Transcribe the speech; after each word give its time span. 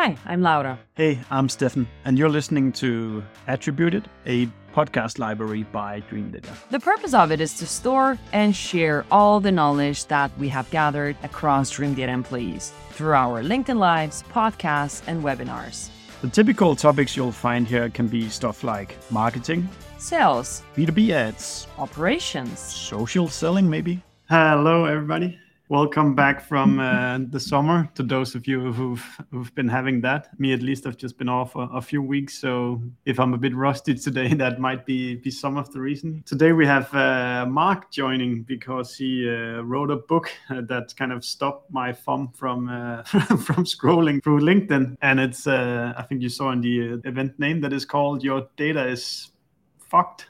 Hi, 0.00 0.16
I'm 0.26 0.42
Laura. 0.42 0.78
Hey, 0.94 1.18
I'm 1.28 1.48
Steffen, 1.48 1.84
and 2.04 2.16
you're 2.16 2.28
listening 2.28 2.70
to 2.74 3.20
Attributed, 3.48 4.08
a 4.26 4.46
podcast 4.72 5.18
library 5.18 5.64
by 5.64 6.02
Dreamdata. 6.02 6.54
The 6.70 6.78
purpose 6.78 7.14
of 7.14 7.32
it 7.32 7.40
is 7.40 7.54
to 7.54 7.66
store 7.66 8.16
and 8.32 8.54
share 8.54 9.04
all 9.10 9.40
the 9.40 9.50
knowledge 9.50 10.06
that 10.06 10.30
we 10.38 10.48
have 10.50 10.70
gathered 10.70 11.16
across 11.24 11.72
Dreamdata 11.72 12.10
employees 12.10 12.72
through 12.92 13.14
our 13.14 13.42
LinkedIn 13.42 13.78
Lives, 13.78 14.22
podcasts, 14.32 15.02
and 15.08 15.24
webinars. 15.24 15.88
The 16.20 16.28
typical 16.28 16.76
topics 16.76 17.16
you'll 17.16 17.32
find 17.32 17.66
here 17.66 17.90
can 17.90 18.06
be 18.06 18.28
stuff 18.28 18.62
like 18.62 18.96
marketing, 19.10 19.68
sales, 19.98 20.62
B2B 20.76 21.10
ads, 21.10 21.66
operations, 21.76 22.60
social 22.60 23.26
selling, 23.26 23.68
maybe. 23.68 24.00
Hello, 24.28 24.84
everybody. 24.84 25.36
Welcome 25.70 26.14
back 26.14 26.40
from 26.40 26.80
uh, 26.80 27.18
the 27.28 27.38
summer 27.38 27.90
to 27.94 28.02
those 28.02 28.34
of 28.34 28.46
you 28.48 28.72
who've 28.72 29.04
who've 29.30 29.54
been 29.54 29.68
having 29.68 30.00
that. 30.00 30.28
Me, 30.40 30.54
at 30.54 30.62
least, 30.62 30.86
I've 30.86 30.96
just 30.96 31.18
been 31.18 31.28
off 31.28 31.54
a, 31.56 31.68
a, 31.74 31.82
few 31.82 32.00
weeks, 32.00 32.38
so 32.38 32.80
if 33.04 33.20
I'm 33.20 33.34
a 33.34 33.36
bit 33.36 33.54
rusty 33.54 33.94
today, 33.94 34.32
that 34.42 34.60
might 34.60 34.86
be 34.86 35.16
be 35.16 35.30
some 35.30 35.58
of 35.58 35.70
the 35.70 35.80
reason. 35.80 36.22
Today 36.24 36.52
we 36.52 36.64
have 36.64 36.94
uh, 36.94 37.44
Mark 37.46 37.90
joining 37.90 38.44
because 38.44 38.96
he 38.96 39.28
uh, 39.28 39.60
wrote 39.60 39.90
a 39.90 39.96
book 39.96 40.32
uh, 40.48 40.62
that 40.68 40.96
kind 40.96 41.12
of 41.12 41.22
stopped 41.22 41.70
my 41.70 41.92
thumb 41.92 42.32
from 42.34 42.70
uh, 42.70 43.02
from 43.02 43.66
scrolling 43.66 44.24
through 44.24 44.40
LinkedIn, 44.40 44.96
and 45.02 45.20
it's 45.20 45.46
uh, 45.46 45.92
I 45.98 46.02
think 46.04 46.22
you 46.22 46.30
saw 46.30 46.50
in 46.50 46.62
the 46.62 46.98
event 47.04 47.38
name 47.38 47.60
that 47.60 47.74
is 47.74 47.84
called 47.84 48.24
"Your 48.24 48.48
Data 48.56 48.88
Is 48.88 49.32
fucked 49.88 50.26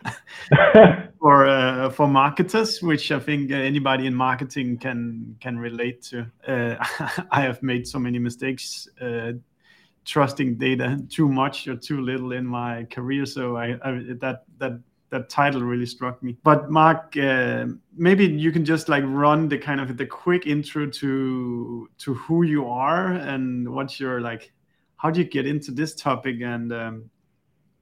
for 1.21 1.47
uh, 1.47 1.91
for 1.91 2.09
marketers, 2.09 2.83
which 2.83 3.11
I 3.11 3.19
think 3.19 3.51
uh, 3.51 3.57
anybody 3.57 4.07
in 4.07 4.15
marketing 4.15 4.79
can 4.79 5.37
can 5.41 5.59
relate 5.59 6.03
to. 6.05 6.27
Uh, 6.47 6.77
I 7.31 7.43
have 7.43 7.63
made 7.63 7.87
so 7.87 7.99
many 7.99 8.19
mistakes 8.19 8.89
uh, 9.01 9.33
trusting 10.05 10.57
data 10.57 10.99
too 11.11 11.29
much 11.29 11.69
or 11.69 11.77
too 11.77 12.01
little 12.01 12.33
in 12.33 12.47
my 12.47 12.85
career, 12.85 13.27
so 13.27 13.57
I, 13.57 13.79
I 13.85 13.91
that 14.21 14.45
that 14.59 14.81
that 15.11 15.29
title 15.29 15.63
really 15.63 15.87
struck 15.87 16.23
me. 16.23 16.37
But 16.43 16.71
Mark, 16.71 17.17
uh, 17.17 17.67
maybe 17.97 18.27
you 18.27 18.53
can 18.53 18.65
just 18.65 18.89
like 18.89 19.05
run 19.07 19.49
the 19.49 19.59
kind 19.59 19.81
of 19.81 19.97
the 19.97 20.07
quick 20.07 20.47
intro 20.47 20.87
to 20.87 21.89
to 21.99 22.15
who 22.15 22.43
you 22.45 22.67
are 22.67 23.13
and 23.13 23.69
what's 23.69 23.99
your 23.99 24.21
like. 24.21 24.53
How 24.97 25.13
do 25.13 25.21
you 25.21 25.27
get 25.27 25.47
into 25.47 25.71
this 25.71 25.95
topic 25.95 26.41
and 26.41 26.73
um, 26.73 27.11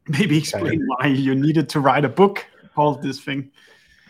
maybe 0.09 0.39
explain 0.39 0.65
okay. 0.65 0.83
why 0.87 1.07
you 1.09 1.35
needed 1.35 1.69
to 1.71 1.81
write 1.81 2.05
a 2.05 2.09
book 2.09 2.45
called 2.75 3.03
this 3.03 3.21
thing. 3.21 3.51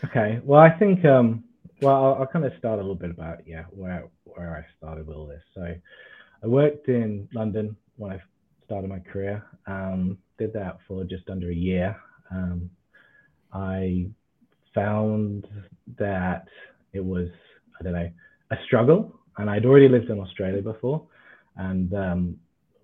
Okay. 0.03 0.39
Well, 0.43 0.59
I 0.59 0.69
think 0.69 1.03
um, 1.05 1.43
well, 1.81 1.95
I'll, 1.95 2.15
I'll, 2.21 2.27
kind 2.27 2.45
of 2.45 2.53
start 2.57 2.79
a 2.79 2.81
little 2.81 2.95
bit 2.95 3.11
about 3.11 3.47
yeah 3.47 3.63
where 3.71 4.07
where 4.23 4.55
I 4.55 4.65
started 4.77 5.07
with 5.07 5.15
all 5.15 5.25
this. 5.25 5.41
So, 5.55 5.63
I 6.43 6.47
worked 6.47 6.87
in 6.87 7.27
London 7.33 7.75
when 7.97 8.11
I 8.11 8.21
started 8.65 8.89
my 8.89 8.99
career. 8.99 9.43
Um, 9.65 10.17
did 10.37 10.53
that 10.53 10.77
for 10.87 11.03
just 11.03 11.29
under 11.29 11.49
a 11.49 11.55
year. 11.55 11.95
Um, 12.29 12.69
I 13.53 14.07
found 14.75 15.47
that 15.97 16.47
it 16.93 17.03
was 17.03 17.29
I 17.79 17.83
don't 17.83 17.93
know 17.93 18.09
a 18.51 18.57
struggle, 18.65 19.19
and 19.37 19.49
I'd 19.49 19.65
already 19.65 19.89
lived 19.89 20.09
in 20.09 20.19
Australia 20.19 20.61
before, 20.61 21.03
and 21.55 21.93
um, 21.93 22.37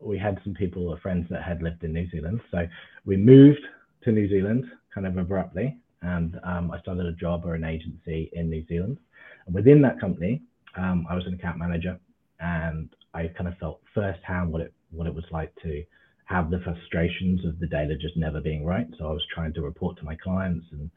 we 0.06 0.18
had 0.18 0.40
some 0.44 0.54
people, 0.54 0.88
or 0.90 0.98
friends 1.00 1.28
that 1.30 1.44
had 1.44 1.62
lived 1.62 1.84
in 1.84 1.94
New 1.94 2.09
Zealand. 2.09 2.42
So 2.52 2.68
we 3.06 3.18
moved 3.18 3.62
to 4.04 4.12
New 4.12 4.30
Zealand 4.30 4.66
kind 4.94 5.08
of 5.08 5.18
abruptly, 5.18 5.78
and 6.02 6.40
um, 6.44 6.72
I 6.72 6.80
started 6.82 7.06
a 7.06 7.14
job 7.14 7.46
or 7.46 7.56
an 7.56 7.64
agency 7.64 8.30
in 8.34 8.50
New 8.50 8.66
Zealand. 8.68 8.98
And 9.46 9.56
within 9.56 9.81
that 9.81 10.00
company, 10.00 10.42
um, 10.76 11.06
I 11.09 11.16
was 11.16 11.26
an 11.26 11.34
account 11.34 11.58
manager, 11.58 12.00
and 12.40 12.90
I 13.14 13.28
kind 13.28 13.48
of 13.48 13.58
felt 13.58 13.81
firsthand 13.94 14.52
what 14.52 14.62
it 14.62 14.74
what 14.92 15.08
it 15.08 15.14
was 15.14 15.26
like 15.31 15.54
to 15.64 15.84
have 16.26 16.50
the 16.50 16.59
frustrations 16.59 17.46
of 17.46 17.59
the 17.59 17.68
data 17.68 17.96
just 17.96 18.16
never 18.16 18.40
being 18.40 18.66
right. 18.66 18.88
So 18.98 19.08
I 19.08 19.12
was 19.12 19.26
trying 19.34 19.54
to 19.54 19.62
report 19.62 19.98
to 19.98 20.06
my 20.06 20.16
clients 20.16 20.66
and 20.72 20.90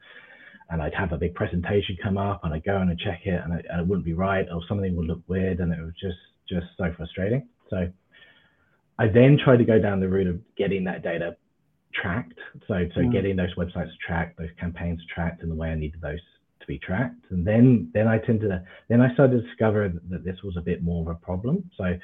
and 0.69 0.81
I'd 0.81 0.93
have 0.95 1.13
a 1.13 1.17
big 1.17 1.33
presentation 1.33 1.95
come 2.03 2.17
up 2.17 2.43
and 2.43 2.53
I'd 2.53 2.65
go 2.65 2.81
in 2.81 2.89
and 2.89 2.99
check 2.99 3.21
it 3.25 3.41
and 3.41 3.57
it, 3.57 3.65
and 3.69 3.79
it 3.79 3.87
wouldn't 3.87 4.05
be 4.05 4.13
right 4.13 4.45
or 4.51 4.61
something 4.67 4.95
would 4.95 5.07
look 5.07 5.21
weird 5.27 5.59
and 5.59 5.71
it 5.71 5.79
was 5.81 5.93
just 5.99 6.17
just 6.47 6.67
so 6.77 6.93
frustrating. 6.95 7.47
So 7.69 7.91
I 8.99 9.07
then 9.07 9.37
tried 9.43 9.57
to 9.57 9.63
go 9.63 9.79
down 9.79 9.99
the 9.99 10.09
route 10.09 10.27
of 10.27 10.39
getting 10.55 10.83
that 10.85 11.03
data 11.03 11.35
tracked. 11.93 12.39
So, 12.67 12.75
so 12.93 13.01
mm. 13.01 13.11
getting 13.11 13.35
those 13.35 13.53
websites 13.55 13.91
tracked, 14.05 14.37
those 14.37 14.49
campaigns 14.59 15.01
tracked 15.13 15.43
in 15.43 15.49
the 15.49 15.55
way 15.55 15.69
I 15.69 15.75
needed 15.75 16.01
those 16.01 16.19
to 16.59 16.67
be 16.67 16.79
tracked. 16.79 17.25
And 17.29 17.45
then, 17.45 17.89
then 17.93 18.07
I 18.07 18.17
tended 18.17 18.49
to, 18.49 18.63
then 18.89 19.01
I 19.01 19.13
started 19.13 19.41
to 19.41 19.47
discover 19.47 19.91
that 20.09 20.23
this 20.23 20.37
was 20.43 20.57
a 20.57 20.61
bit 20.61 20.83
more 20.83 21.01
of 21.01 21.15
a 21.15 21.19
problem. 21.19 21.69
So 21.77 21.97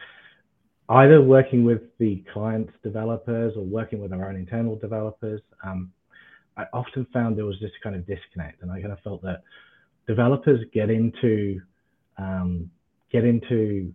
either 0.90 1.22
working 1.22 1.64
with 1.64 1.82
the 2.00 2.24
client's 2.34 2.74
developers 2.84 3.54
or 3.56 3.64
working 3.64 4.00
with 4.00 4.14
our 4.14 4.30
own 4.30 4.36
internal 4.36 4.76
developers, 4.76 5.42
um, 5.66 5.92
I 6.58 6.66
often 6.74 7.08
found 7.12 7.38
there 7.38 7.46
was 7.46 7.60
this 7.60 7.72
kind 7.82 7.96
of 7.96 8.06
disconnect. 8.06 8.62
And 8.62 8.72
I 8.72 8.80
kind 8.82 8.94
of 8.94 9.00
felt 9.00 9.22
that 9.24 9.42
developers 10.08 10.60
get 10.74 10.90
into, 10.90 11.60
um, 12.18 12.70
get 13.12 13.26
into 13.26 13.94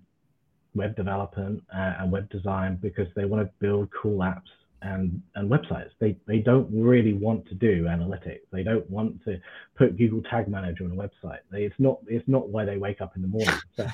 web 0.78 0.96
development 0.96 1.62
uh, 1.74 1.94
and 1.98 2.10
web 2.10 2.30
design 2.30 2.78
because 2.80 3.08
they 3.14 3.26
want 3.26 3.46
to 3.46 3.52
build 3.60 3.88
cool 4.00 4.20
apps 4.20 4.48
and 4.82 5.20
and 5.34 5.50
websites. 5.50 5.90
They 5.98 6.16
they 6.26 6.38
don't 6.38 6.68
really 6.72 7.12
want 7.12 7.46
to 7.48 7.54
do 7.54 7.84
analytics. 7.84 8.42
They 8.52 8.62
don't 8.62 8.88
want 8.90 9.22
to 9.24 9.40
put 9.76 9.98
Google 9.98 10.22
Tag 10.22 10.48
Manager 10.48 10.84
on 10.84 10.92
a 10.92 10.94
website. 10.94 11.40
They, 11.50 11.64
it's 11.64 11.78
not 11.78 11.98
it's 12.06 12.26
not 12.28 12.48
why 12.48 12.64
they 12.64 12.78
wake 12.78 13.00
up 13.00 13.16
in 13.16 13.22
the 13.22 13.28
morning. 13.28 13.54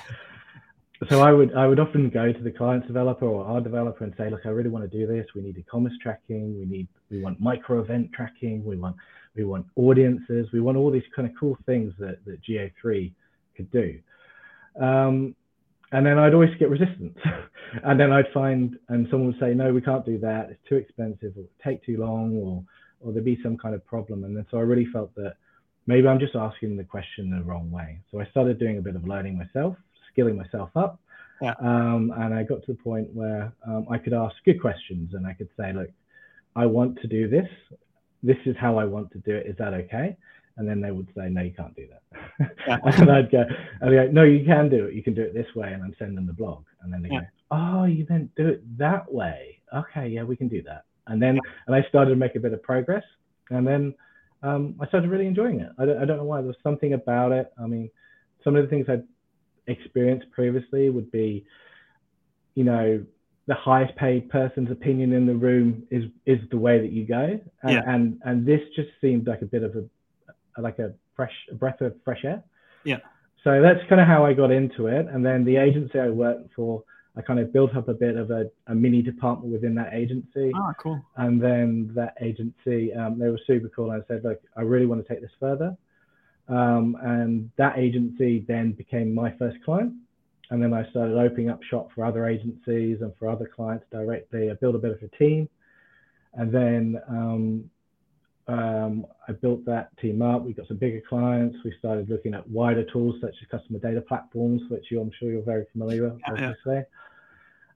So, 1.01 1.07
so 1.09 1.21
I 1.21 1.33
would 1.33 1.53
I 1.53 1.67
would 1.67 1.77
often 1.77 2.09
go 2.09 2.31
to 2.31 2.41
the 2.41 2.51
client 2.51 2.87
developer 2.87 3.25
or 3.25 3.43
our 3.43 3.59
developer 3.59 4.05
and 4.05 4.13
say, 4.17 4.29
look, 4.29 4.45
I 4.45 4.49
really 4.49 4.69
want 4.69 4.89
to 4.89 4.97
do 4.97 5.05
this. 5.05 5.27
We 5.35 5.41
need 5.41 5.57
e-commerce 5.57 5.91
tracking. 6.01 6.57
We 6.57 6.65
need 6.65 6.87
we 7.11 7.21
want 7.21 7.41
micro 7.41 7.81
event 7.81 8.11
tracking. 8.13 8.63
We 8.63 8.77
want 8.77 8.95
we 9.35 9.43
want 9.43 9.65
audiences. 9.75 10.47
We 10.53 10.61
want 10.61 10.77
all 10.77 10.91
these 10.91 11.03
kind 11.13 11.27
of 11.29 11.35
cool 11.37 11.57
things 11.65 11.93
that 11.99 12.23
that 12.23 12.41
GA3 12.43 13.11
could 13.57 13.69
do. 13.71 13.99
Um, 14.79 15.35
and 15.91 16.05
then 16.05 16.17
I'd 16.17 16.33
always 16.33 16.49
get 16.59 16.69
resistance. 16.69 17.17
and 17.83 17.99
then 17.99 18.11
I'd 18.11 18.31
find, 18.33 18.77
and 18.89 19.07
someone 19.09 19.27
would 19.27 19.39
say, 19.39 19.53
no, 19.53 19.73
we 19.73 19.81
can't 19.81 20.05
do 20.05 20.17
that. 20.19 20.49
It's 20.49 20.59
too 20.67 20.75
expensive 20.75 21.33
or 21.37 21.43
take 21.63 21.83
too 21.85 21.97
long 21.97 22.35
or, 22.37 22.63
or 23.01 23.11
there'd 23.11 23.25
be 23.25 23.39
some 23.43 23.57
kind 23.57 23.75
of 23.75 23.85
problem. 23.85 24.23
And 24.23 24.35
then 24.35 24.45
so 24.51 24.57
I 24.57 24.61
really 24.61 24.87
felt 24.91 25.13
that 25.15 25.35
maybe 25.87 26.07
I'm 26.07 26.19
just 26.19 26.35
asking 26.35 26.77
the 26.77 26.83
question 26.83 27.29
the 27.29 27.43
wrong 27.43 27.69
way. 27.71 27.99
So 28.11 28.19
I 28.19 28.25
started 28.27 28.59
doing 28.59 28.77
a 28.77 28.81
bit 28.81 28.95
of 28.95 29.07
learning 29.07 29.37
myself, 29.37 29.75
skilling 30.11 30.35
myself 30.35 30.69
up. 30.75 30.99
Yeah. 31.41 31.53
Um, 31.59 32.13
and 32.17 32.33
I 32.33 32.43
got 32.43 32.61
to 32.65 32.73
the 32.73 32.81
point 32.81 33.09
where 33.13 33.53
um, 33.67 33.85
I 33.89 33.97
could 33.97 34.13
ask 34.13 34.35
good 34.45 34.61
questions 34.61 35.13
and 35.13 35.27
I 35.27 35.33
could 35.33 35.49
say, 35.57 35.73
look, 35.73 35.89
I 36.55 36.65
want 36.65 36.99
to 37.01 37.07
do 37.07 37.27
this. 37.27 37.47
This 38.23 38.37
is 38.45 38.55
how 38.59 38.77
I 38.77 38.85
want 38.85 39.11
to 39.11 39.19
do 39.19 39.35
it. 39.35 39.45
Is 39.45 39.55
that 39.57 39.73
okay? 39.73 40.17
And 40.57 40.67
then 40.67 40.81
they 40.81 40.91
would 40.91 41.07
say, 41.15 41.29
"No, 41.29 41.41
you 41.41 41.51
can't 41.51 41.75
do 41.75 41.87
that." 41.87 42.51
Yeah. 42.67 42.77
and 42.83 43.11
I'd 43.11 43.31
go, 43.31 43.43
I'd 43.81 43.91
go, 43.91 44.09
"No, 44.11 44.23
you 44.23 44.45
can 44.45 44.69
do 44.69 44.85
it. 44.85 44.93
You 44.93 45.03
can 45.03 45.13
do 45.13 45.21
it 45.21 45.33
this 45.33 45.47
way," 45.55 45.73
and 45.73 45.83
I'm 45.83 45.95
sending 45.97 46.15
them 46.15 46.27
the 46.27 46.33
blog, 46.33 46.63
and 46.81 46.91
then 46.91 47.01
they 47.01 47.09
yeah. 47.09 47.21
go, 47.21 47.25
"Oh, 47.51 47.83
you 47.85 48.05
then 48.07 48.29
do 48.35 48.47
it 48.47 48.77
that 48.77 49.11
way? 49.11 49.59
Okay, 49.73 50.07
yeah, 50.07 50.23
we 50.23 50.35
can 50.35 50.47
do 50.47 50.61
that." 50.63 50.85
And 51.07 51.21
then, 51.21 51.39
and 51.67 51.75
I 51.75 51.83
started 51.89 52.11
to 52.11 52.15
make 52.15 52.35
a 52.35 52.39
bit 52.39 52.53
of 52.53 52.63
progress, 52.63 53.03
and 53.49 53.67
then 53.67 53.93
um, 54.43 54.75
I 54.79 54.87
started 54.87 55.09
really 55.09 55.27
enjoying 55.27 55.59
it. 55.59 55.71
I 55.77 55.85
don't, 55.85 56.01
I 56.01 56.05
don't 56.05 56.17
know 56.17 56.23
why. 56.23 56.37
There 56.37 56.47
was 56.47 56.57
something 56.63 56.93
about 56.93 57.31
it. 57.31 57.51
I 57.61 57.67
mean, 57.67 57.89
some 58.43 58.55
of 58.55 58.63
the 58.63 58.69
things 58.69 58.85
I'd 58.89 59.03
experienced 59.67 60.29
previously 60.31 60.89
would 60.89 61.11
be, 61.11 61.45
you 62.53 62.63
know, 62.63 63.03
the 63.47 63.55
highest 63.55 63.95
paid 63.95 64.29
person's 64.29 64.71
opinion 64.71 65.13
in 65.13 65.25
the 65.27 65.33
room 65.33 65.83
is 65.91 66.05
is 66.25 66.39
the 66.49 66.57
way 66.57 66.79
that 66.79 66.91
you 66.91 67.05
go, 67.05 67.39
and 67.63 67.71
yeah. 67.71 67.81
and, 67.87 68.19
and 68.23 68.45
this 68.45 68.61
just 68.75 68.89
seemed 69.01 69.27
like 69.27 69.41
a 69.41 69.45
bit 69.45 69.63
of 69.63 69.75
a 69.75 69.83
like 70.61 70.79
a 70.79 70.93
fresh 71.15 71.33
a 71.51 71.55
breath 71.55 71.81
of 71.81 71.93
fresh 72.03 72.23
air. 72.23 72.43
Yeah. 72.83 72.97
So 73.43 73.61
that's 73.61 73.79
kind 73.87 74.01
of 74.01 74.07
how 74.07 74.25
I 74.25 74.33
got 74.33 74.51
into 74.51 74.87
it. 74.87 75.07
And 75.07 75.25
then 75.25 75.45
the 75.45 75.57
agency 75.57 75.99
I 75.99 76.09
worked 76.09 76.53
for, 76.55 76.83
I 77.15 77.21
kind 77.21 77.39
of 77.39 77.53
built 77.53 77.75
up 77.75 77.87
a 77.87 77.93
bit 77.93 78.17
of 78.17 78.31
a, 78.31 78.49
a 78.67 78.75
mini 78.75 79.01
department 79.03 79.53
within 79.53 79.75
that 79.75 79.93
agency. 79.93 80.51
Ah, 80.55 80.73
cool. 80.81 80.99
And 81.17 81.41
then 81.41 81.91
that 81.95 82.15
agency, 82.21 82.91
um, 82.93 83.19
they 83.19 83.29
were 83.29 83.39
super 83.45 83.69
cool. 83.69 83.91
And 83.91 84.01
I 84.01 84.07
said, 84.07 84.23
look, 84.23 84.41
I 84.57 84.61
really 84.61 84.87
want 84.87 85.05
to 85.05 85.13
take 85.13 85.21
this 85.21 85.31
further. 85.39 85.77
Um, 86.47 86.97
and 87.01 87.51
that 87.57 87.77
agency 87.77 88.43
then 88.47 88.71
became 88.71 89.13
my 89.13 89.31
first 89.37 89.57
client. 89.63 89.93
And 90.49 90.61
then 90.61 90.73
I 90.73 90.87
started 90.89 91.17
opening 91.17 91.49
up 91.49 91.61
shop 91.63 91.89
for 91.93 92.03
other 92.05 92.27
agencies 92.27 93.01
and 93.01 93.13
for 93.17 93.29
other 93.29 93.49
clients 93.55 93.85
directly. 93.91 94.49
I 94.49 94.53
built 94.55 94.75
a 94.75 94.79
bit 94.79 94.91
of 94.91 95.01
a 95.01 95.17
team. 95.17 95.49
And 96.33 96.51
then 96.51 97.01
um, 97.07 97.69
um, 98.47 99.05
I 99.27 99.31
built 99.31 99.65
that 99.65 99.97
team 99.97 100.21
up. 100.21 100.43
We 100.43 100.53
got 100.53 100.67
some 100.67 100.77
bigger 100.77 101.01
clients. 101.07 101.57
We 101.63 101.73
started 101.79 102.09
looking 102.09 102.33
at 102.33 102.47
wider 102.47 102.83
tools 102.83 103.15
such 103.21 103.35
as 103.41 103.47
customer 103.49 103.79
data 103.79 104.01
platforms, 104.01 104.61
which 104.69 104.85
you, 104.91 105.01
I'm 105.01 105.11
sure 105.19 105.31
you're 105.31 105.41
very 105.41 105.65
familiar 105.71 106.03
with, 106.03 106.21
obviously. 106.27 106.75
Yeah. 106.75 106.83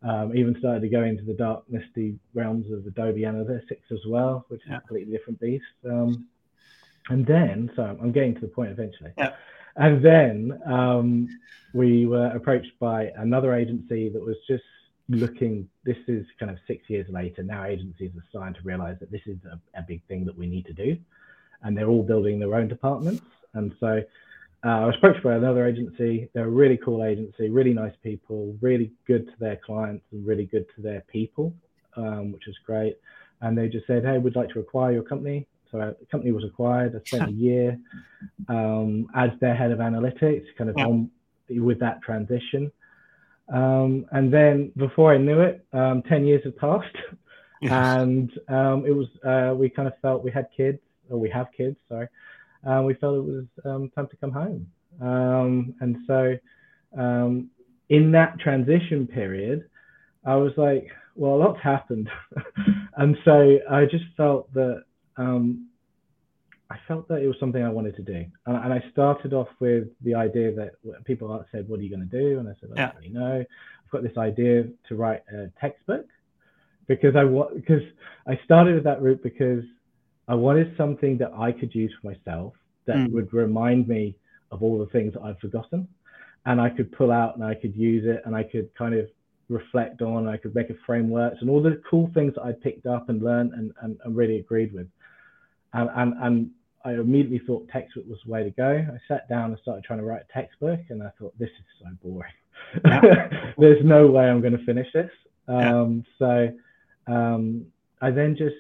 Um, 0.01 0.35
even 0.35 0.55
started 0.59 0.81
to 0.81 0.89
go 0.89 1.03
into 1.03 1.23
the 1.23 1.33
dark, 1.33 1.63
misty 1.69 2.17
realms 2.33 2.71
of 2.71 2.85
Adobe 2.85 3.21
Analytics 3.21 3.91
as 3.91 3.99
well, 4.07 4.45
which 4.47 4.61
is 4.65 4.71
a 4.71 4.79
completely 4.79 5.11
different 5.11 5.39
beast. 5.41 5.65
Um, 5.85 6.27
and 7.09 7.25
then, 7.25 7.71
so 7.75 7.83
I'm 7.83 8.11
getting 8.11 8.35
to 8.35 8.41
the 8.41 8.47
point 8.47 8.71
eventually. 8.71 9.11
Yeah. 9.17 9.33
And 9.75 10.05
then 10.05 10.61
um, 10.65 11.27
we 11.73 12.05
were 12.05 12.27
approached 12.27 12.77
by 12.79 13.11
another 13.17 13.53
agency 13.53 14.09
that 14.09 14.21
was 14.21 14.35
just 14.47 14.63
looking. 15.09 15.67
This 15.83 15.97
is 16.07 16.25
kind 16.39 16.51
of 16.51 16.57
six 16.67 16.89
years 16.89 17.07
later. 17.09 17.43
Now 17.43 17.65
agencies 17.65 18.11
are 18.15 18.23
starting 18.29 18.53
to 18.53 18.61
realize 18.63 18.97
that 18.99 19.11
this 19.11 19.21
is 19.25 19.37
a, 19.45 19.59
a 19.77 19.81
big 19.81 20.01
thing 20.07 20.25
that 20.25 20.37
we 20.37 20.47
need 20.47 20.65
to 20.67 20.73
do, 20.73 20.97
and 21.63 21.77
they're 21.77 21.89
all 21.89 22.03
building 22.03 22.39
their 22.39 22.55
own 22.55 22.67
departments. 22.67 23.23
And 23.53 23.73
so 23.79 24.03
uh, 24.65 24.67
I 24.67 24.85
was 24.85 24.95
approached 24.97 25.23
by 25.23 25.35
another 25.35 25.65
agency. 25.65 26.29
They're 26.33 26.45
a 26.45 26.49
really 26.49 26.77
cool 26.77 27.03
agency, 27.03 27.49
really 27.49 27.73
nice 27.73 27.93
people, 28.03 28.55
really 28.61 28.91
good 29.07 29.27
to 29.27 29.33
their 29.39 29.59
clients 29.65 30.05
and 30.11 30.25
really 30.25 30.45
good 30.45 30.65
to 30.75 30.81
their 30.81 31.01
people, 31.01 31.53
um, 31.95 32.31
which 32.31 32.47
is 32.47 32.55
great. 32.65 32.97
And 33.41 33.57
they 33.57 33.67
just 33.67 33.87
said, 33.87 34.03
"Hey, 34.03 34.17
we'd 34.17 34.35
like 34.35 34.49
to 34.49 34.59
acquire 34.59 34.91
your 34.91 35.03
company." 35.03 35.47
So 35.71 35.79
uh, 35.79 35.93
the 35.99 36.05
company 36.07 36.31
was 36.31 36.43
acquired. 36.43 36.95
I 36.95 37.07
spent 37.07 37.29
a 37.29 37.31
year 37.47 37.79
um, 38.47 39.07
as 39.15 39.31
their 39.39 39.55
head 39.55 39.71
of 39.71 39.79
analytics, 39.79 40.45
kind 40.57 40.69
of 40.69 40.75
yeah. 40.77 40.85
on 40.85 41.11
with 41.49 41.79
that 41.79 42.01
transition. 42.01 42.71
Um, 43.53 44.05
and 44.11 44.31
then 44.31 44.71
before 44.77 45.13
I 45.13 45.17
knew 45.17 45.41
it, 45.41 45.65
um, 45.73 46.03
10 46.03 46.25
years 46.25 46.43
had 46.43 46.57
passed. 46.57 46.95
Yes. 47.61 47.71
And 47.73 48.31
um, 48.47 48.85
it 48.85 48.91
was, 48.91 49.07
uh, 49.25 49.53
we 49.53 49.69
kind 49.69 49.85
of 49.85 49.93
felt 50.01 50.23
we 50.23 50.31
had 50.31 50.47
kids, 50.55 50.79
or 51.09 51.19
we 51.19 51.29
have 51.29 51.47
kids, 51.51 51.75
sorry. 51.89 52.07
Uh, 52.65 52.83
we 52.83 52.93
felt 52.93 53.17
it 53.17 53.25
was 53.25 53.45
um, 53.65 53.89
time 53.93 54.07
to 54.07 54.15
come 54.15 54.31
home. 54.31 54.65
Um, 55.01 55.75
and 55.81 55.97
so 56.07 56.37
um, 56.97 57.49
in 57.89 58.11
that 58.11 58.39
transition 58.39 59.07
period, 59.07 59.69
I 60.25 60.35
was 60.35 60.53
like, 60.55 60.87
well, 61.15 61.33
a 61.33 61.35
lot's 61.35 61.61
happened. 61.61 62.09
and 62.97 63.17
so 63.25 63.59
I 63.69 63.85
just 63.85 64.05
felt 64.15 64.53
that 64.53 64.83
um, 65.17 65.68
I 66.71 66.77
felt 66.87 67.07
that 67.07 67.21
it 67.21 67.27
was 67.27 67.35
something 67.39 67.63
I 67.63 67.69
wanted 67.69 67.95
to 67.95 68.03
do. 68.03 68.25
And, 68.45 68.55
and, 68.55 68.71
I 68.73 68.83
started 68.91 69.33
off 69.33 69.47
with 69.59 69.87
the 70.03 70.13
idea 70.13 70.53
that 70.53 70.73
people 71.05 71.43
said, 71.51 71.67
What 71.67 71.79
are 71.79 71.83
you 71.83 71.89
going 71.89 72.07
to 72.07 72.19
do? 72.19 72.39
And 72.39 72.47
I 72.47 72.53
said, 72.59 72.69
I 72.75 72.81
don't 72.81 72.95
really 72.97 73.09
know. 73.09 73.43
I've 73.43 73.91
got 73.91 74.03
this 74.03 74.17
idea 74.17 74.65
to 74.87 74.95
write 74.95 75.23
a 75.33 75.49
textbook 75.59 76.05
because 76.87 77.15
I 77.15 77.23
wa- 77.23 77.49
because 77.53 77.81
I 78.27 78.39
started 78.45 78.75
with 78.75 78.83
that 78.83 79.01
route 79.01 79.23
because 79.23 79.63
I 80.27 80.35
wanted 80.35 80.75
something 80.77 81.17
that 81.17 81.31
I 81.33 81.51
could 81.51 81.73
use 81.73 81.91
for 81.99 82.09
myself 82.11 82.53
that 82.85 82.97
mm. 82.97 83.11
would 83.13 83.33
remind 83.33 83.87
me 83.87 84.15
of 84.51 84.61
all 84.61 84.77
the 84.77 84.91
things 84.91 85.13
that 85.13 85.23
I've 85.23 85.39
forgotten. 85.39 85.87
And 86.45 86.61
I 86.61 86.69
could 86.69 86.91
pull 86.91 87.11
out 87.11 87.35
and 87.35 87.43
I 87.43 87.55
could 87.55 87.75
use 87.75 88.05
it 88.05 88.21
and 88.25 88.35
I 88.35 88.43
could 88.43 88.73
kind 88.75 88.93
of 88.93 89.07
reflect 89.49 90.01
on, 90.01 90.27
I 90.27 90.37
could 90.37 90.53
make 90.53 90.69
a 90.69 90.75
framework 90.85 91.33
and 91.41 91.49
all 91.49 91.61
the 91.61 91.81
cool 91.89 92.09
things 92.13 92.35
that 92.35 92.43
I 92.43 92.51
picked 92.51 92.85
up 92.85 93.09
and 93.09 93.21
learned 93.21 93.53
and, 93.53 93.73
and, 93.81 93.99
and 94.03 94.15
really 94.15 94.37
agreed 94.37 94.73
with. 94.73 94.87
And, 95.73 95.89
and, 95.95 96.13
and 96.21 96.51
I 96.85 96.93
immediately 96.93 97.41
thought 97.45 97.67
textbook 97.69 98.05
was 98.07 98.19
the 98.25 98.31
way 98.31 98.43
to 98.43 98.51
go. 98.51 98.69
I 98.69 98.97
sat 99.07 99.27
down 99.27 99.51
and 99.51 99.59
started 99.61 99.83
trying 99.83 99.99
to 99.99 100.05
write 100.05 100.21
a 100.29 100.33
textbook, 100.33 100.79
and 100.89 101.03
I 101.03 101.11
thought 101.19 101.37
this 101.37 101.49
is 101.49 101.65
so 101.79 101.87
boring. 102.01 102.31
Yeah. 102.85 103.51
There's 103.57 103.83
no 103.83 104.07
way 104.07 104.29
I'm 104.29 104.41
going 104.41 104.57
to 104.57 104.65
finish 104.65 104.87
this. 104.93 105.11
Um, 105.47 106.05
yeah. 106.19 106.53
So 107.07 107.13
um, 107.13 107.65
I 108.01 108.11
then 108.11 108.35
just 108.37 108.55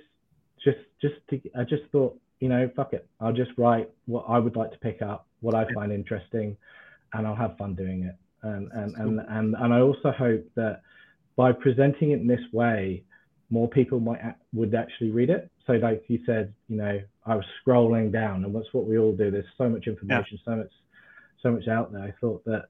just 0.63 0.79
just 1.01 1.15
to, 1.29 1.41
I 1.57 1.63
just 1.63 1.83
thought, 1.91 2.19
you 2.39 2.49
know, 2.49 2.69
fuck 2.75 2.93
it. 2.93 3.07
I'll 3.21 3.33
just 3.33 3.51
write 3.57 3.89
what 4.05 4.25
I 4.27 4.37
would 4.37 4.55
like 4.55 4.71
to 4.71 4.79
pick 4.79 5.01
up, 5.01 5.27
what 5.39 5.55
I 5.55 5.65
find 5.73 5.91
interesting, 5.91 6.57
and 7.13 7.25
I'll 7.25 7.35
have 7.35 7.57
fun 7.57 7.75
doing 7.75 8.03
it. 8.03 8.15
And 8.41 8.69
and 8.73 8.95
and 8.97 9.19
and, 9.29 9.55
and 9.57 9.73
I 9.73 9.79
also 9.79 10.11
hope 10.11 10.45
that 10.55 10.81
by 11.35 11.53
presenting 11.53 12.11
it 12.11 12.19
in 12.19 12.27
this 12.27 12.41
way, 12.51 13.03
more 13.49 13.67
people 13.67 13.99
might 13.99 14.21
would 14.53 14.75
actually 14.75 15.11
read 15.11 15.29
it. 15.29 15.49
So, 15.65 15.73
like 15.73 16.03
you 16.07 16.19
said, 16.25 16.53
you 16.67 16.77
know, 16.77 16.99
I 17.25 17.35
was 17.35 17.45
scrolling 17.65 18.11
down, 18.11 18.43
and 18.43 18.55
that's 18.55 18.73
what 18.73 18.85
we 18.85 18.97
all 18.97 19.15
do. 19.15 19.31
There's 19.31 19.45
so 19.57 19.69
much 19.69 19.87
information, 19.87 20.39
yeah. 20.39 20.53
so 20.53 20.55
much, 20.57 20.71
so 21.41 21.51
much 21.51 21.67
out 21.67 21.91
there. 21.91 22.03
I 22.03 22.13
thought 22.19 22.43
that, 22.45 22.65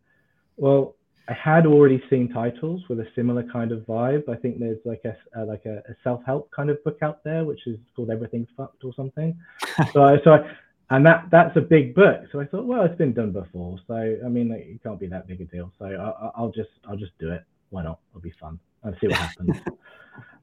well, 0.57 0.95
I 1.27 1.33
had 1.33 1.65
already 1.65 2.01
seen 2.09 2.31
titles 2.33 2.81
with 2.89 2.99
a 2.99 3.07
similar 3.15 3.43
kind 3.43 3.71
of 3.71 3.81
vibe. 3.81 4.27
I 4.27 4.35
think 4.35 4.59
there's 4.59 4.79
like 4.83 5.01
a 5.05 5.15
uh, 5.39 5.45
like 5.45 5.65
a, 5.65 5.77
a 5.89 5.95
self 6.03 6.21
help 6.25 6.49
kind 6.51 6.69
of 6.69 6.83
book 6.83 6.97
out 7.01 7.23
there, 7.23 7.45
which 7.45 7.67
is 7.67 7.77
called 7.95 8.09
Everything's 8.09 8.49
Fucked 8.57 8.83
or 8.83 8.93
something. 8.95 9.37
so, 9.93 10.03
I, 10.03 10.19
so 10.23 10.33
I, 10.33 10.51
and 10.89 11.05
that 11.05 11.25
that's 11.29 11.55
a 11.55 11.61
big 11.61 11.93
book. 11.93 12.23
So 12.31 12.39
I 12.39 12.45
thought, 12.45 12.65
well, 12.65 12.83
it's 12.83 12.97
been 12.97 13.13
done 13.13 13.31
before. 13.31 13.77
So 13.85 13.93
I 13.93 14.27
mean, 14.27 14.49
like, 14.49 14.61
it 14.61 14.81
can't 14.81 14.99
be 14.99 15.07
that 15.07 15.27
big 15.27 15.41
a 15.41 15.45
deal. 15.45 15.71
So 15.77 15.85
I, 15.85 16.41
will 16.41 16.51
just 16.51 16.71
I'll 16.87 16.97
just 16.97 17.17
do 17.19 17.31
it. 17.31 17.43
Why 17.69 17.83
not? 17.83 17.99
It'll 18.11 18.21
be 18.21 18.33
fun. 18.39 18.59
I'll 18.83 18.95
see 18.99 19.07
what 19.07 19.17
happens. 19.17 19.57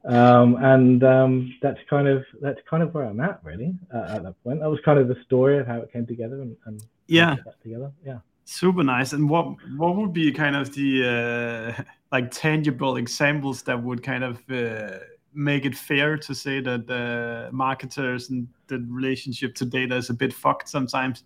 um, 0.05 0.57
and 0.63 1.05
um, 1.05 1.55
that's 1.63 1.81
kind 1.89 2.09
of 2.09 2.25
that's 2.41 2.61
kind 2.69 2.83
of 2.83 2.95
where 2.95 3.05
I'm 3.05 3.21
at 3.21 3.41
really 3.43 3.75
uh, 3.95 4.07
at 4.17 4.23
that 4.23 4.43
point. 4.45 4.61
That 4.61 4.71
was 4.71 4.81
kind 4.85 4.99
of 4.99 5.09
the 5.09 5.17
story 5.25 5.59
of 5.59 5.67
how 5.67 5.79
it 5.79 5.93
came 5.93 6.07
together 6.07 6.41
and, 6.43 6.57
and 6.67 6.85
yeah, 7.07 7.37
together. 7.63 7.93
Yeah, 8.05 8.19
super 8.45 8.83
nice. 8.83 9.13
And 9.13 9.29
what 9.29 9.47
what 9.77 9.97
would 9.97 10.13
be 10.13 10.33
kind 10.33 10.57
of 10.57 10.75
the 10.75 11.77
uh, 11.79 11.83
like 12.13 12.31
tangible 12.31 12.97
examples 12.97 13.63
that 13.63 13.83
would 13.83 14.03
kind 14.03 14.25
of 14.25 14.43
uh, 14.51 14.99
make 15.35 15.67
it 15.67 15.77
fair 15.77 16.17
to 16.17 16.35
say 16.35 16.61
that 16.61 16.87
the 16.87 17.49
marketers 17.53 18.31
and 18.31 18.49
the 18.69 18.79
relationship 18.89 19.55
to 19.57 19.65
data 19.65 19.97
is 19.97 20.11
a 20.11 20.15
bit 20.15 20.33
fucked 20.33 20.69
sometimes? 20.69 21.25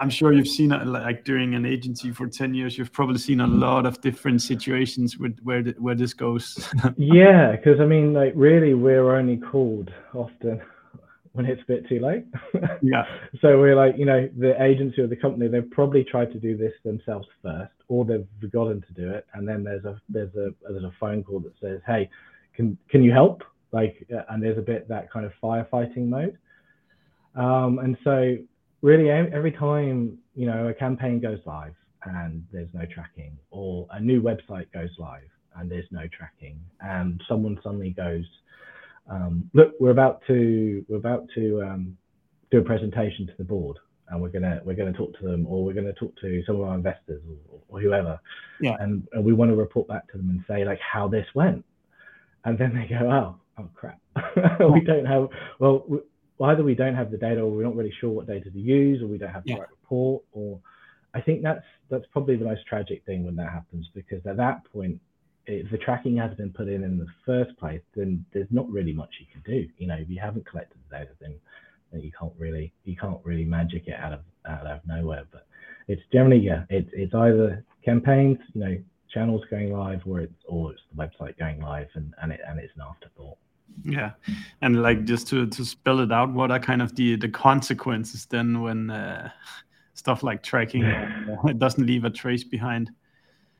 I'm 0.00 0.08
sure 0.08 0.32
you've 0.32 0.48
seen 0.48 0.72
it 0.72 0.86
like 0.86 1.24
during 1.24 1.54
an 1.54 1.66
agency 1.66 2.10
for 2.10 2.26
10 2.26 2.54
years, 2.54 2.78
you've 2.78 2.92
probably 2.92 3.18
seen 3.18 3.40
a 3.40 3.46
lot 3.46 3.84
of 3.84 4.00
different 4.00 4.40
situations 4.40 5.18
with 5.18 5.38
where 5.42 5.62
the, 5.62 5.72
where 5.72 5.94
this 5.94 6.14
goes. 6.14 6.70
yeah, 6.96 7.52
because 7.52 7.80
I 7.80 7.84
mean, 7.84 8.14
like 8.14 8.32
really, 8.34 8.72
we're 8.72 9.14
only 9.14 9.36
called 9.36 9.90
often 10.14 10.62
when 11.32 11.44
it's 11.44 11.60
a 11.60 11.66
bit 11.66 11.86
too 11.86 12.00
late. 12.00 12.24
yeah. 12.82 13.04
So 13.42 13.58
we're 13.58 13.76
like, 13.76 13.98
you 13.98 14.06
know, 14.06 14.26
the 14.38 14.60
agency 14.62 15.02
or 15.02 15.06
the 15.06 15.16
company, 15.16 15.48
they've 15.48 15.70
probably 15.70 16.02
tried 16.02 16.32
to 16.32 16.38
do 16.38 16.56
this 16.56 16.72
themselves 16.82 17.28
first, 17.42 17.72
or 17.88 18.06
they've 18.06 18.26
forgotten 18.40 18.80
to 18.80 18.92
do 18.94 19.10
it, 19.10 19.26
and 19.34 19.46
then 19.46 19.62
there's 19.62 19.84
a 19.84 20.00
there's 20.08 20.34
a 20.34 20.48
there's 20.66 20.84
a 20.84 20.92
phone 20.98 21.22
call 21.22 21.40
that 21.40 21.52
says, 21.60 21.80
hey, 21.86 22.08
can 22.56 22.78
can 22.88 23.02
you 23.02 23.12
help? 23.12 23.44
Like, 23.72 24.06
uh, 24.12 24.22
and 24.30 24.42
there's 24.42 24.58
a 24.58 24.62
bit 24.62 24.88
that 24.88 25.12
kind 25.12 25.26
of 25.26 25.32
firefighting 25.42 26.08
mode. 26.08 26.38
Um, 27.36 27.78
and 27.78 27.96
so 28.02 28.36
really 28.82 29.10
every 29.10 29.52
time 29.52 30.16
you 30.34 30.46
know 30.46 30.68
a 30.68 30.74
campaign 30.74 31.20
goes 31.20 31.38
live 31.44 31.74
and 32.04 32.44
there's 32.52 32.68
no 32.72 32.84
tracking 32.86 33.36
or 33.50 33.86
a 33.92 34.00
new 34.00 34.22
website 34.22 34.72
goes 34.72 34.90
live 34.98 35.28
and 35.56 35.70
there's 35.70 35.86
no 35.90 36.06
tracking 36.16 36.58
and 36.80 37.22
someone 37.28 37.58
suddenly 37.62 37.90
goes 37.90 38.24
um, 39.10 39.48
look 39.54 39.72
we're 39.80 39.90
about 39.90 40.22
to 40.26 40.84
we're 40.88 40.96
about 40.96 41.26
to 41.34 41.62
um, 41.62 41.96
do 42.50 42.58
a 42.58 42.62
presentation 42.62 43.26
to 43.26 43.32
the 43.38 43.44
board 43.44 43.76
and 44.10 44.20
we're 44.20 44.28
gonna 44.28 44.60
we're 44.64 44.74
gonna 44.74 44.92
talk 44.92 45.16
to 45.18 45.24
them 45.24 45.46
or 45.46 45.64
we're 45.64 45.72
gonna 45.72 45.92
talk 45.92 46.14
to 46.20 46.42
some 46.46 46.56
of 46.56 46.62
our 46.62 46.74
investors 46.74 47.22
or, 47.50 47.60
or 47.68 47.80
whoever. 47.80 48.20
Yeah. 48.60 48.76
And, 48.80 49.06
and, 49.12 49.24
we 49.24 49.32
want 49.32 49.50
to 49.50 49.56
report 49.56 49.88
back 49.88 50.10
to 50.12 50.18
them 50.18 50.28
and 50.30 50.44
say 50.48 50.64
like 50.64 50.80
how 50.80 51.08
this 51.08 51.26
went. 51.34 51.64
And 52.44 52.58
then 52.58 52.74
they 52.74 52.86
go 52.86 53.10
oh 53.10 53.36
oh 53.58 53.68
crap. 53.74 54.00
We 54.72 54.80
don't 54.80 55.06
have 55.06 55.28
well 55.58 55.86
either 56.42 56.62
we 56.62 56.74
don't 56.74 56.94
have 56.94 57.10
the 57.10 57.16
data 57.16 57.40
or 57.40 57.50
we're 57.50 57.64
not 57.64 57.76
really 57.76 57.92
sure 58.00 58.10
what 58.10 58.26
data 58.26 58.50
to 58.50 58.58
use 58.58 59.02
or 59.02 59.06
we 59.06 59.18
don't 59.18 59.30
have 59.30 59.44
the 59.44 59.52
yeah. 59.52 59.58
right 59.58 59.70
report 59.70 60.22
or 60.32 60.60
I 61.12 61.20
think 61.20 61.42
that's 61.42 61.64
that's 61.90 62.06
probably 62.12 62.36
the 62.36 62.44
most 62.44 62.66
tragic 62.66 63.04
thing 63.04 63.24
when 63.24 63.36
that 63.36 63.50
happens 63.50 63.88
because 63.94 64.24
at 64.26 64.36
that 64.36 64.64
point 64.72 65.00
if 65.46 65.70
the 65.70 65.78
tracking 65.78 66.16
has 66.16 66.32
been 66.36 66.50
put 66.50 66.68
in 66.68 66.84
in 66.84 66.98
the 66.98 67.06
first 67.26 67.56
place 67.58 67.82
then 67.94 68.24
there's 68.32 68.50
not 68.50 68.68
really 68.70 68.92
much 68.92 69.10
you 69.18 69.26
can 69.32 69.42
do. 69.50 69.68
You 69.78 69.86
know 69.88 69.96
if 69.96 70.08
you 70.08 70.20
haven't 70.20 70.46
collected 70.46 70.78
the 70.88 70.98
data 70.98 71.10
then, 71.20 71.34
then 71.92 72.00
you 72.00 72.12
can't 72.18 72.32
really 72.38 72.72
you 72.84 72.96
can't 72.96 73.20
really 73.24 73.44
magic 73.44 73.88
it 73.88 73.94
out 73.94 74.12
of 74.12 74.20
out 74.46 74.66
of 74.66 74.80
nowhere. 74.86 75.24
But 75.30 75.46
it's 75.88 76.02
generally 76.12 76.38
yeah 76.38 76.64
it's 76.70 76.90
it's 76.92 77.14
either 77.14 77.64
campaigns 77.84 78.38
you 78.54 78.60
know 78.60 78.76
channels 79.12 79.42
going 79.50 79.72
live 79.72 80.00
or 80.06 80.20
it's 80.20 80.32
or 80.48 80.72
it's 80.72 80.80
the 80.94 81.02
website 81.02 81.36
going 81.38 81.60
live 81.60 81.88
and 81.94 82.14
and, 82.22 82.32
it, 82.32 82.40
and 82.46 82.60
it's 82.60 82.72
an 82.76 82.82
afterthought 82.88 83.36
yeah, 83.84 84.12
and 84.62 84.82
like 84.82 85.04
just 85.04 85.28
to 85.28 85.46
to 85.46 85.64
spell 85.64 86.00
it 86.00 86.12
out, 86.12 86.32
what 86.32 86.50
are 86.50 86.58
kind 86.58 86.82
of 86.82 86.94
the 86.96 87.16
the 87.16 87.28
consequences 87.28 88.26
then 88.26 88.62
when 88.62 88.90
uh, 88.90 89.30
stuff 89.94 90.22
like 90.22 90.42
tracking 90.42 90.84
uh, 90.84 91.36
it 91.46 91.58
doesn't 91.58 91.86
leave 91.86 92.04
a 92.04 92.10
trace 92.10 92.44
behind? 92.44 92.90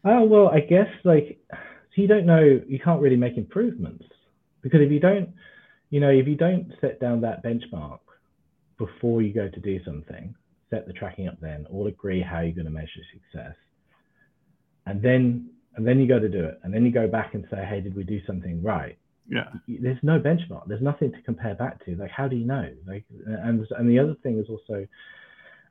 Oh 0.05 0.25
well, 0.25 0.49
I 0.49 0.61
guess 0.61 0.89
like 1.05 1.39
so 1.51 2.03
you 2.03 2.09
don't 2.09 2.27
know, 2.27 2.61
you 2.67 2.79
can't 2.79 3.01
really 3.01 3.17
make 3.17 3.37
improvements 3.37 4.05
because 4.63 4.81
if 4.81 4.91
you 4.91 5.01
don't, 5.01 5.31
you 5.91 6.01
know, 6.01 6.11
if 6.11 6.27
you 6.27 6.37
don't 6.37 6.73
set 6.81 7.01
down 7.01 7.21
that 7.23 7.43
benchmark 7.43 7.99
before 8.79 9.23
you 9.23 9.33
go 9.33 9.49
to 9.49 9.61
do 9.61 9.83
something, 9.85 10.35
set 10.71 10.87
the 10.87 10.93
tracking 10.93 11.29
up 11.29 11.39
then, 11.41 11.67
all 11.71 11.89
agree 11.89 12.23
how 12.23 12.41
you're 12.41 12.55
going 12.55 12.67
to 12.67 12.71
measure 12.71 13.01
success, 13.13 13.57
and 14.87 15.03
then 15.03 15.51
and 15.77 15.87
then 15.87 16.01
you 16.01 16.07
go 16.07 16.19
to 16.19 16.29
do 16.29 16.45
it, 16.45 16.61
and 16.63 16.73
then 16.73 16.85
you 16.85 16.91
go 16.91 17.07
back 17.07 17.35
and 17.35 17.47
say, 17.51 17.65
hey, 17.65 17.81
did 17.81 17.95
we 17.95 18.05
do 18.05 18.21
something 18.27 18.63
right? 18.63 18.99
Yeah. 19.29 19.49
There's 19.69 19.99
no 20.03 20.19
benchmark. 20.19 20.67
There's 20.67 20.83
nothing 20.83 21.13
to 21.13 21.23
compare 21.23 21.55
back 21.55 21.85
to. 21.85 21.95
Like 21.97 22.11
how 22.11 22.29
do 22.29 22.37
you 22.37 22.47
know? 22.47 22.69
Like 22.87 23.05
and 23.27 23.67
and 23.71 23.91
the 23.91 23.99
other 23.99 24.17
thing 24.23 24.39
is 24.39 24.49
also 24.49 24.87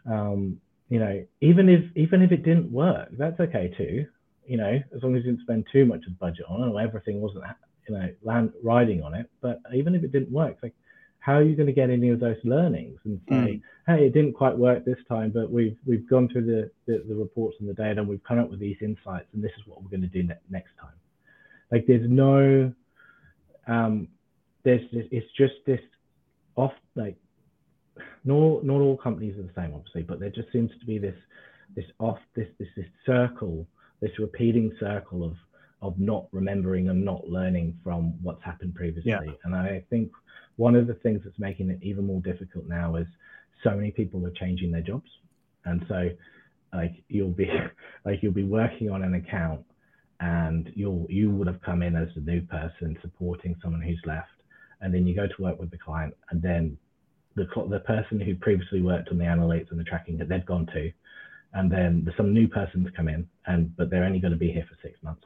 um 0.10 0.60
you 0.90 1.00
know 1.00 1.24
even 1.42 1.70
if 1.70 1.84
even 1.96 2.22
if 2.22 2.32
it 2.32 2.44
didn't 2.44 2.72
work 2.72 3.10
that's 3.18 3.40
okay 3.40 3.74
too. 3.78 4.06
You 4.46 4.58
know 4.58 4.80
as 4.96 5.04
long 5.04 5.16
as 5.16 5.24
you 5.24 5.32
didn't 5.32 5.44
spend 5.44 5.68
too 5.72 5.86
much 5.86 6.06
of 6.08 6.14
the 6.14 6.20
budget 6.20 6.46
on 6.48 6.68
it 6.68 6.72
or 6.72 6.82
everything 6.82 7.22
wasn't 7.22 7.44
you 7.88 7.96
know 7.96 8.10
land 8.24 8.54
riding 8.64 9.04
on 9.04 9.14
it. 9.14 9.30
But 9.42 9.60
even 9.74 9.96
if 9.96 10.04
it 10.04 10.12
didn't 10.12 10.32
work 10.32 10.58
like 10.64 10.74
how 11.20 11.34
are 11.34 11.44
you 11.44 11.56
going 11.56 11.68
to 11.68 11.74
get 11.74 11.90
any 11.90 12.10
of 12.10 12.20
those 12.20 12.38
learnings 12.46 12.98
and 13.04 13.20
say 13.28 13.36
mm. 13.36 13.62
hey 13.88 14.06
it 14.06 14.14
didn't 14.14 14.34
quite 14.34 14.58
work 14.58 14.86
this 14.86 14.98
time 15.08 15.32
but 15.32 15.52
we've 15.52 15.78
we've 15.86 16.10
gone 16.10 16.30
through 16.30 16.46
the, 16.46 16.72
the, 16.88 17.04
the 17.10 17.14
reports 17.14 17.58
and 17.60 17.68
the 17.68 17.74
data 17.74 18.00
and 18.00 18.08
we've 18.08 18.24
come 18.24 18.40
up 18.40 18.50
with 18.50 18.60
these 18.60 18.78
insights 18.82 19.28
and 19.34 19.44
this 19.44 19.52
is 19.60 19.68
what 19.68 19.84
we're 19.84 19.90
going 19.90 20.02
to 20.02 20.08
do 20.08 20.24
ne- 20.24 20.34
next 20.50 20.72
time. 20.80 20.94
Like 21.72 21.86
there's 21.88 22.10
no 22.10 22.74
um 23.70 24.08
there's 24.64 24.82
it's 24.92 25.28
just 25.38 25.54
this 25.66 25.80
off 26.56 26.74
like 26.96 27.16
not 28.26 28.64
not 28.66 28.82
all 28.82 28.98
companies 28.98 29.38
are 29.38 29.44
the 29.44 29.54
same 29.56 29.74
obviously 29.74 30.04
but 30.04 30.20
there 30.20 30.30
just 30.30 30.52
seems 30.52 30.72
to 30.80 30.86
be 30.86 30.98
this 30.98 31.16
this 31.76 31.86
off 32.00 32.20
this 32.36 32.48
this 32.60 32.68
this 32.76 32.86
circle 33.06 33.66
this 34.02 34.12
repeating 34.20 34.72
circle 34.80 35.24
of 35.24 35.36
of 35.82 35.98
not 35.98 36.28
remembering 36.32 36.90
and 36.90 37.04
not 37.06 37.30
learning 37.30 37.78
from 37.84 38.14
what's 38.22 38.44
happened 38.44 38.76
previously 38.76 39.12
Yeah. 39.12 39.32
and 39.46 39.56
i 39.56 39.84
think 39.90 40.12
one 40.58 40.76
of 40.76 40.88
the 40.88 40.96
things 40.96 41.22
that's 41.24 41.40
making 41.40 41.70
it 41.70 41.80
even 41.82 42.06
more 42.06 42.22
difficult 42.22 42.66
now 42.68 42.96
is 42.96 43.08
so 43.64 43.72
many 43.72 43.92
people 43.92 44.26
are 44.26 44.32
changing 44.32 44.72
their 44.72 44.82
jobs 44.82 45.10
and 45.66 45.86
so 45.88 46.10
like 46.74 47.04
you'll 47.08 47.30
be 47.32 47.50
like 48.06 48.22
you'll 48.22 48.34
be 48.34 48.44
working 48.44 48.90
on 48.90 49.04
an 49.04 49.14
account 49.16 49.64
and 50.20 50.72
you'll 50.76 51.06
you 51.10 51.32
would 51.32 51.48
have 51.48 51.62
come 51.62 51.82
in 51.82 51.96
as 51.96 52.10
a 52.16 52.20
new 52.20 52.42
person 52.42 52.98
supporting 53.02 53.56
someone 53.62 53.82
who's 53.82 54.02
left. 54.06 54.28
And 54.82 54.94
then 54.94 55.06
you 55.06 55.16
go 55.16 55.28
to 55.28 55.42
work 55.42 55.60
with 55.60 55.72
the 55.72 55.78
client 55.78 56.16
and 56.32 56.42
then 56.42 56.78
the 57.36 57.48
the 57.70 57.80
person 57.80 58.20
who 58.20 58.36
previously 58.36 58.82
worked 58.82 59.10
on 59.10 59.18
the 59.18 59.26
analytics 59.26 59.72
and 59.72 59.80
the 59.80 59.84
tracking 59.84 60.18
that 60.18 60.30
they've 60.30 60.46
gone 60.46 60.66
to 60.68 60.92
and 61.54 61.72
then 61.72 62.02
there's 62.04 62.18
some 62.18 62.34
new 62.34 62.48
persons 62.48 62.88
come 62.96 63.08
in 63.08 63.28
and 63.48 63.76
but 63.78 63.90
they're 63.90 64.04
only 64.04 64.20
going 64.20 64.34
to 64.34 64.38
be 64.38 64.52
here 64.52 64.66
for 64.70 64.78
six 64.82 65.02
months. 65.04 65.26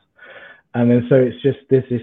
And 0.73 0.89
then 0.89 1.05
so 1.09 1.15
it's 1.15 1.41
just 1.41 1.59
this 1.69 1.83
is 1.89 2.01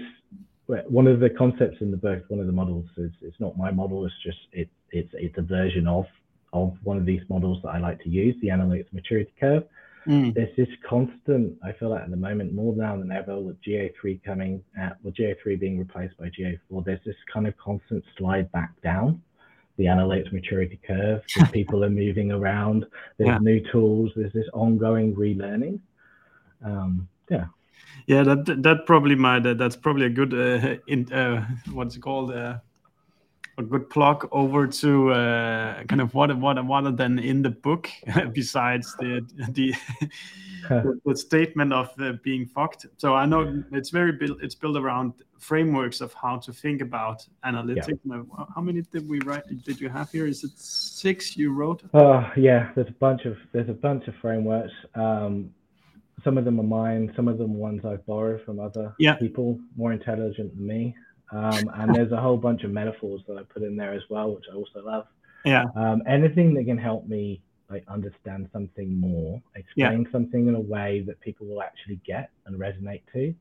one 0.87 1.07
of 1.07 1.19
the 1.19 1.29
concepts 1.29 1.77
in 1.81 1.91
the 1.91 1.97
book 1.97 2.23
one 2.29 2.39
of 2.39 2.45
the 2.45 2.53
models 2.53 2.85
is 2.97 3.11
it's 3.21 3.39
not 3.39 3.57
my 3.57 3.71
model 3.71 4.05
it's 4.05 4.15
just 4.23 4.37
it 4.53 4.69
it's 4.91 5.09
it's 5.13 5.37
a 5.37 5.41
version 5.41 5.87
of 5.87 6.05
of 6.53 6.77
one 6.83 6.97
of 6.97 7.05
these 7.05 7.21
models 7.29 7.59
that 7.61 7.69
i 7.69 7.77
like 7.77 8.01
to 8.01 8.09
use 8.09 8.35
the 8.41 8.47
analytics 8.47 8.91
maturity 8.93 9.33
curve 9.37 9.63
Mm. 10.07 10.33
there's 10.33 10.55
this 10.55 10.67
constant 10.87 11.55
i 11.63 11.71
feel 11.73 11.89
like 11.89 12.01
at 12.01 12.09
the 12.09 12.17
moment 12.17 12.53
more 12.53 12.75
now 12.75 12.97
than 12.97 13.11
ever 13.11 13.39
with 13.39 13.61
ga3 13.61 14.23
coming 14.23 14.63
at 14.75 14.97
with 15.03 15.13
ga3 15.15 15.59
being 15.59 15.77
replaced 15.77 16.17
by 16.17 16.25
ga4 16.29 16.83
there's 16.83 17.03
this 17.05 17.15
kind 17.31 17.45
of 17.45 17.55
constant 17.57 18.03
slide 18.17 18.51
back 18.51 18.71
down 18.81 19.21
the 19.77 19.85
analytics 19.85 20.31
maturity 20.33 20.79
curve 20.87 21.21
people 21.51 21.83
are 21.85 21.89
moving 21.89 22.31
around 22.31 22.85
there's 23.17 23.27
Yeah. 23.29 23.37
new 23.39 23.59
tools 23.71 24.11
there's 24.15 24.33
this 24.33 24.47
ongoing 24.53 25.13
relearning 25.15 25.79
um 26.65 27.07
yeah 27.29 27.45
Yeah, 28.07 28.23
that 28.23 28.45
that 28.63 28.85
probably 28.85 29.15
might 29.15 29.43
that, 29.43 29.57
that's 29.57 29.75
probably 29.75 30.05
a 30.05 30.09
good 30.09 30.33
uh, 30.33 30.77
in 30.87 31.11
uh, 31.13 31.45
what's 31.73 31.95
it 31.95 32.01
called 32.01 32.31
uh, 32.31 32.55
a 33.57 33.63
good 33.63 33.89
plug 33.89 34.27
over 34.31 34.65
to 34.67 35.11
uh, 35.11 35.83
kind 35.83 36.01
of 36.01 36.13
what 36.13 36.35
what 36.37 36.63
what 36.65 36.85
are 36.85 36.91
then 36.91 37.19
in 37.19 37.41
the 37.41 37.49
book 37.49 37.89
besides 38.33 38.95
the 38.99 39.25
the 39.49 39.73
the, 40.69 40.99
the 41.05 41.15
statement 41.15 41.73
of 41.73 41.89
uh, 41.99 42.13
being 42.23 42.45
fucked. 42.45 42.85
So 42.97 43.13
I 43.13 43.25
know 43.25 43.63
it's 43.71 43.89
very 43.89 44.13
built 44.13 44.37
it's 44.41 44.55
built 44.55 44.77
around 44.77 45.13
frameworks 45.37 46.01
of 46.01 46.13
how 46.13 46.37
to 46.37 46.53
think 46.53 46.81
about 46.81 47.25
analytics. 47.43 47.99
Now, 48.05 48.25
How 48.55 48.61
many 48.61 48.81
did 48.81 49.09
we 49.09 49.19
write? 49.21 49.43
Did 49.63 49.81
you 49.81 49.89
have 49.89 50.11
here? 50.11 50.27
Is 50.27 50.43
it 50.43 50.57
six 50.57 51.35
you 51.35 51.51
wrote? 51.53 51.83
Oh 51.93 52.29
yeah, 52.37 52.71
there's 52.75 52.89
a 52.89 52.99
bunch 52.99 53.25
of 53.25 53.37
there's 53.51 53.69
a 53.69 53.73
bunch 53.73 54.07
of 54.07 54.15
frameworks. 54.15 54.73
Um, 54.95 55.53
some 56.23 56.37
of 56.37 56.45
them 56.45 56.59
are 56.59 56.63
mine, 56.63 57.11
some 57.15 57.27
of 57.27 57.37
them 57.39 57.55
ones 57.55 57.83
I've 57.83 58.05
borrowed 58.05 58.41
from 58.43 58.59
other 58.59 58.93
Yeah. 58.99 59.15
people 59.15 59.59
more 59.75 59.91
intelligent 59.91 60.55
than 60.55 60.67
me. 60.67 60.95
Um, 61.31 61.71
and 61.75 61.95
there's 61.95 62.11
a 62.11 62.19
whole 62.19 62.37
bunch 62.37 62.63
of 62.63 62.71
metaphors 62.71 63.21
that 63.27 63.37
I 63.37 63.43
put 63.43 63.63
in 63.63 63.75
there 63.75 63.93
as 63.93 64.03
well, 64.09 64.33
which 64.35 64.45
I 64.51 64.55
also 64.55 64.83
love. 64.83 65.07
Yeah. 65.45 65.65
Um, 65.75 66.03
anything 66.07 66.53
that 66.55 66.65
can 66.65 66.77
help 66.77 67.07
me 67.07 67.41
like 67.69 67.85
understand 67.87 68.49
something 68.51 68.99
more, 68.99 69.41
explain 69.55 70.05
something 70.11 70.47
in 70.47 70.55
a 70.55 70.59
way 70.59 71.03
that 71.07 71.19
people 71.21 71.47
will 71.47 71.63
actually 71.63 71.99
get 72.05 72.29
and 72.45 72.59
resonate 72.59 73.01
to, 73.13 73.33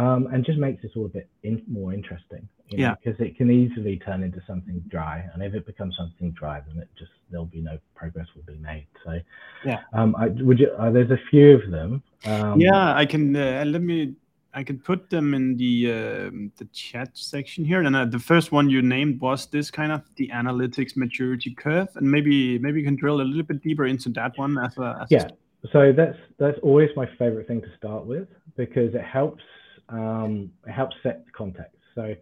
um, 0.00 0.28
and 0.32 0.44
just 0.44 0.58
makes 0.58 0.82
this 0.82 0.92
all 0.94 1.06
a 1.06 1.08
bit 1.08 1.28
in, 1.42 1.62
more 1.66 1.92
interesting. 1.92 2.48
You 2.68 2.78
Yeah. 2.78 2.94
Because 2.94 3.20
it 3.20 3.36
can 3.36 3.50
easily 3.50 3.98
turn 3.98 4.22
into 4.22 4.40
something 4.46 4.80
dry, 4.88 5.24
and 5.32 5.42
if 5.42 5.54
it 5.54 5.66
becomes 5.66 5.96
something 5.96 6.32
dry, 6.32 6.60
then 6.66 6.78
it 6.82 6.88
just 6.98 7.12
there'll 7.30 7.46
be 7.46 7.60
no 7.60 7.78
progress 7.94 8.26
will 8.34 8.42
be 8.42 8.58
made. 8.58 8.86
So, 9.04 9.18
Yeah. 9.64 9.80
Um, 9.92 10.14
I 10.16 10.28
would 10.28 10.58
you? 10.58 10.70
Uh, 10.70 10.90
there's 10.90 11.10
a 11.10 11.20
few 11.30 11.54
of 11.54 11.70
them. 11.70 12.02
Um, 12.24 12.60
yeah, 12.60 12.94
I 12.94 13.06
can. 13.06 13.34
Uh, 13.34 13.64
let 13.66 13.82
me. 13.82 14.14
I 14.56 14.64
can 14.64 14.78
put 14.78 15.10
them 15.10 15.34
in 15.34 15.56
the 15.58 15.92
um 15.92 16.50
the 16.56 16.64
chat 16.72 17.10
section 17.12 17.62
here. 17.62 17.82
And 17.82 17.94
uh, 17.94 18.06
the 18.06 18.18
first 18.18 18.52
one 18.52 18.70
you 18.70 18.80
named 18.80 19.20
was 19.20 19.46
this 19.46 19.70
kind 19.70 19.92
of 19.92 20.02
the 20.16 20.28
analytics 20.28 20.96
maturity 20.96 21.54
curve, 21.54 21.88
and 21.96 22.10
maybe 22.10 22.58
maybe 22.58 22.80
you 22.80 22.86
can 22.86 22.96
drill 22.96 23.20
a 23.20 23.26
little 23.30 23.42
bit 23.42 23.62
deeper 23.62 23.84
into 23.84 24.08
that 24.10 24.32
one 24.36 24.56
as 24.58 24.76
a 24.78 24.98
as 25.02 25.12
a 25.12 25.14
Yeah. 25.14 25.28
So 25.72 25.92
that's 25.92 26.18
that's 26.38 26.58
always 26.62 26.90
my 26.96 27.06
favorite 27.18 27.46
thing 27.46 27.60
to 27.60 27.76
start 27.76 28.06
with 28.06 28.28
because 28.56 28.94
it 28.94 29.04
helps 29.04 29.44
um, 29.90 30.50
it 30.66 30.72
helps 30.72 30.96
set 31.02 31.26
the 31.26 31.32
context. 31.32 31.76
So 31.94 32.14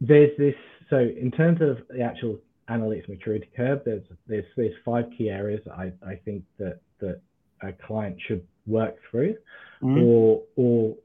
there's 0.00 0.36
this. 0.38 0.54
So 0.88 0.98
in 0.98 1.30
terms 1.30 1.60
of 1.60 1.78
the 1.88 2.02
actual 2.02 2.38
analytics 2.70 3.08
maturity 3.10 3.50
curve, 3.54 3.82
there's 3.84 4.04
there's 4.26 4.46
there's 4.56 4.74
five 4.86 5.04
key 5.16 5.28
areas 5.28 5.60
I, 5.68 5.92
I 6.06 6.14
think 6.24 6.44
that 6.58 6.80
that 7.00 7.20
a 7.60 7.72
client 7.72 8.16
should 8.26 8.46
work 8.66 8.96
through 9.10 9.36
Mhm. 9.82 10.08
or 10.08 10.42
or 10.56 10.96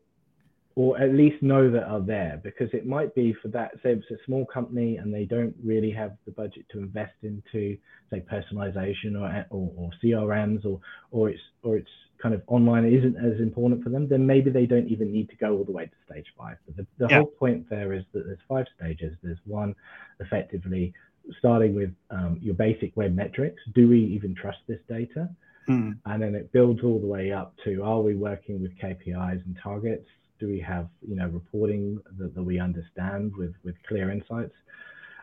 or 0.75 0.99
at 1.01 1.11
least 1.11 1.41
know 1.41 1.71
that 1.71 1.85
are 1.85 1.99
there 2.01 2.39
because 2.43 2.71
it 2.71 2.85
might 2.85 3.13
be 3.15 3.33
for 3.41 3.47
that 3.47 3.71
say 3.81 3.93
it's 3.93 4.11
a 4.11 4.23
small 4.25 4.45
company 4.45 4.97
and 4.97 5.11
they 5.11 5.25
don't 5.25 5.55
really 5.63 5.89
have 5.89 6.15
the 6.25 6.31
budget 6.31 6.65
to 6.71 6.77
invest 6.77 7.15
into 7.23 7.75
say 8.11 8.23
personalization 8.31 9.19
or 9.19 9.45
or, 9.49 9.71
or 9.75 9.89
crms 10.03 10.63
or 10.65 10.79
or 11.11 11.29
it's 11.29 11.41
or 11.63 11.77
it's 11.77 11.89
kind 12.21 12.35
of 12.35 12.43
online 12.47 12.85
isn't 12.85 13.17
as 13.17 13.39
important 13.39 13.83
for 13.83 13.89
them 13.89 14.07
then 14.07 14.25
maybe 14.25 14.51
they 14.51 14.67
don't 14.67 14.87
even 14.87 15.11
need 15.11 15.27
to 15.29 15.35
go 15.37 15.57
all 15.57 15.63
the 15.63 15.71
way 15.71 15.85
to 15.85 16.11
stage 16.11 16.27
five 16.37 16.57
but 16.67 16.75
the, 16.77 16.85
the 16.99 17.07
Yeah. 17.09 17.17
whole 17.17 17.25
point 17.25 17.67
there 17.69 17.93
is 17.93 18.03
that 18.13 18.25
there's 18.25 18.39
five 18.47 18.65
stages 18.77 19.15
there's 19.23 19.37
one 19.45 19.75
effectively 20.19 20.93
starting 21.39 21.75
with 21.75 21.91
um, 22.11 22.37
your 22.41 22.53
basic 22.53 22.95
web 22.95 23.15
metrics 23.15 23.61
do 23.73 23.87
we 23.89 23.99
even 23.99 24.35
trust 24.35 24.59
this 24.67 24.79
data 24.87 25.27
Mm. 25.69 25.97
and 26.05 26.21
then 26.21 26.33
it 26.33 26.51
builds 26.53 26.81
all 26.81 26.99
the 26.99 27.07
way 27.07 27.33
up 27.33 27.53
to 27.65 27.83
are 27.83 28.01
we 28.01 28.15
working 28.15 28.61
with 28.61 28.71
KPIs 28.77 29.45
and 29.45 29.57
targets? 29.61 30.07
Do 30.39 30.47
we 30.47 30.59
have 30.61 30.87
you 31.07 31.15
know 31.15 31.27
reporting 31.27 31.99
that, 32.17 32.33
that 32.35 32.43
we 32.43 32.59
understand 32.59 33.35
with 33.35 33.53
with 33.63 33.75
clear 33.87 34.11
insights? 34.11 34.53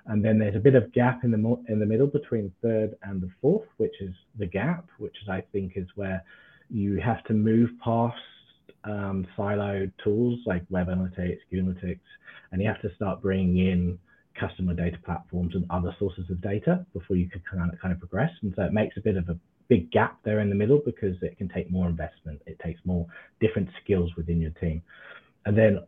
And 0.07 0.23
then 0.23 0.39
there's 0.39 0.55
a 0.55 0.61
bit 0.61 0.75
of 0.75 0.93
gap 0.93 1.25
in 1.25 1.31
the 1.31 1.39
mo- 1.39 1.65
in 1.69 1.79
the 1.79 1.87
middle 1.87 2.07
between 2.07 2.53
third 2.61 2.95
and 3.05 3.23
the 3.23 3.31
fourth, 3.41 3.67
which 3.79 4.01
is 4.01 4.15
the 4.39 4.47
gap, 4.47 4.87
which 4.99 5.17
is, 5.23 5.29
I 5.29 5.43
think 5.53 5.73
is 5.77 5.89
where 5.95 6.23
you 6.69 7.01
have 7.01 7.25
to 7.25 7.33
move 7.33 7.71
past 7.83 8.17
um, 8.85 9.27
siloed 9.37 9.93
tools 10.03 10.41
like 10.47 10.63
web 10.69 10.89
analytics, 10.89 11.39
analytics, 11.53 12.01
and 12.53 12.61
you 12.61 12.69
have 12.69 12.83
to 12.83 12.95
start 12.97 13.23
bringing 13.23 13.67
in 13.67 13.99
customer 14.39 14.75
data 14.75 14.99
platforms 15.05 15.55
and 15.55 15.65
other 15.71 15.95
sources 15.99 16.29
of 16.29 16.41
data 16.41 16.85
before 16.93 17.17
you 17.17 17.29
can 17.29 17.43
kind 17.51 17.73
of, 17.73 17.79
kind 17.81 17.93
of 17.93 18.01
progress. 18.01 18.31
And 18.43 18.53
so 18.57 18.63
it 18.63 18.73
makes 18.73 18.97
a 18.97 19.01
bit 19.01 19.17
of 19.17 19.29
a 19.29 19.39
big 19.69 19.91
gap 19.91 20.19
there 20.25 20.41
in 20.41 20.49
the 20.49 20.55
middle 20.55 20.81
because 20.85 21.17
it 21.23 21.37
can 21.39 21.49
take 21.49 21.71
more 21.71 21.89
investment. 21.89 22.41
It 22.47 22.59
takes 22.61 22.81
more 22.85 23.07
different 23.41 23.69
skills 23.83 24.11
within 24.17 24.41
your 24.41 24.51
team. 24.53 24.83
And 25.47 25.57
then 25.57 25.81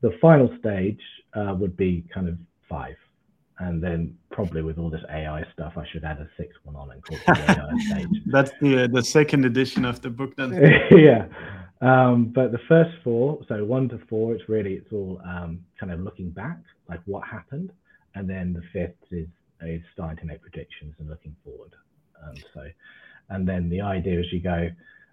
the 0.00 0.16
final 0.20 0.54
stage 0.58 1.00
uh, 1.34 1.54
would 1.58 1.76
be 1.76 2.04
kind 2.12 2.28
of 2.28 2.36
five. 2.68 2.96
And 3.58 3.82
then 3.82 4.16
probably 4.30 4.62
with 4.62 4.78
all 4.78 4.88
this 4.88 5.02
AI 5.10 5.44
stuff, 5.52 5.74
I 5.76 5.84
should 5.92 6.02
add 6.04 6.18
a 6.18 6.28
sixth 6.38 6.58
one 6.64 6.76
on 6.76 6.90
and 6.92 7.04
call 7.04 7.18
it 7.18 7.26
the 7.26 7.60
AI 7.60 7.78
stage. 7.90 8.22
That's 8.26 8.52
the 8.60 8.88
the 8.90 9.02
second 9.02 9.44
edition 9.44 9.84
of 9.84 10.00
the 10.00 10.08
book. 10.08 10.34
Then 10.36 10.54
yeah. 10.90 11.26
Um, 11.82 12.26
but 12.34 12.52
the 12.52 12.60
first 12.68 12.90
four, 13.04 13.40
so 13.48 13.64
one 13.64 13.88
to 13.90 13.98
four, 14.08 14.34
it's 14.34 14.48
really 14.48 14.74
it's 14.74 14.92
all 14.92 15.20
um, 15.24 15.60
kind 15.78 15.92
of 15.92 16.00
looking 16.00 16.30
back, 16.30 16.58
like 16.88 17.00
what 17.04 17.26
happened, 17.26 17.70
and 18.14 18.28
then 18.28 18.54
the 18.54 18.62
fifth 18.72 18.96
is 19.10 19.28
is 19.62 19.82
starting 19.92 20.16
to 20.18 20.24
make 20.24 20.40
predictions 20.40 20.94
and 20.98 21.08
looking 21.08 21.36
forward. 21.44 21.74
Um, 22.22 22.34
so, 22.54 22.66
and 23.30 23.48
then 23.48 23.68
the 23.70 23.80
idea 23.80 24.20
is 24.20 24.26
you 24.32 24.40
go, 24.40 24.68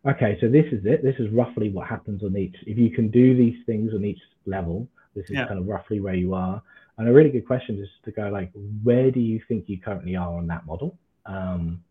okay, 0.06 0.38
so 0.42 0.48
this 0.50 0.66
is 0.72 0.86
it. 0.86 1.04
This 1.04 1.16
is 1.20 1.30
roughly 1.30 1.70
what 1.70 1.88
happens 1.88 2.24
on 2.24 2.36
each. 2.36 2.56
If 2.66 2.78
you 2.78 2.90
can 2.90 3.10
do 3.10 3.36
these 3.36 3.58
things 3.66 3.94
on 3.94 4.04
each 4.04 4.20
level, 4.46 4.88
this 5.16 5.26
is 5.26 5.32
Yeah. 5.32 5.48
kind 5.48 5.60
of 5.60 5.68
roughly 5.68 6.00
where 6.00 6.16
you 6.16 6.34
are. 6.34 6.62
And 6.98 7.08
a 7.08 7.14
really 7.14 7.30
good 7.30 7.46
question 7.46 7.78
is 7.78 7.90
to 8.06 8.12
go 8.12 8.30
like, 8.30 8.52
where 8.84 9.12
do 9.12 9.20
you 9.20 9.40
think 9.48 9.70
you 9.70 9.80
currently 9.80 10.16
are 10.16 10.36
on 10.36 10.48
that 10.48 10.66
model? 10.66 10.98
Um, 11.26 11.84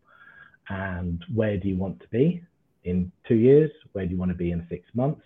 and 0.69 1.23
where 1.33 1.57
do 1.57 1.69
you 1.69 1.77
want 1.77 1.99
to 2.01 2.07
be 2.09 2.43
in 2.83 3.11
two 3.25 3.35
years? 3.35 3.71
Where 3.93 4.05
do 4.05 4.11
you 4.11 4.17
want 4.17 4.31
to 4.31 4.37
be 4.37 4.51
in 4.51 4.65
six 4.69 4.83
months? 4.93 5.23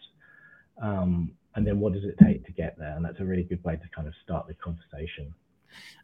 Um, 0.79 1.31
and 1.55 1.65
then 1.65 1.79
what 1.79 1.93
does 1.93 2.03
it 2.03 2.15
take 2.19 2.45
to 2.45 2.51
get 2.51 2.77
there? 2.77 2.95
And 2.95 3.03
that's 3.03 3.19
a 3.19 3.25
really 3.25 3.43
good 3.43 3.63
way 3.63 3.75
to 3.75 3.89
kind 3.95 4.07
of 4.07 4.13
start 4.23 4.47
the 4.47 4.53
conversation. 4.53 5.33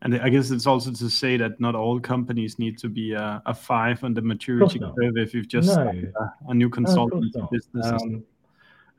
And 0.02 0.16
I 0.16 0.30
guess 0.30 0.52
it's 0.52 0.68
also 0.68 0.92
to 0.92 1.10
say 1.10 1.38
that 1.38 1.60
not 1.60 1.76
all 1.76 2.00
companies 2.00 2.60
need 2.60 2.78
to 2.80 2.90
be 2.90 3.14
a, 3.14 3.42
a 3.46 3.54
five 3.54 4.04
on 4.04 4.14
the 4.14 4.22
maturity 4.22 4.80
not. 4.80 4.96
curve 4.96 5.18
if 5.18 5.34
you've 5.34 5.48
just 5.48 5.76
No. 5.76 5.90
a, 5.90 6.50
a 6.50 6.54
new 6.54 6.68
No, 6.68 6.74
consultant 6.74 7.36
not. 7.36 7.52
business. 7.52 7.86
Um, 7.86 8.24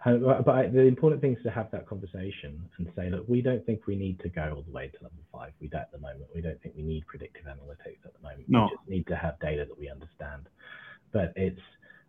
but 0.05 0.73
the 0.73 0.83
important 0.83 1.21
thing 1.21 1.37
is 1.37 1.43
to 1.43 1.51
have 1.51 1.71
that 1.73 1.87
conversation 1.87 2.63
and 2.79 2.89
say, 2.97 3.11
look, 3.11 3.29
we 3.29 3.43
don't 3.43 3.65
think 3.67 3.87
we 3.87 3.97
need 3.97 4.21
to 4.21 4.29
go 4.29 4.55
all 4.57 4.63
the 4.63 4.71
way 4.71 4.89
to 4.89 5.03
level 5.03 5.19
five. 5.33 5.53
We 5.61 5.69
don't 5.69 5.83
at 5.83 5.93
the 5.93 5.99
moment. 5.99 6.27
We 6.35 6.41
don't 6.41 6.61
think 6.63 6.75
we 6.77 6.83
need 6.83 7.07
predictive 7.07 7.45
analytics 7.47 8.05
at 8.05 8.15
the 8.15 8.23
moment. 8.23 8.45
No. 8.49 8.65
We 8.65 8.71
just 8.77 8.89
need 8.89 9.07
to 9.09 9.17
have 9.17 9.39
data 9.41 9.67
that 9.69 9.79
we 9.79 9.91
understand. 9.91 10.49
But 11.13 11.33
it's 11.37 11.61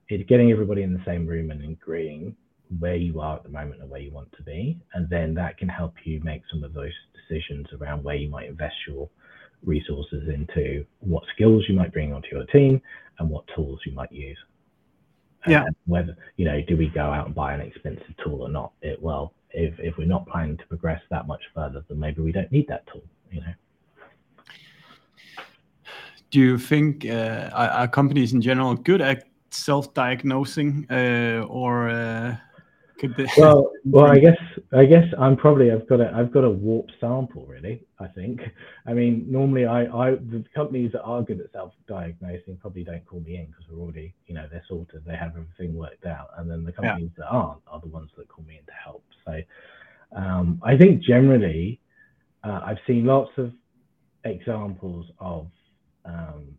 it's 0.07 0.27
getting 0.27 0.51
everybody 0.51 0.83
in 0.83 0.93
the 0.93 1.03
same 1.05 1.25
room 1.25 1.51
and 1.51 1.63
agreeing 1.63 2.35
where 2.79 2.95
you 2.95 3.19
are 3.19 3.37
at 3.37 3.43
the 3.43 3.49
moment 3.49 3.81
and 3.81 3.89
where 3.89 3.99
you 3.99 4.11
want 4.11 4.31
to 4.33 4.43
be, 4.43 4.79
and 4.93 5.09
then 5.09 5.33
that 5.33 5.57
can 5.57 5.67
help 5.67 5.95
you 6.03 6.19
make 6.23 6.43
some 6.51 6.63
of 6.63 6.73
those 6.73 6.93
decisions 7.29 7.67
around 7.79 8.03
where 8.03 8.15
you 8.15 8.29
might 8.29 8.49
invest 8.49 8.75
your 8.87 9.09
resources 9.63 10.29
into, 10.29 10.85
what 10.99 11.23
skills 11.33 11.65
you 11.67 11.75
might 11.75 11.91
bring 11.91 12.13
onto 12.13 12.29
your 12.31 12.45
team, 12.45 12.81
and 13.19 13.29
what 13.29 13.43
tools 13.55 13.79
you 13.85 13.91
might 13.93 14.11
use. 14.11 14.37
Yeah. 15.47 15.65
And 15.65 15.75
whether 15.85 16.17
you 16.37 16.45
know, 16.45 16.61
do 16.67 16.75
we 16.75 16.87
go 16.87 17.01
out 17.01 17.25
and 17.25 17.35
buy 17.35 17.53
an 17.53 17.61
expensive 17.61 18.15
tool 18.23 18.41
or 18.41 18.49
not? 18.49 18.73
It 18.81 19.01
well, 19.01 19.33
if 19.51 19.79
if 19.79 19.97
we're 19.97 20.07
not 20.07 20.27
planning 20.27 20.57
to 20.57 20.65
progress 20.67 21.01
that 21.09 21.27
much 21.27 21.41
further, 21.53 21.83
then 21.87 21.99
maybe 21.99 22.21
we 22.21 22.31
don't 22.31 22.51
need 22.51 22.67
that 22.67 22.85
tool. 22.87 23.03
You 23.31 23.41
know. 23.41 23.53
Do 26.31 26.39
you 26.39 26.57
think 26.59 27.05
uh, 27.05 27.49
are, 27.53 27.69
are, 27.69 27.87
companies 27.87 28.33
in 28.33 28.41
general 28.41 28.75
good 28.75 29.01
at 29.01 29.23
self-diagnosing, 29.49 30.85
uh, 30.91 31.45
or 31.47 31.89
uh, 31.89 32.37
could? 32.99 33.15
Well, 33.37 33.71
well, 33.85 34.05
I 34.05 34.19
guess 34.19 34.37
I 34.73 34.85
guess 34.85 35.05
I'm 35.17 35.35
probably 35.35 35.71
I've 35.71 35.87
got 35.87 36.01
a 36.01 36.11
I've 36.15 36.31
got 36.31 36.43
a 36.43 36.49
warped 36.49 36.93
sample 36.99 37.45
really. 37.45 37.83
I 37.99 38.07
think. 38.07 38.41
I 38.85 38.93
mean, 38.93 39.25
normally 39.27 39.65
I 39.65 39.85
I 39.85 40.11
the 40.11 40.43
companies 40.53 40.91
that 40.93 41.01
are 41.01 41.21
good 41.21 41.39
at 41.39 41.51
self-diagnosing 41.51 42.57
probably 42.61 42.83
don't 42.83 43.05
call 43.05 43.21
me 43.21 43.37
in 43.37 43.47
because 43.47 43.65
we're 43.71 43.81
already 43.81 44.13
you 44.27 44.35
know 44.35 44.47
they're 44.51 44.63
sorted, 44.67 45.03
they 45.05 45.15
have 45.15 45.31
everything 45.31 45.75
worked 45.75 46.05
out, 46.05 46.29
and 46.37 46.49
then 46.49 46.63
the 46.63 46.71
companies 46.71 47.11
yeah. 47.17 47.25
that 47.25 47.29
aren't 47.29 47.61
are 47.67 47.79
the 47.79 47.87
ones 47.87 48.11
that 48.17 48.27
call 48.27 48.45
me 48.45 48.57
in 48.57 48.65
to 48.65 48.73
help. 48.83 49.03
So 49.25 49.41
um, 50.15 50.61
I 50.63 50.77
think 50.77 51.01
generally 51.01 51.79
uh, 52.43 52.61
I've 52.63 52.79
seen 52.85 53.05
lots 53.05 53.31
of 53.37 53.53
examples 54.23 55.07
of 55.19 55.47
um, 56.05 56.57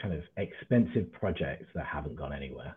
kind 0.00 0.14
of 0.14 0.22
expensive 0.36 1.12
projects 1.12 1.66
that 1.74 1.86
haven't 1.86 2.16
gone 2.16 2.32
anywhere. 2.32 2.76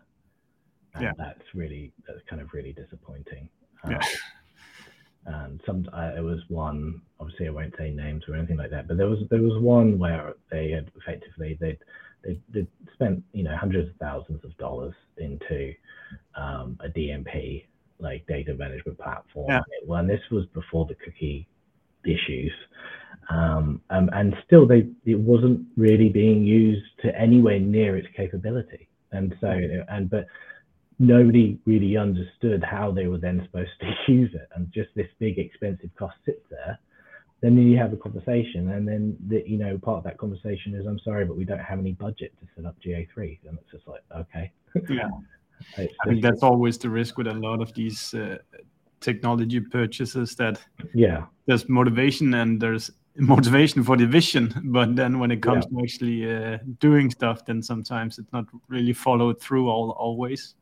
And 0.94 1.04
yeah. 1.04 1.12
that's 1.16 1.42
really 1.54 1.92
that's 2.06 2.20
kind 2.28 2.42
of 2.42 2.52
really 2.52 2.72
disappointing. 2.72 3.48
Um, 3.84 3.92
yeah. 3.92 4.00
And 5.26 5.60
some 5.66 5.88
it 6.16 6.24
was 6.24 6.40
one. 6.48 7.02
Obviously, 7.20 7.46
I 7.46 7.50
won't 7.50 7.74
say 7.78 7.90
names 7.90 8.24
or 8.28 8.34
anything 8.34 8.56
like 8.56 8.70
that. 8.70 8.88
But 8.88 8.96
there 8.96 9.08
was 9.08 9.20
there 9.30 9.42
was 9.42 9.62
one 9.62 9.98
where 9.98 10.34
they 10.50 10.70
had 10.70 10.90
effectively 10.96 11.58
they 11.60 11.78
they 12.24 12.38
they 12.52 12.66
spent 12.94 13.22
you 13.32 13.44
know 13.44 13.56
hundreds 13.56 13.90
of 13.90 13.96
thousands 13.96 14.44
of 14.44 14.56
dollars 14.56 14.94
into 15.18 15.74
um, 16.34 16.78
a 16.82 16.88
DMP 16.88 17.64
like 17.98 18.26
data 18.26 18.54
management 18.54 18.98
platform. 18.98 19.50
Yeah. 19.50 19.60
Well, 19.86 20.00
and 20.00 20.08
this 20.08 20.22
was 20.30 20.46
before 20.54 20.86
the 20.86 20.94
cookie 20.94 21.46
issues. 22.04 22.52
Um, 23.28 23.80
um, 23.90 24.10
and 24.12 24.34
still, 24.46 24.66
they 24.66 24.88
it 25.04 25.18
wasn't 25.18 25.66
really 25.76 26.08
being 26.08 26.44
used 26.44 26.86
to 27.02 27.16
anywhere 27.18 27.60
near 27.60 27.96
its 27.96 28.08
capability. 28.16 28.88
And 29.12 29.34
so, 29.40 29.48
and 29.88 30.08
but 30.08 30.26
nobody 31.00 31.58
really 31.64 31.96
understood 31.96 32.62
how 32.62 32.92
they 32.92 33.08
were 33.08 33.18
then 33.18 33.42
supposed 33.46 33.70
to 33.80 33.92
use 34.12 34.32
it, 34.34 34.48
and 34.54 34.70
just 34.72 34.90
this 34.94 35.08
big 35.18 35.38
expensive 35.38 35.90
cost 35.98 36.14
sits 36.24 36.44
there. 36.50 36.78
Then 37.40 37.56
you 37.56 37.78
have 37.78 37.92
a 37.92 37.96
conversation, 37.96 38.70
and 38.70 38.86
then 38.86 39.16
the, 39.28 39.42
you 39.46 39.58
know 39.58 39.78
part 39.78 39.98
of 39.98 40.04
that 40.04 40.18
conversation 40.18 40.74
is, 40.74 40.86
"I'm 40.86 41.00
sorry, 41.00 41.24
but 41.24 41.36
we 41.36 41.44
don't 41.44 41.58
have 41.58 41.78
any 41.78 41.92
budget 41.92 42.32
to 42.40 42.46
set 42.54 42.66
up 42.66 42.76
GA3," 42.84 43.38
and 43.48 43.58
it's 43.58 43.70
just 43.72 43.88
like, 43.88 44.02
okay, 44.16 44.52
yeah. 44.88 45.08
I 45.78 45.88
think 46.06 46.22
that's 46.22 46.42
always 46.42 46.78
the 46.78 46.88
risk 46.88 47.18
with 47.18 47.26
a 47.26 47.34
lot 47.34 47.60
of 47.60 47.74
these 47.74 48.14
uh, 48.14 48.38
technology 49.00 49.60
purchases 49.60 50.34
that 50.36 50.60
yeah 50.94 51.24
there's 51.46 51.68
motivation 51.68 52.34
and 52.34 52.60
there's 52.60 52.90
motivation 53.16 53.82
for 53.82 53.96
the 53.96 54.06
vision 54.06 54.54
but 54.66 54.94
then 54.94 55.18
when 55.18 55.30
it 55.30 55.42
comes 55.42 55.64
yeah. 55.70 55.78
to 55.78 55.84
actually 55.84 56.34
uh, 56.34 56.58
doing 56.78 57.10
stuff 57.10 57.44
then 57.44 57.62
sometimes 57.62 58.18
it's 58.18 58.32
not 58.32 58.44
really 58.68 58.92
followed 58.92 59.40
through 59.40 59.68
all 59.68 59.90
always 59.90 60.54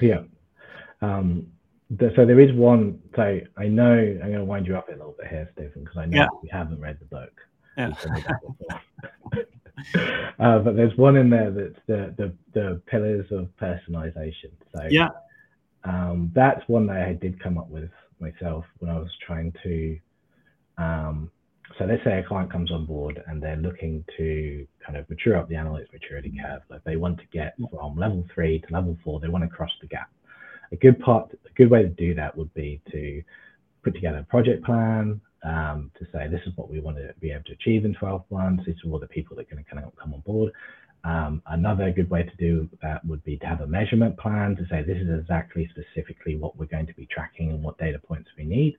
yeah 0.00 0.22
um 1.02 1.46
the, 1.90 2.12
so 2.16 2.26
there 2.26 2.40
is 2.40 2.52
one 2.54 3.00
so 3.14 3.40
i 3.56 3.66
know 3.66 3.92
i'm 3.92 4.28
going 4.28 4.32
to 4.34 4.44
wind 4.44 4.66
you 4.66 4.76
up 4.76 4.88
a 4.88 4.92
little 4.92 5.14
bit 5.18 5.28
here 5.28 5.48
Steffen 5.56 5.84
because 5.84 5.96
i 5.96 6.06
know 6.06 6.18
yeah. 6.18 6.26
you 6.42 6.48
haven't 6.50 6.80
read 6.80 6.98
the 6.98 7.06
book 7.06 7.32
yeah. 7.76 7.92
uh, 10.38 10.58
but 10.60 10.74
there's 10.74 10.96
one 10.96 11.16
in 11.16 11.28
there 11.28 11.50
that's 11.50 11.78
the, 11.86 12.14
the 12.16 12.32
the 12.54 12.80
pillars 12.86 13.26
of 13.30 13.48
personalization 13.60 14.50
so 14.74 14.82
yeah 14.90 15.08
um, 15.86 16.32
that's 16.34 16.66
one 16.68 16.86
that 16.88 17.02
I 17.02 17.12
did 17.12 17.40
come 17.40 17.58
up 17.58 17.70
with 17.70 17.90
myself 18.18 18.64
when 18.78 18.90
I 18.90 18.98
was 18.98 19.10
trying 19.24 19.52
to. 19.62 19.98
Um, 20.78 21.30
so 21.78 21.84
let's 21.84 22.02
say 22.04 22.18
a 22.18 22.22
client 22.22 22.50
comes 22.50 22.70
on 22.70 22.86
board 22.86 23.22
and 23.26 23.42
they're 23.42 23.56
looking 23.56 24.04
to 24.16 24.66
kind 24.84 24.96
of 24.96 25.08
mature 25.10 25.36
up 25.36 25.48
the 25.48 25.54
analytics 25.56 25.92
maturity 25.92 26.32
curve. 26.42 26.62
Like 26.70 26.84
they 26.84 26.96
want 26.96 27.18
to 27.18 27.26
get 27.32 27.54
from 27.70 27.96
level 27.96 28.24
three 28.34 28.60
to 28.60 28.72
level 28.72 28.96
four, 29.02 29.20
they 29.20 29.28
want 29.28 29.44
to 29.44 29.50
cross 29.50 29.70
the 29.80 29.88
gap. 29.88 30.10
A 30.72 30.76
good 30.76 30.98
part, 31.00 31.32
a 31.32 31.52
good 31.54 31.70
way 31.70 31.82
to 31.82 31.88
do 31.88 32.14
that 32.14 32.36
would 32.36 32.52
be 32.54 32.80
to 32.92 33.22
put 33.82 33.94
together 33.94 34.18
a 34.18 34.24
project 34.24 34.64
plan, 34.64 35.20
um, 35.44 35.90
to 35.98 36.06
say 36.12 36.28
this 36.28 36.40
is 36.46 36.52
what 36.56 36.70
we 36.70 36.80
want 36.80 36.96
to 36.96 37.14
be 37.20 37.30
able 37.30 37.44
to 37.44 37.52
achieve 37.52 37.84
in 37.84 37.94
12 37.94 38.24
months. 38.30 38.64
These 38.66 38.76
are 38.84 38.90
all 38.90 38.98
the 38.98 39.06
people 39.06 39.36
that 39.36 39.42
are 39.42 39.54
going 39.54 39.64
to 39.64 39.70
kind 39.70 39.84
of 39.84 39.94
come 39.96 40.14
on 40.14 40.20
board. 40.20 40.52
Um, 41.04 41.40
another 41.46 41.92
good 41.92 42.10
way 42.10 42.24
to 42.24 42.36
do 42.36 42.68
that 42.82 43.04
would 43.04 43.22
be 43.22 43.36
to 43.38 43.46
have 43.46 43.60
a 43.60 43.66
measurement 43.66 44.18
plan 44.18 44.56
to 44.56 44.66
say 44.68 44.82
this 44.82 44.98
is 44.98 45.20
exactly 45.20 45.70
specifically 45.70 46.34
what 46.34 46.56
we're 46.58 46.66
going 46.66 46.86
to 46.86 46.94
be 46.94 47.06
tracking 47.06 47.50
and 47.50 47.62
what 47.62 47.78
data 47.78 48.00
points 48.00 48.28
we 48.36 48.44
need, 48.44 48.76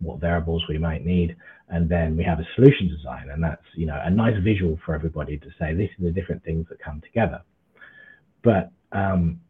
what 0.00 0.20
variables 0.20 0.62
we 0.68 0.78
might 0.78 1.04
need, 1.04 1.36
and 1.68 1.88
then 1.88 2.16
we 2.16 2.24
have 2.24 2.38
a 2.38 2.46
solution 2.54 2.88
design, 2.88 3.30
and 3.30 3.42
that's 3.42 3.62
you 3.74 3.86
know 3.86 4.00
a 4.04 4.10
nice 4.10 4.36
visual 4.42 4.78
for 4.84 4.94
everybody 4.94 5.38
to 5.38 5.48
say 5.58 5.74
this 5.74 5.90
is 5.98 6.04
the 6.04 6.10
different 6.10 6.44
things 6.44 6.66
that 6.68 6.78
come 6.78 7.00
together. 7.00 7.42
But 8.42 8.70
um, 8.92 9.40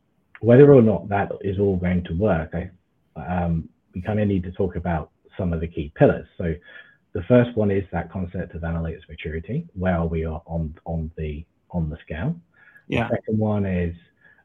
whether 0.41 0.73
or 0.73 0.83
not 0.83 1.09
that 1.09 1.33
is 1.43 1.59
all 1.59 1.77
going 1.77 2.05
to 2.05 2.15
work, 2.15 2.55
I, 2.55 2.71
um, 3.17 3.69
we 3.95 4.03
kind 4.03 4.21
of 4.21 4.29
need 4.29 4.45
to 4.45 4.53
talk 4.53 4.77
about 4.77 5.11
some 5.37 5.53
of 5.53 5.61
the 5.61 5.69
key 5.69 5.93
pillars. 5.97 6.27
So 6.39 6.55
the 7.13 7.23
first 7.29 7.57
one 7.57 7.71
is 7.71 7.85
that 7.93 8.11
concept 8.13 8.55
of 8.55 8.63
analytics 8.63 9.09
maturity, 9.09 9.67
where 9.75 10.05
we 10.05 10.25
are 10.25 10.43
on 10.47 10.75
on 10.85 11.11
the 11.17 11.45
on 11.71 11.91
the 11.91 11.97
scale. 12.05 12.37
Yeah. 12.89 13.09
The 13.09 13.17
second 13.17 13.39
one 13.39 13.67
is 13.67 13.95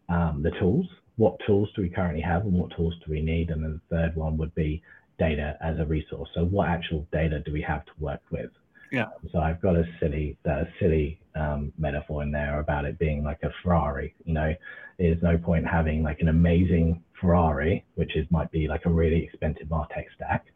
um, 0.10 0.42
the 0.44 0.52
tools. 0.52 0.88
What 1.18 1.38
tools 1.46 1.70
do 1.76 1.82
we 1.82 1.90
currently 1.90 2.22
have 2.22 2.44
and 2.44 2.54
what 2.54 2.76
tools 2.76 2.96
do 3.06 3.12
we 3.12 3.22
need? 3.22 3.50
And 3.50 3.64
then 3.64 3.80
the 3.90 3.96
third 3.96 4.16
one 4.16 4.38
would 4.38 4.56
be 4.56 4.82
data 5.28 5.58
as 5.62 5.78
a 5.80 5.86
resource. 5.86 6.30
So 6.34 6.46
what 6.46 6.68
actual 6.70 7.08
data 7.12 7.40
do 7.46 7.52
we 7.54 7.62
have 7.62 7.86
to 7.86 7.92
work 8.00 8.22
with? 8.32 8.52
Yeah. 8.92 9.10
So 9.32 9.40
I've 9.40 9.62
got 9.62 9.76
a 9.76 9.86
silly, 10.00 10.38
a 10.46 10.66
silly 10.80 11.20
um, 11.36 11.72
metaphor 11.78 12.24
in 12.24 12.32
there 12.32 12.60
about 12.60 12.86
it 12.86 13.00
being 13.00 13.24
like 13.24 13.42
a 13.44 13.52
Ferrari. 13.62 14.14
You 14.26 14.34
know, 14.34 14.54
there's 14.98 15.22
no 15.22 15.38
point 15.38 15.66
having 15.68 16.04
like 16.04 16.20
an 16.22 16.30
amazing 16.30 17.04
Ferrari, 17.20 17.86
which 17.96 18.16
is 18.16 18.26
might 18.32 18.52
be 18.52 18.68
like 18.68 18.86
a 18.86 18.90
really 18.90 19.24
expensive 19.24 19.68
Martech 19.68 20.08
stack, 20.16 20.48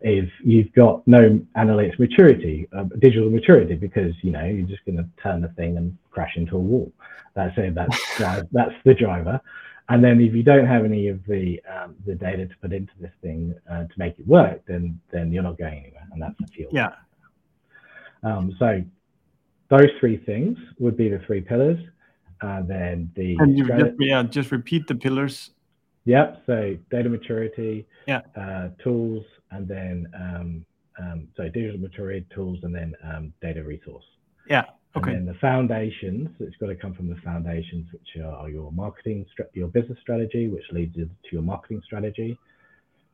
if 0.00 0.28
you've 0.44 0.72
got 0.74 1.06
no 1.06 1.40
analytics 1.56 1.98
maturity, 1.98 2.68
uh, 2.76 2.84
digital 3.00 3.30
maturity, 3.30 3.74
because 3.74 4.14
you 4.22 4.30
know 4.30 4.44
you're 4.44 4.66
just 4.66 4.84
going 4.84 4.96
to 4.96 5.06
turn 5.22 5.40
the 5.40 5.48
thing 5.48 5.76
and 5.76 5.96
crash 6.10 6.36
into 6.36 6.56
a 6.56 6.60
wall. 6.60 6.92
That's 7.34 7.56
it. 7.58 7.74
That's 7.74 8.18
that's 8.52 8.74
the 8.84 8.94
driver. 8.94 9.40
And 9.90 10.04
then 10.04 10.20
if 10.20 10.34
you 10.34 10.42
don't 10.42 10.66
have 10.66 10.84
any 10.84 11.08
of 11.08 11.24
the 11.26 11.60
um, 11.64 11.96
the 12.06 12.14
data 12.14 12.46
to 12.46 12.54
put 12.60 12.72
into 12.72 12.92
this 13.00 13.12
thing 13.22 13.54
uh, 13.70 13.84
to 13.84 13.92
make 13.96 14.18
it 14.18 14.26
work, 14.26 14.62
then 14.66 15.00
then 15.10 15.32
you're 15.32 15.42
not 15.42 15.58
going 15.58 15.78
anywhere, 15.78 16.06
and 16.12 16.20
that's 16.20 16.36
the 16.38 16.46
fuel. 16.48 16.70
Yeah. 16.72 16.90
Um, 18.22 18.54
so 18.58 18.82
those 19.70 19.88
three 19.98 20.18
things 20.18 20.58
would 20.78 20.96
be 20.96 21.08
the 21.08 21.20
three 21.26 21.40
pillars. 21.40 21.78
Uh, 22.42 22.62
then 22.62 23.10
the 23.16 23.36
and 23.38 23.56
you 23.56 23.66
just, 23.66 23.92
yeah, 23.98 24.22
just 24.22 24.52
repeat 24.52 24.86
the 24.86 24.94
pillars. 24.94 25.50
Yep. 26.04 26.42
So 26.46 26.76
data 26.90 27.08
maturity. 27.08 27.86
Yeah. 28.06 28.20
Uh, 28.36 28.68
tools, 28.82 29.24
and 29.50 29.66
then 29.66 30.06
um, 30.14 30.66
um, 31.00 31.28
so 31.36 31.48
digital 31.48 31.80
maturity 31.80 32.26
tools, 32.34 32.58
and 32.62 32.74
then 32.74 32.94
um, 33.04 33.32
data 33.40 33.64
resource. 33.64 34.04
Yeah. 34.48 34.64
Okay. 34.98 35.12
And 35.12 35.26
then 35.26 35.34
the 35.34 35.38
foundations, 35.40 36.28
it's 36.40 36.56
got 36.56 36.66
to 36.66 36.74
come 36.74 36.94
from 36.94 37.08
the 37.08 37.16
foundations, 37.24 37.86
which 37.92 38.22
are 38.24 38.48
your 38.50 38.72
marketing, 38.72 39.26
your 39.52 39.68
business 39.68 39.98
strategy, 40.00 40.48
which 40.48 40.64
leads 40.72 40.94
to 40.94 41.08
your 41.30 41.42
marketing 41.42 41.82
strategy. 41.84 42.38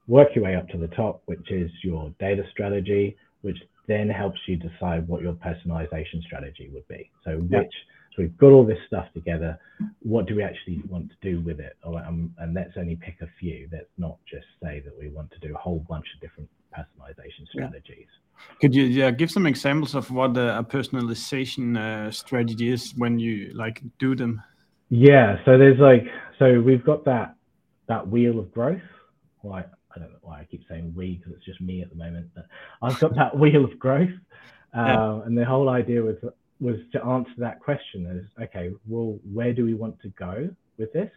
Work 0.07 0.29
your 0.35 0.44
way 0.44 0.57
up 0.57 0.68
to 0.68 0.79
the 0.79 0.88
top, 0.88 1.23
which 1.27 1.51
is 1.51 1.70
your 1.83 2.12
data 2.20 2.42
strategy, 2.51 3.16
which 3.42 3.59
then 3.87 4.09
helps 4.09 4.38
you 4.47 4.57
decide 4.57 5.07
what 5.09 5.23
your 5.23 5.35
personalization 5.35 6.23
strategy 6.23 6.70
would 6.73 6.87
be. 6.88 7.11
So 7.25 7.37
which, 7.38 7.73
so 8.16 8.23
we've 8.23 8.37
got 8.38 8.53
all 8.53 8.64
this 8.64 8.79
stuff 8.87 9.07
together. 9.12 9.59
What 10.03 10.27
do 10.27 10.37
we 10.37 10.42
actually 10.42 10.83
want 10.88 11.11
to 11.11 11.16
do 11.23 11.40
with 11.40 11.61
it? 11.61 11.77
Um, 11.85 12.35
and 12.38 12.55
let's 12.55 12.73
only 12.77 12.97
pick 12.97 13.16
a 13.20 13.27
few. 13.38 13.68
Let's 13.73 13.90
not 13.99 14.18
just 14.31 14.47
say 14.62 14.81
that 14.85 14.99
we 14.99 15.09
want 15.09 15.31
to 15.33 15.38
do 15.47 15.55
a 15.55 15.59
whole 15.59 15.85
bunch 15.88 16.07
of 16.14 16.20
different 16.20 16.49
personalization 16.77 17.47
strategies. 17.51 18.07
Yeah. 18.09 18.55
Could 18.61 18.75
you 18.75 18.85
yeah, 18.85 19.11
give 19.11 19.31
some 19.31 19.47
examples 19.47 19.95
of 19.95 20.11
what 20.11 20.37
a, 20.37 20.59
a 20.59 20.65
personalization 20.65 21.79
uh, 21.79 22.11
strategy 22.11 22.71
is 22.71 22.93
when 22.97 23.19
you 23.19 23.53
like 23.55 23.83
do 23.99 24.15
them? 24.15 24.43
Yeah, 24.91 25.37
so 25.45 25.57
there's 25.57 25.79
like 25.79 26.05
so 26.39 26.61
we've 26.61 26.85
got 26.85 27.05
that 27.05 27.37
that 27.89 28.07
wheel 28.07 28.39
of 28.39 28.53
growth. 28.53 28.83
Like 29.43 29.69
I 29.95 29.99
don't 29.99 30.11
know 30.11 30.19
why 30.23 30.41
I 30.41 30.45
keep 30.45 30.63
saying 30.69 30.93
we 30.97 31.17
because 31.17 31.35
it's 31.35 31.45
just 31.45 31.61
me 31.61 31.83
at 31.83 31.91
the 31.91 31.97
moment, 31.97 32.29
but 32.35 32.47
I've 32.83 32.99
got 32.99 33.15
that 33.17 33.39
wheel 33.43 33.65
of 33.65 33.79
growth. 33.79 34.11
yeah. 34.75 35.13
Uh, 35.13 35.23
and 35.25 35.37
the 35.39 35.45
whole 35.45 35.69
idea 35.69 36.03
was 36.03 36.17
was 36.61 36.77
to 36.93 37.05
answer 37.05 37.33
that 37.39 37.61
question 37.61 38.07
is 38.07 38.27
okay, 38.45 38.71
well, 38.87 39.19
where 39.33 39.53
do 39.53 39.65
we 39.65 39.75
want 39.75 40.01
to 40.03 40.09
go 40.11 40.49
with 40.77 40.93
this? 40.93 41.11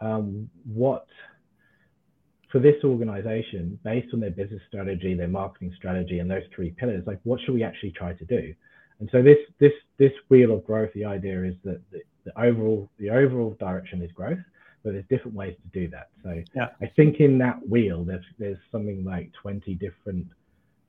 um, 0.00 0.48
what 0.64 1.06
for 2.56 2.62
this 2.62 2.82
organization, 2.84 3.78
based 3.84 4.14
on 4.14 4.20
their 4.20 4.30
business 4.30 4.62
strategy, 4.66 5.12
their 5.12 5.28
marketing 5.28 5.74
strategy, 5.76 6.20
and 6.20 6.30
those 6.30 6.44
three 6.54 6.70
pillars, 6.70 7.02
like 7.06 7.20
what 7.24 7.38
should 7.40 7.52
we 7.52 7.62
actually 7.62 7.90
try 7.90 8.14
to 8.14 8.24
do? 8.24 8.54
And 8.98 9.10
so 9.12 9.22
this 9.22 9.36
this 9.58 9.72
this 9.98 10.12
wheel 10.30 10.54
of 10.54 10.64
growth, 10.64 10.90
the 10.94 11.04
idea 11.04 11.44
is 11.44 11.54
that 11.64 11.82
the, 11.90 12.00
the 12.24 12.40
overall 12.40 12.88
the 12.98 13.10
overall 13.10 13.54
direction 13.60 14.00
is 14.00 14.10
growth, 14.12 14.38
but 14.82 14.92
there's 14.94 15.04
different 15.10 15.36
ways 15.36 15.54
to 15.54 15.78
do 15.78 15.86
that. 15.90 16.08
So 16.24 16.42
yeah. 16.54 16.68
I 16.80 16.86
think 16.96 17.20
in 17.20 17.36
that 17.38 17.58
wheel, 17.68 18.04
there's 18.04 18.24
there's 18.38 18.58
something 18.72 19.04
like 19.04 19.32
20 19.42 19.74
different 19.74 20.26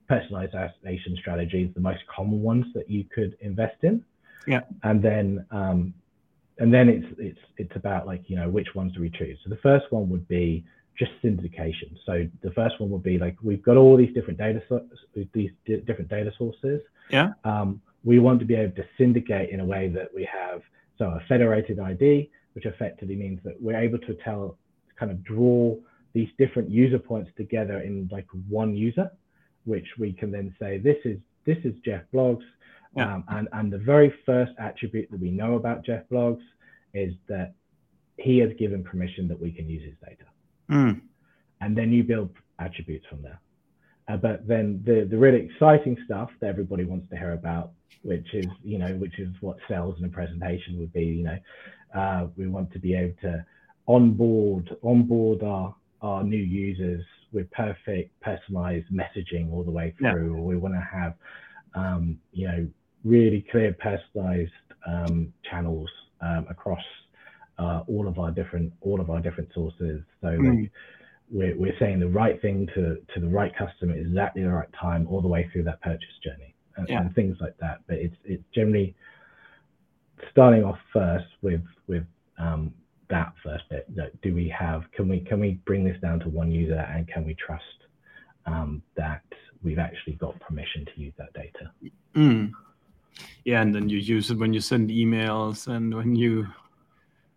personalization 0.10 1.18
strategies, 1.20 1.74
the 1.74 1.82
most 1.82 2.00
common 2.08 2.42
ones 2.42 2.66
that 2.76 2.90
you 2.90 3.04
could 3.14 3.36
invest 3.42 3.84
in. 3.84 4.06
Yeah. 4.48 4.62
And 4.84 5.04
then 5.04 5.46
um, 5.52 5.94
and 6.60 6.74
then 6.74 6.88
it's 6.88 7.08
it's 7.20 7.46
it's 7.58 7.76
about 7.76 8.08
like 8.08 8.24
you 8.28 8.38
know 8.38 8.50
which 8.50 8.74
ones 8.74 8.94
do 8.94 9.02
we 9.02 9.10
choose. 9.10 9.38
So 9.44 9.50
the 9.50 9.58
first 9.58 9.92
one 9.92 10.08
would 10.08 10.30
be 10.30 10.64
just 10.98 11.12
syndication. 11.24 11.98
So 12.06 12.28
the 12.42 12.52
first 12.52 12.80
one 12.80 12.90
would 12.90 13.04
be 13.04 13.18
like 13.18 13.36
we've 13.44 13.62
got 13.62 13.78
all 13.78 13.96
these 13.96 14.14
different 14.14 14.40
data 14.40 14.62
these 15.34 15.52
different 15.66 16.10
data 16.10 16.32
sources. 16.38 16.82
Yeah. 17.10 17.34
Um, 17.44 17.82
we 18.04 18.20
want 18.20 18.40
to 18.40 18.46
be 18.46 18.56
able 18.56 18.76
to 18.76 18.86
syndicate 18.98 19.50
in 19.50 19.60
a 19.60 19.66
way 19.66 19.90
that 19.90 20.10
we 20.14 20.28
have 20.32 20.62
so 20.98 21.06
a 21.06 21.22
federated 21.28 21.80
ID, 21.80 22.30
which 22.54 22.66
effectively 22.66 23.16
means 23.16 23.40
that 23.44 23.62
we're 23.62 23.78
able 23.78 24.00
to 24.00 24.16
tell 24.24 24.58
kind 25.00 25.12
of 25.12 25.24
draw 25.24 25.76
these 26.14 26.30
different 26.40 26.70
user 26.70 26.98
points 26.98 27.30
together 27.38 27.82
in 27.82 28.10
like 28.12 28.26
one 28.50 28.76
user, 28.76 29.12
which 29.66 29.86
we 30.00 30.12
can 30.12 30.32
then 30.32 30.56
say 30.60 30.80
this 30.80 30.98
is 31.06 31.20
this 31.46 31.58
is 31.64 31.74
Jeff 31.86 32.02
Bloggs, 32.14 32.44
Yeah. 32.96 33.16
Um, 33.16 33.24
and, 33.30 33.48
and 33.54 33.72
the 33.72 33.78
very 33.78 34.14
first 34.26 34.52
attribute 34.58 35.12
that 35.12 35.20
we 35.20 35.30
know 35.30 35.56
about 35.56 35.86
Jeff 35.86 36.04
Bloggs 36.12 36.44
is 36.94 37.14
that 37.28 37.54
he 38.18 38.40
has 38.40 38.50
given 38.58 38.84
permission 38.84 39.28
that 39.28 39.40
we 39.40 39.52
can 39.52 39.70
use 39.70 39.84
his 39.84 39.94
data. 40.04 40.26
Mm. 40.70 41.02
And 41.62 41.78
then 41.78 41.92
you 41.92 42.04
build 42.04 42.30
attributes 42.60 43.06
from 43.10 43.22
there. 43.22 43.40
Uh, 44.08 44.18
but 44.18 44.48
then 44.48 44.82
the, 44.86 45.08
the 45.10 45.18
really 45.18 45.42
exciting 45.42 45.98
stuff 46.06 46.30
that 46.40 46.48
everybody 46.48 46.86
wants 46.86 47.10
to 47.10 47.18
hear 47.18 47.34
about, 47.34 47.72
which 48.04 48.34
is, 48.34 48.46
you 48.64 48.78
know, 48.78 48.94
which 48.96 49.20
is 49.20 49.30
what 49.42 49.58
sales 49.68 49.96
and 49.98 50.06
a 50.06 50.10
presentation 50.10 50.80
would 50.80 50.94
be, 50.94 51.06
you 51.06 51.24
know, 51.24 51.38
uh, 51.96 52.28
we 52.38 52.48
want 52.48 52.72
to 52.72 52.80
be 52.80 52.96
able 52.96 53.16
to 53.22 53.46
onboard, 53.88 54.76
onboard 54.84 55.44
our, 55.44 55.76
our 56.02 56.24
new 56.24 56.38
users 56.38 57.04
with 57.34 57.50
perfect 57.52 58.18
personalized 58.22 58.86
messaging 58.92 59.52
all 59.52 59.64
the 59.64 59.72
way 59.72 59.94
through. 59.98 60.34
Yeah. 60.34 60.40
Or 60.40 60.46
we 60.46 60.58
want 60.58 60.76
to 60.76 60.88
have, 60.98 61.14
um, 61.76 62.18
you 62.32 62.48
know, 62.48 62.68
really 63.04 63.46
clear 63.52 63.74
personalized 63.74 64.52
um, 64.86 65.34
channels 65.50 65.90
um, 66.22 66.48
across 66.50 66.84
uh, 67.58 67.82
all 67.88 68.08
of 68.08 68.20
our 68.20 68.32
different 68.32 68.72
all 68.82 69.02
of 69.02 69.10
our 69.10 69.20
different 69.20 69.50
sources. 69.54 70.02
So 70.22 70.28
mm. 70.28 70.62
like 70.62 70.72
we're, 71.30 71.58
we're 71.58 71.78
saying 71.80 72.00
the 72.00 72.08
right 72.08 72.42
thing 72.42 72.68
to 72.76 72.98
to 73.14 73.20
the 73.20 73.28
right 73.28 73.52
customer 73.56 73.94
at 73.94 74.00
exactly 74.00 74.44
the 74.44 74.52
right 74.52 74.70
time 74.80 75.08
all 75.08 75.22
the 75.22 75.28
way 75.28 75.50
through 75.52 75.64
that 75.64 75.82
purchase 75.82 76.08
journey 76.24 76.54
and, 76.78 76.88
yeah. 76.88 77.02
and 77.02 77.14
things 77.16 77.38
like 77.42 77.58
that. 77.60 77.82
But 77.88 77.98
it's 77.98 78.16
it's 78.24 78.44
generally 78.54 78.96
starting 80.32 80.64
off 80.64 80.80
first 80.94 81.28
with 81.42 81.64
with 81.88 82.04
um, 82.38 82.74
that 83.10 83.34
first 83.44 83.64
bit. 83.70 83.94
That 83.96 84.20
do 84.22 84.34
we 84.34 84.48
have? 84.50 84.84
Can 84.92 85.08
we 85.08 85.20
can 85.22 85.40
we 85.40 85.60
bring 85.66 85.84
this 85.84 86.00
down 86.02 86.20
to 86.22 86.30
one 86.30 86.52
user 86.52 86.80
and 86.80 87.08
can 87.08 87.26
we 87.26 87.36
trust 87.36 87.64
um, 88.46 88.82
that 88.96 89.24
we've 89.64 89.80
actually 89.80 90.14
got 90.14 90.40
permission 90.40 90.86
to 90.86 91.02
use 91.02 91.14
that 91.18 91.34
data? 91.34 91.72
Mm. 92.16 92.52
Yeah, 93.46 93.62
and 93.62 93.74
then 93.74 93.90
you 93.90 93.98
use 93.98 94.30
it 94.30 94.38
when 94.38 94.54
you 94.54 94.62
send 94.62 94.90
emails 94.90 95.68
and 95.68 95.94
when 95.96 96.16
you 96.16 96.46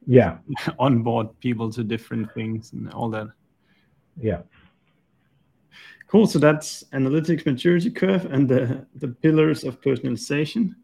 yeah. 0.06 0.38
onboard 0.78 1.28
people 1.40 1.70
to 1.72 1.84
different 1.84 2.32
things 2.34 2.72
and 2.72 2.92
all 2.92 3.08
that. 3.10 3.28
Yeah. 4.20 4.42
Cool. 6.08 6.26
So 6.26 6.38
that's 6.38 6.82
analytics 6.92 7.46
maturity 7.46 7.90
curve 7.90 8.24
and 8.26 8.48
the 8.48 8.86
the 8.96 9.08
pillars 9.08 9.64
of 9.64 9.80
personalization. 9.80 10.74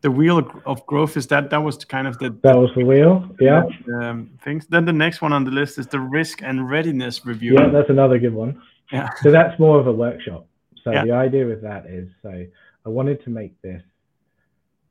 The 0.00 0.10
wheel 0.10 0.38
of 0.64 0.86
growth 0.86 1.18
is 1.18 1.26
that 1.26 1.50
that 1.50 1.62
was 1.62 1.84
kind 1.84 2.06
of 2.06 2.18
the 2.18 2.30
that 2.42 2.56
was 2.56 2.70
the 2.74 2.84
wheel? 2.84 3.28
Yeah. 3.38 3.64
um, 4.00 4.30
things. 4.42 4.66
Then 4.66 4.86
the 4.86 4.94
next 4.94 5.20
one 5.20 5.34
on 5.34 5.44
the 5.44 5.50
list 5.50 5.78
is 5.78 5.86
the 5.86 6.00
risk 6.00 6.42
and 6.42 6.70
readiness 6.70 7.26
review. 7.26 7.54
Yeah 7.54 7.68
that's 7.68 7.90
another 7.90 8.18
good 8.18 8.34
one. 8.34 8.62
Yeah. 8.90 9.10
So 9.22 9.30
that's 9.30 9.58
more 9.60 9.78
of 9.78 9.86
a 9.86 9.92
workshop. 9.92 10.46
So 10.82 10.92
yeah. 10.92 11.04
the 11.04 11.12
idea 11.12 11.46
with 11.46 11.62
that 11.62 11.86
is 11.86 12.08
so 12.22 12.46
i 12.86 12.88
wanted 12.88 13.22
to 13.24 13.30
make 13.30 13.60
this 13.62 13.82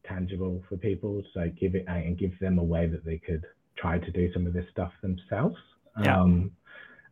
tangible 0.04 0.64
for 0.70 0.78
people 0.78 1.24
so 1.34 1.52
give 1.60 1.76
it 1.76 1.86
and 1.88 2.18
give 2.18 2.38
them 2.40 2.60
a 2.60 2.64
way 2.64 2.88
that 2.88 3.04
they 3.04 3.18
could 3.18 3.44
tried 3.80 4.04
to 4.04 4.12
do 4.12 4.32
some 4.34 4.46
of 4.48 4.54
this 4.54 4.66
stuff 4.72 4.92
themselves. 5.02 5.56
Yeah. 6.04 6.22
Um, 6.22 6.52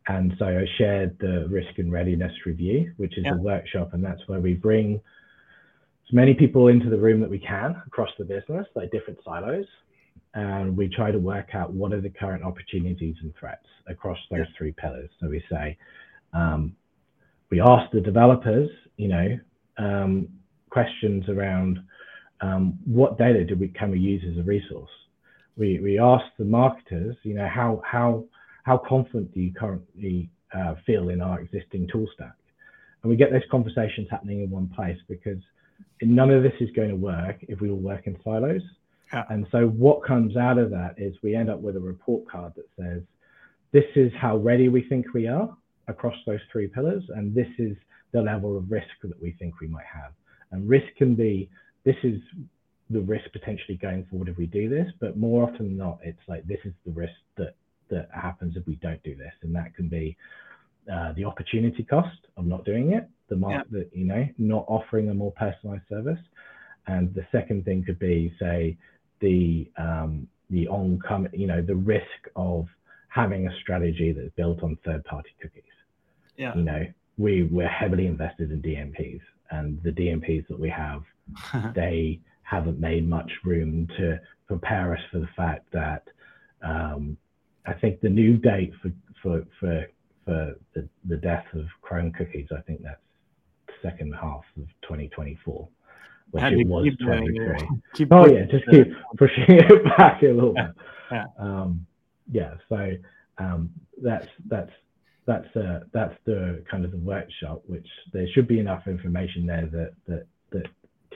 and 0.08 0.34
so 0.40 0.46
I 0.46 0.66
shared 0.78 1.18
the 1.20 1.48
risk 1.50 1.78
and 1.78 1.92
readiness 1.92 2.32
review, 2.46 2.94
which 2.98 3.18
is 3.18 3.26
yeah. 3.26 3.34
a 3.34 3.38
workshop, 3.38 3.94
and 3.94 4.04
that's 4.04 4.22
where 4.28 4.40
we 4.40 4.54
bring 4.54 4.96
as 6.08 6.14
many 6.14 6.34
people 6.34 6.70
into 6.70 6.90
the 6.90 6.98
room 6.98 7.20
that 7.20 7.30
we 7.30 7.40
can 7.40 7.82
across 7.86 8.10
the 8.18 8.24
business, 8.24 8.66
like 8.76 8.90
different 8.92 9.20
silos, 9.26 9.66
and 10.34 10.78
we 10.78 10.88
try 10.88 11.12
to 11.12 11.20
work 11.20 11.54
out 11.54 11.74
what 11.74 11.92
are 11.92 12.00
the 12.00 12.10
current 12.10 12.44
opportunities 12.44 13.16
and 13.22 13.34
threats 13.38 13.66
across 13.90 14.18
those 14.32 14.40
yeah. 14.40 14.58
three 14.58 14.72
pillars. 14.72 15.10
So 15.20 15.28
we 15.28 15.44
say, 15.52 15.78
um, 16.34 16.76
we 17.50 17.60
ask 17.60 17.92
the 17.92 18.02
developers, 18.02 18.70
you 18.96 19.10
know, 19.10 19.40
um, 19.78 20.30
questions 20.70 21.28
around 21.28 21.80
um, 22.40 22.78
what 22.86 23.18
data 23.18 23.44
do 23.44 23.56
we 23.56 23.68
can 23.70 23.92
we 23.92 24.00
use 24.00 24.24
as 24.30 24.38
a 24.38 24.44
resource 24.44 24.90
we 25.58 25.80
we 25.80 26.00
asked 26.00 26.32
the 26.38 26.46
marketers, 26.46 27.16
you 27.24 27.34
know, 27.34 27.48
how 27.48 27.82
how 27.86 28.26
how 28.64 28.78
confident 28.78 29.34
do 29.34 29.42
you 29.42 29.54
currently 29.54 30.30
uh, 30.54 30.76
feel 30.86 31.10
in 31.10 31.22
our 31.22 31.40
existing 31.40 31.88
tool 31.92 32.08
stack? 32.14 32.36
And 33.02 33.10
we 33.10 33.16
get 33.16 33.32
those 33.32 33.42
conversations 33.50 34.08
happening 34.10 34.42
in 34.42 34.50
one 34.50 34.68
place 34.68 34.98
because 35.08 35.40
none 36.02 36.32
of 36.32 36.44
this 36.44 36.54
is 36.60 36.70
going 36.72 36.90
to 36.90 36.96
work 36.96 37.38
if 37.48 37.62
we 37.62 37.70
all 37.70 37.78
work 37.78 38.08
in 38.08 38.18
silos. 38.24 38.62
Yeah. 39.14 39.24
And 39.30 39.48
so 39.52 39.68
what 39.68 40.04
comes 40.04 40.36
out 40.36 40.58
of 40.58 40.70
that 40.72 40.96
is 40.98 41.16
we 41.24 41.36
end 41.36 41.50
up 41.50 41.60
with 41.60 41.78
a 41.78 41.80
report 41.80 42.30
card 42.30 42.54
that 42.56 42.66
says, 42.78 43.02
this 43.72 43.86
is 43.96 44.12
how 44.20 44.38
ready 44.38 44.70
we 44.70 44.84
think 44.84 45.14
we 45.14 45.28
are 45.28 45.56
across 45.88 46.16
those 46.26 46.40
three 46.52 46.68
pillars, 46.68 47.04
and 47.16 47.34
this 47.34 47.48
is 47.58 47.78
the 48.12 48.22
level 48.22 48.58
of 48.58 48.70
risk 48.70 48.88
that 49.04 49.22
we 49.22 49.32
think 49.34 49.60
we 49.60 49.68
might 49.68 49.86
have. 49.86 50.12
And 50.52 50.68
risk 50.68 50.88
can 50.98 51.16
be 51.16 51.50
this 51.84 51.96
is 52.04 52.20
the 52.90 53.02
risk 53.02 53.26
potentially 53.32 53.78
going 53.78 54.06
forward 54.06 54.30
if 54.30 54.38
we 54.38 54.46
do 54.46 54.70
this, 54.70 54.88
but 55.00 55.18
more 55.18 55.44
often 55.44 55.68
than 55.68 55.78
not, 55.78 56.00
it's 56.04 56.20
like 56.28 56.46
this 56.48 56.60
is 56.64 56.74
the 56.86 56.92
risk 56.92 57.14
that 57.38 57.56
that 57.90 58.10
happens 58.14 58.56
if 58.58 58.66
we 58.68 58.76
don't 58.76 59.02
do 59.04 59.16
this, 59.16 59.34
and 59.42 59.56
that 59.56 59.76
can 59.76 59.88
be 59.88 60.16
uh, 60.92 61.14
the 61.14 61.24
opportunity 61.24 61.84
cost 61.84 62.18
of 62.38 62.46
not 62.46 62.66
doing 62.66 62.94
it, 62.94 63.10
the 63.30 63.36
mark 63.36 63.66
yeah. 63.72 63.80
that 63.80 63.90
you 63.96 64.06
know 64.06 64.28
not 64.38 64.66
offering 64.68 65.10
a 65.10 65.14
more 65.14 65.32
personalized 65.34 65.84
service, 65.90 66.20
and 66.88 67.14
the 67.14 67.26
second 67.32 67.66
thing 67.66 67.84
could 67.84 68.00
be 68.00 68.34
say 68.40 68.78
the 69.20 69.70
um, 69.78 70.28
the 70.50 70.68
oncoming, 70.68 71.32
you 71.34 71.48
know, 71.48 71.62
the 71.62 71.76
risk 71.76 72.30
of 72.36 72.68
having 73.10 73.48
a 73.48 73.60
strategy 73.62 74.12
that's 74.12 74.34
built 74.36 74.64
on 74.64 74.78
third-party 74.86 75.30
cookies. 75.42 75.64
Yeah. 76.38 76.56
You 76.56 76.64
know, 76.64 76.86
we 77.18 77.44
we're 77.44 77.68
heavily 77.68 78.08
invested 78.08 78.52
in 78.52 78.62
DMPs, 78.62 79.22
and 79.52 79.82
the 79.84 79.92
DMPs 79.92 80.48
that 80.48 80.60
we 80.60 80.70
have, 80.70 81.04
they 81.76 82.20
haven't 82.48 82.80
made 82.80 83.08
much 83.08 83.30
room 83.44 83.88
to 83.98 84.20
prepare 84.48 84.94
us 84.94 85.02
for 85.12 85.20
the 85.20 85.30
fact 85.36 85.68
that 85.74 86.04
um, 86.62 87.18
I 87.66 87.74
think 87.74 88.00
the 88.00 88.10
new 88.10 88.38
date 88.38 88.72
for 88.82 88.92
for 89.22 89.46
for, 89.60 89.86
for 90.26 90.56
the, 90.74 90.88
the 91.08 91.18
death 91.18 91.46
of 91.54 91.66
Chrome 91.82 92.12
cookies, 92.14 92.48
I 92.58 92.62
think 92.62 92.82
that's 92.84 93.02
second 93.82 94.14
half 94.16 94.44
of 94.58 94.68
2024, 94.84 95.68
which 96.32 96.44
it 96.44 96.68
was 96.68 96.88
2023. 97.00 98.08
oh 98.12 98.28
yeah, 98.28 98.46
just 98.46 98.66
keep 98.70 98.88
pushing 99.18 99.44
it 99.48 99.84
back 99.98 100.22
a 100.24 100.28
little 100.28 100.54
bit. 100.54 100.72
Yeah. 101.12 101.26
Um, 101.38 101.86
yeah. 102.32 102.54
So 102.70 102.92
um, 103.38 103.72
that's 104.02 104.28
that's 104.48 104.72
that's 105.26 105.56
uh, 105.56 105.82
that's 105.92 106.16
the 106.26 106.64
kind 106.72 106.86
of 106.86 106.92
the 106.92 106.98
workshop, 106.98 107.62
which 107.68 107.88
there 108.14 108.28
should 108.34 108.48
be 108.48 108.60
enough 108.60 108.88
information 108.88 109.46
there 109.46 109.68
that 109.72 109.92
that 110.08 110.28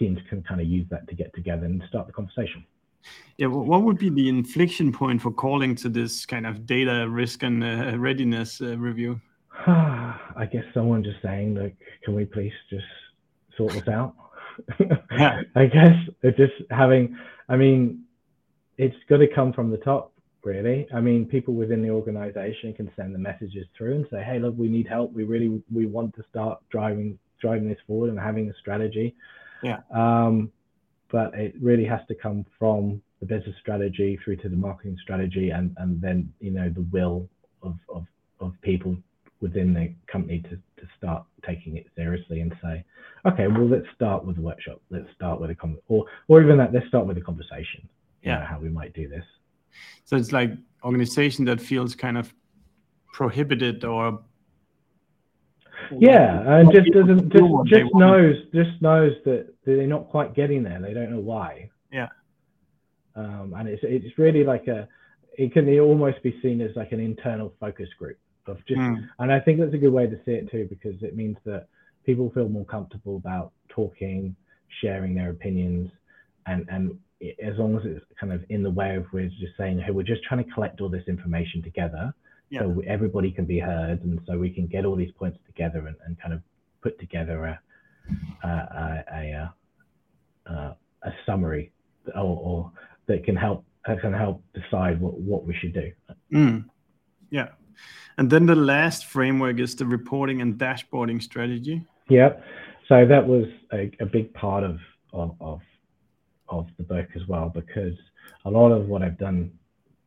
teams 0.01 0.19
can 0.27 0.41
kind 0.41 0.59
of 0.59 0.67
use 0.67 0.87
that 0.89 1.07
to 1.07 1.15
get 1.15 1.33
together 1.35 1.65
and 1.65 1.83
start 1.87 2.07
the 2.07 2.13
conversation. 2.13 2.65
Yeah, 3.37 3.47
what 3.47 3.83
would 3.83 3.97
be 3.97 4.09
the 4.09 4.27
inflection 4.29 4.91
point 4.91 5.21
for 5.21 5.31
calling 5.31 5.75
to 5.75 5.89
this 5.89 6.25
kind 6.25 6.45
of 6.45 6.65
data 6.65 7.07
risk 7.09 7.43
and 7.43 7.63
uh, 7.63 7.97
readiness 7.97 8.61
uh, 8.61 8.77
review? 8.77 9.21
I 9.67 10.47
guess 10.51 10.63
someone 10.73 11.03
just 11.03 11.21
saying, 11.21 11.55
like, 11.55 11.75
can 12.03 12.15
we 12.15 12.25
please 12.25 12.53
just 12.69 12.85
sort 13.57 13.73
this 13.73 13.87
out? 13.87 14.15
yeah. 15.11 15.41
I 15.55 15.65
guess 15.65 15.95
just 16.35 16.53
having, 16.69 17.17
I 17.47 17.55
mean, 17.57 18.03
it's 18.77 18.95
got 19.07 19.17
to 19.17 19.27
come 19.27 19.53
from 19.53 19.69
the 19.69 19.77
top, 19.77 20.13
really. 20.43 20.87
I 20.93 20.99
mean, 20.99 21.25
people 21.25 21.53
within 21.53 21.81
the 21.81 21.91
organization 21.91 22.73
can 22.73 22.91
send 22.95 23.13
the 23.13 23.19
messages 23.19 23.67
through 23.77 23.95
and 23.95 24.07
say, 24.11 24.23
hey, 24.23 24.39
look, 24.39 24.55
we 24.57 24.67
need 24.67 24.87
help. 24.87 25.13
We 25.13 25.23
really, 25.23 25.61
we 25.71 25.85
want 25.85 26.15
to 26.15 26.23
start 26.29 26.59
driving 26.71 27.19
driving 27.39 27.67
this 27.67 27.79
forward 27.87 28.11
and 28.11 28.19
having 28.19 28.47
a 28.51 28.53
strategy 28.59 29.15
yeah. 29.63 29.79
Um, 29.93 30.51
but 31.11 31.33
it 31.33 31.53
really 31.61 31.85
has 31.85 31.99
to 32.07 32.15
come 32.15 32.45
from 32.57 33.01
the 33.19 33.25
business 33.25 33.55
strategy 33.59 34.17
through 34.23 34.37
to 34.37 34.49
the 34.49 34.55
marketing 34.55 34.97
strategy 35.01 35.49
and, 35.49 35.75
and 35.77 36.01
then, 36.01 36.31
you 36.39 36.51
know, 36.51 36.69
the 36.69 36.85
will 36.91 37.27
of, 37.61 37.75
of, 37.89 38.05
of 38.39 38.53
people 38.61 38.95
within 39.41 39.73
the 39.73 39.93
company 40.11 40.39
to, 40.39 40.51
to 40.51 40.87
start 40.97 41.23
taking 41.45 41.77
it 41.77 41.87
seriously 41.95 42.41
and 42.41 42.53
say, 42.61 42.83
okay, 43.25 43.47
well, 43.47 43.67
let's 43.67 43.87
start 43.95 44.23
with 44.23 44.37
a 44.37 44.41
workshop. 44.41 44.81
Let's 44.89 45.07
start 45.15 45.41
with 45.41 45.49
a 45.49 45.55
con- 45.55 45.77
or 45.87 46.05
or 46.27 46.41
even 46.41 46.57
that. 46.57 46.73
Let's 46.73 46.87
start 46.87 47.05
with 47.07 47.17
a 47.17 47.21
conversation. 47.21 47.87
Yeah, 48.23 48.45
how 48.45 48.59
we 48.59 48.69
might 48.69 48.93
do 48.93 49.07
this. 49.07 49.25
So 50.05 50.15
it's 50.15 50.31
like 50.31 50.51
organization 50.83 51.45
that 51.45 51.59
feels 51.59 51.95
kind 51.95 52.17
of 52.17 52.33
prohibited 53.13 53.83
or 53.83 54.21
yeah, 55.99 56.59
and 56.59 56.71
just 56.71 56.91
doesn't 56.91 57.31
just 57.31 57.43
just 57.67 57.93
knows 57.93 58.35
just 58.53 58.81
knows 58.81 59.13
that 59.25 59.53
they're 59.65 59.87
not 59.87 60.09
quite 60.09 60.35
getting 60.35 60.63
there. 60.63 60.79
They 60.81 60.93
don't 60.93 61.11
know 61.11 61.19
why. 61.19 61.69
Yeah. 61.91 62.07
Um, 63.15 63.53
and 63.57 63.67
it's 63.67 63.81
it's 63.83 64.17
really 64.17 64.43
like 64.43 64.67
a 64.67 64.87
it 65.37 65.53
can 65.53 65.67
almost 65.79 66.21
be 66.23 66.37
seen 66.41 66.61
as 66.61 66.71
like 66.75 66.91
an 66.91 66.99
internal 66.99 67.53
focus 67.59 67.89
group 67.97 68.17
of 68.47 68.57
just 68.67 68.79
mm. 68.79 69.07
and 69.19 69.31
I 69.31 69.39
think 69.39 69.59
that's 69.59 69.73
a 69.73 69.77
good 69.77 69.93
way 69.93 70.07
to 70.07 70.15
see 70.25 70.31
it 70.31 70.49
too 70.49 70.67
because 70.69 71.01
it 71.03 71.15
means 71.15 71.37
that 71.45 71.67
people 72.05 72.31
feel 72.33 72.49
more 72.49 72.65
comfortable 72.65 73.17
about 73.17 73.51
talking, 73.69 74.35
sharing 74.81 75.13
their 75.15 75.29
opinions, 75.29 75.91
and 76.47 76.67
and 76.69 76.97
as 77.43 77.57
long 77.57 77.75
as 77.75 77.83
it's 77.85 78.05
kind 78.19 78.33
of 78.33 78.43
in 78.49 78.63
the 78.63 78.69
way 78.69 78.95
of 78.95 79.05
we're 79.13 79.27
just 79.27 79.55
saying, 79.57 79.79
hey, 79.79 79.91
we're 79.91 80.03
just 80.03 80.23
trying 80.23 80.43
to 80.43 80.51
collect 80.51 80.81
all 80.81 80.89
this 80.89 81.03
information 81.07 81.61
together, 81.61 82.13
yeah. 82.51 82.59
so 82.59 82.81
everybody 82.85 83.31
can 83.31 83.45
be 83.45 83.59
heard, 83.59 84.03
and 84.03 84.19
so 84.27 84.37
we 84.37 84.49
can 84.49 84.67
get 84.67 84.85
all 84.85 84.95
these 84.95 85.11
points 85.17 85.39
together 85.47 85.87
and, 85.87 85.95
and 86.05 86.19
kind 86.21 86.33
of 86.33 86.41
put 86.81 86.99
together 86.99 87.45
a 87.45 87.59
a 88.43 88.47
a, 88.47 89.03
a, 89.13 89.53
a, 90.51 90.77
a 91.03 91.11
summary 91.25 91.71
or, 92.15 92.21
or, 92.21 92.71
that 93.07 93.23
can 93.23 93.35
help 93.35 93.65
can 94.01 94.13
help 94.13 94.43
decide 94.53 95.01
what, 95.01 95.13
what 95.19 95.45
we 95.45 95.55
should 95.55 95.73
do. 95.73 95.91
Mm. 96.31 96.65
Yeah. 97.31 97.49
And 98.17 98.29
then 98.29 98.45
the 98.45 98.55
last 98.55 99.05
framework 99.05 99.59
is 99.59 99.75
the 99.75 99.85
reporting 99.85 100.41
and 100.41 100.59
dashboarding 100.59 101.23
strategy. 101.23 101.87
Yeah. 102.09 102.33
So 102.87 103.05
that 103.07 103.25
was 103.25 103.45
a, 103.73 103.89
a 103.99 104.05
big 104.05 104.33
part 104.33 104.63
of, 104.63 104.77
of, 105.13 105.35
of 105.39 105.61
of 106.51 106.67
the 106.77 106.83
book 106.83 107.07
as 107.15 107.25
well 107.27 107.49
because 107.49 107.97
a 108.45 108.49
lot 108.49 108.71
of 108.71 108.87
what 108.87 109.01
I've 109.01 109.17
done 109.17 109.51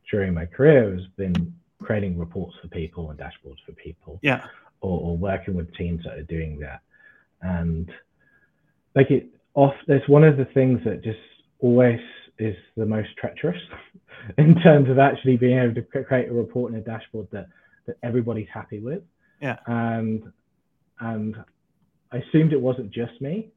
during 0.09 0.33
my 0.33 0.45
career 0.45 0.93
has 0.93 1.07
been 1.17 1.53
creating 1.85 2.17
reports 2.17 2.55
for 2.61 2.67
people 2.67 3.09
and 3.09 3.19
dashboards 3.19 3.63
for 3.65 3.71
people. 3.73 4.19
Yeah. 4.21 4.45
Or, 4.81 4.99
or 4.99 5.17
working 5.17 5.55
with 5.55 5.73
teams 5.75 6.03
that 6.03 6.13
are 6.13 6.23
doing 6.23 6.59
that. 6.59 6.81
And 7.41 7.89
like 8.95 9.11
it 9.11 9.27
off 9.53 9.73
that's 9.87 10.07
one 10.07 10.23
of 10.23 10.37
the 10.37 10.45
things 10.45 10.81
that 10.85 11.03
just 11.03 11.19
always 11.59 11.99
is 12.39 12.55
the 12.75 12.85
most 12.85 13.09
treacherous 13.17 13.61
in 14.37 14.55
terms 14.61 14.89
of 14.89 14.99
actually 14.99 15.37
being 15.37 15.59
able 15.59 15.75
to 15.75 16.03
create 16.03 16.29
a 16.29 16.33
report 16.33 16.73
and 16.73 16.81
a 16.81 16.83
dashboard 16.83 17.27
that 17.31 17.47
that 17.85 17.97
everybody's 18.03 18.47
happy 18.53 18.79
with. 18.79 19.03
Yeah. 19.41 19.57
And 19.67 20.31
and 20.99 21.35
I 22.11 22.17
assumed 22.17 22.53
it 22.53 22.61
wasn't 22.61 22.91
just 22.91 23.19
me. 23.21 23.49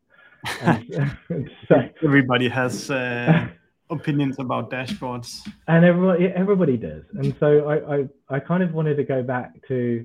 And, 0.62 1.50
so, 1.68 1.74
everybody 2.04 2.48
has 2.48 2.90
uh, 2.90 3.48
opinions 3.90 4.36
about 4.38 4.70
dashboards. 4.70 5.48
And 5.66 5.84
everybody 5.84 6.26
everybody 6.26 6.76
does. 6.76 7.04
And 7.14 7.34
so 7.40 7.68
I, 7.68 7.96
I 7.96 8.08
I 8.36 8.40
kind 8.40 8.62
of 8.62 8.72
wanted 8.72 8.96
to 8.96 9.04
go 9.04 9.22
back 9.22 9.52
to 9.68 10.04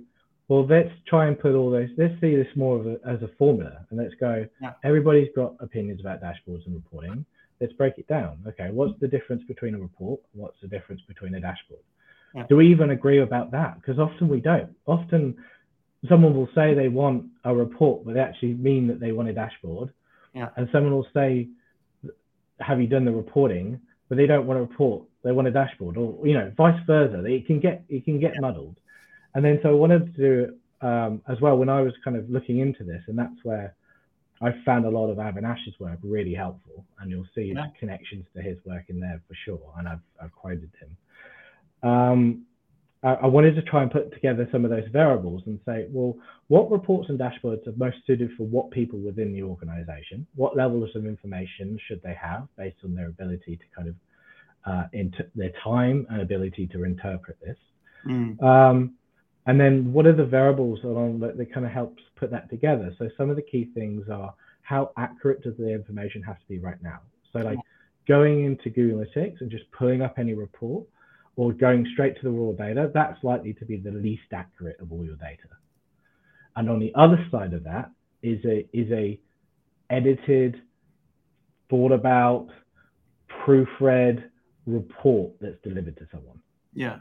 well, 0.49 0.65
let's 0.67 0.91
try 1.07 1.27
and 1.27 1.39
put 1.39 1.55
all 1.55 1.71
those. 1.71 1.89
Let's 1.97 2.19
see 2.19 2.35
this 2.35 2.47
more 2.55 2.77
of 2.77 2.85
a, 2.85 2.97
as 3.07 3.21
a 3.21 3.29
formula, 3.37 3.85
and 3.89 3.99
let's 3.99 4.13
go. 4.19 4.45
Yeah. 4.61 4.73
Everybody's 4.83 5.29
got 5.35 5.55
opinions 5.59 6.01
about 6.01 6.21
dashboards 6.21 6.65
and 6.65 6.75
reporting. 6.75 7.25
Let's 7.61 7.73
break 7.73 7.97
it 7.97 8.07
down. 8.07 8.39
Okay, 8.47 8.69
what's 8.71 8.99
the 8.99 9.07
difference 9.07 9.43
between 9.47 9.73
a 9.73 9.79
report? 9.79 10.19
What's 10.33 10.59
the 10.61 10.67
difference 10.67 11.01
between 11.07 11.33
a 11.35 11.39
dashboard? 11.39 11.81
Yeah. 12.35 12.45
Do 12.49 12.57
we 12.57 12.69
even 12.69 12.89
agree 12.89 13.19
about 13.19 13.51
that? 13.51 13.75
Because 13.75 13.99
often 13.99 14.27
we 14.27 14.41
don't. 14.41 14.75
Often 14.85 15.37
someone 16.09 16.35
will 16.35 16.49
say 16.53 16.73
they 16.73 16.89
want 16.89 17.25
a 17.45 17.55
report, 17.55 18.05
but 18.05 18.15
they 18.15 18.19
actually 18.19 18.55
mean 18.55 18.87
that 18.87 18.99
they 18.99 19.11
want 19.11 19.29
a 19.29 19.33
dashboard. 19.33 19.93
Yeah. 20.33 20.49
And 20.57 20.67
someone 20.71 20.93
will 20.93 21.07
say, 21.13 21.47
"Have 22.63 22.81
you 22.81 22.87
done 22.87 23.05
the 23.05 23.11
reporting?" 23.11 23.79
But 24.09 24.17
they 24.17 24.25
don't 24.25 24.45
want 24.45 24.57
to 24.57 24.61
report; 24.61 25.03
they 25.23 25.31
want 25.31 25.47
a 25.47 25.51
dashboard, 25.51 25.97
or 25.97 26.25
you 26.27 26.33
know, 26.33 26.51
vice 26.55 26.79
versa. 26.85 27.23
It 27.25 27.47
can 27.47 27.59
get 27.59 27.83
it 27.89 28.05
can 28.05 28.19
get 28.19 28.33
muddled. 28.39 28.75
And 29.35 29.43
then 29.43 29.59
so 29.63 29.69
I 29.69 29.73
wanted 29.73 30.15
to 30.15 30.21
do 30.21 30.43
it 30.43 30.85
um, 30.85 31.21
as 31.27 31.39
well 31.41 31.57
when 31.57 31.69
I 31.69 31.81
was 31.81 31.93
kind 32.03 32.17
of 32.17 32.29
looking 32.29 32.59
into 32.59 32.83
this, 32.83 33.01
and 33.07 33.17
that's 33.17 33.43
where 33.43 33.75
I 34.41 34.51
found 34.65 34.85
a 34.85 34.89
lot 34.89 35.09
of 35.09 35.17
Avinash's 35.17 35.79
work 35.79 35.99
really 36.03 36.33
helpful, 36.33 36.85
and 36.99 37.09
you'll 37.09 37.27
see 37.33 37.53
yeah. 37.55 37.67
connections 37.79 38.25
to 38.35 38.41
his 38.41 38.57
work 38.65 38.83
in 38.89 38.99
there 38.99 39.21
for 39.27 39.35
sure. 39.45 39.73
And 39.77 39.87
I've, 39.87 40.01
I've 40.21 40.33
quoted 40.33 40.69
him. 40.79 41.89
Um, 41.89 42.45
I, 43.03 43.27
wanted 43.27 43.55
to 43.55 43.61
try 43.63 43.81
and 43.81 43.91
put 43.91 44.13
together 44.13 44.47
some 44.51 44.63
of 44.63 44.71
those 44.71 44.87
variables 44.91 45.43
and 45.45 45.59
say, 45.65 45.87
well, 45.89 46.15
what 46.47 46.71
reports 46.71 47.09
and 47.09 47.19
dashboards 47.19 47.67
are 47.67 47.73
most 47.75 47.97
suited 48.07 48.31
for 48.37 48.43
what 48.43 48.71
people 48.71 48.97
within 48.99 49.33
the 49.33 49.43
organization? 49.43 50.25
What 50.35 50.55
levels 50.55 50.89
of 50.95 51.05
information 51.05 51.77
should 51.85 52.01
they 52.01 52.15
have 52.21 52.47
based 52.57 52.77
on 52.83 52.95
their 52.95 53.07
ability 53.07 53.57
to 53.57 53.63
kind 53.75 53.89
of 53.89 53.95
uh, 54.65 54.83
inter- 54.93 55.29
their 55.35 55.51
time 55.61 56.07
and 56.09 56.21
ability 56.21 56.67
to 56.67 56.85
interpret 56.85 57.37
this? 57.41 57.57
Mm. 58.07 58.41
Um, 58.41 58.93
and 59.45 59.59
then 59.59 59.91
what 59.91 60.05
are 60.05 60.15
the 60.15 60.25
variables 60.25 60.79
along 60.85 61.19
that, 61.19 61.37
that 61.37 61.53
kind 61.53 61.65
of 61.65 61.73
helps 61.73 62.01
put 62.15 62.31
that 62.31 62.49
together? 62.49 62.93
So 62.97 63.09
some 63.17 63.29
of 63.29 63.35
the 63.35 63.41
key 63.41 63.69
things 63.73 64.07
are 64.09 64.33
how 64.61 64.91
accurate 64.97 65.43
does 65.43 65.57
the 65.57 65.73
information 65.73 66.23
have 66.23 66.39
to 66.39 66.45
be 66.47 66.59
right 66.59 66.81
now? 66.81 67.01
So 67.33 67.39
like 67.39 67.59
going 68.07 68.45
into 68.45 68.69
Google 68.69 69.03
Analytics 69.03 69.41
and 69.41 69.51
just 69.51 69.65
pulling 69.77 70.01
up 70.01 70.17
any 70.17 70.33
report 70.33 70.85
or 71.35 71.51
going 71.51 71.87
straight 71.93 72.15
to 72.17 72.23
the 72.23 72.29
raw 72.29 72.51
data, 72.51 72.91
that's 72.93 73.23
likely 73.23 73.53
to 73.53 73.65
be 73.65 73.77
the 73.77 73.91
least 73.91 74.31
accurate 74.31 74.79
of 74.79 74.91
all 74.91 75.03
your 75.03 75.15
data. 75.15 75.49
And 76.55 76.69
on 76.69 76.79
the 76.79 76.93
other 76.95 77.25
side 77.31 77.53
of 77.53 77.63
that 77.63 77.89
is 78.21 78.43
a 78.45 78.67
is 78.73 78.91
a 78.91 79.19
edited, 79.89 80.61
thought 81.69 81.91
about, 81.91 82.47
proofread 83.45 84.23
report 84.65 85.33
that's 85.41 85.57
delivered 85.63 85.97
to 85.97 86.07
someone. 86.11 86.39
Yeah. 86.73 86.99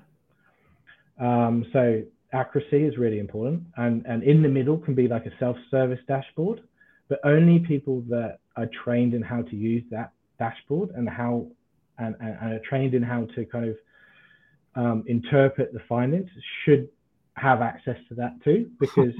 Um, 1.20 1.66
so 1.72 2.02
accuracy 2.32 2.84
is 2.84 2.96
really 2.96 3.18
important, 3.18 3.64
and 3.76 4.04
and 4.06 4.22
in 4.22 4.42
the 4.42 4.48
middle 4.48 4.78
can 4.78 4.94
be 4.94 5.06
like 5.08 5.26
a 5.26 5.32
self-service 5.38 6.00
dashboard, 6.08 6.62
but 7.08 7.20
only 7.24 7.58
people 7.58 8.02
that 8.08 8.38
are 8.56 8.68
trained 8.84 9.12
in 9.14 9.22
how 9.22 9.42
to 9.42 9.56
use 9.56 9.84
that 9.90 10.12
dashboard 10.38 10.90
and 10.96 11.08
how 11.08 11.46
and, 11.98 12.16
and, 12.20 12.36
and 12.40 12.52
are 12.54 12.60
trained 12.68 12.94
in 12.94 13.02
how 13.02 13.26
to 13.34 13.44
kind 13.44 13.68
of 13.68 13.76
um, 14.74 15.04
interpret 15.06 15.72
the 15.72 15.80
findings 15.88 16.28
should 16.64 16.88
have 17.36 17.62
access 17.62 17.96
to 18.08 18.14
that 18.14 18.32
too, 18.44 18.70
because 18.80 19.14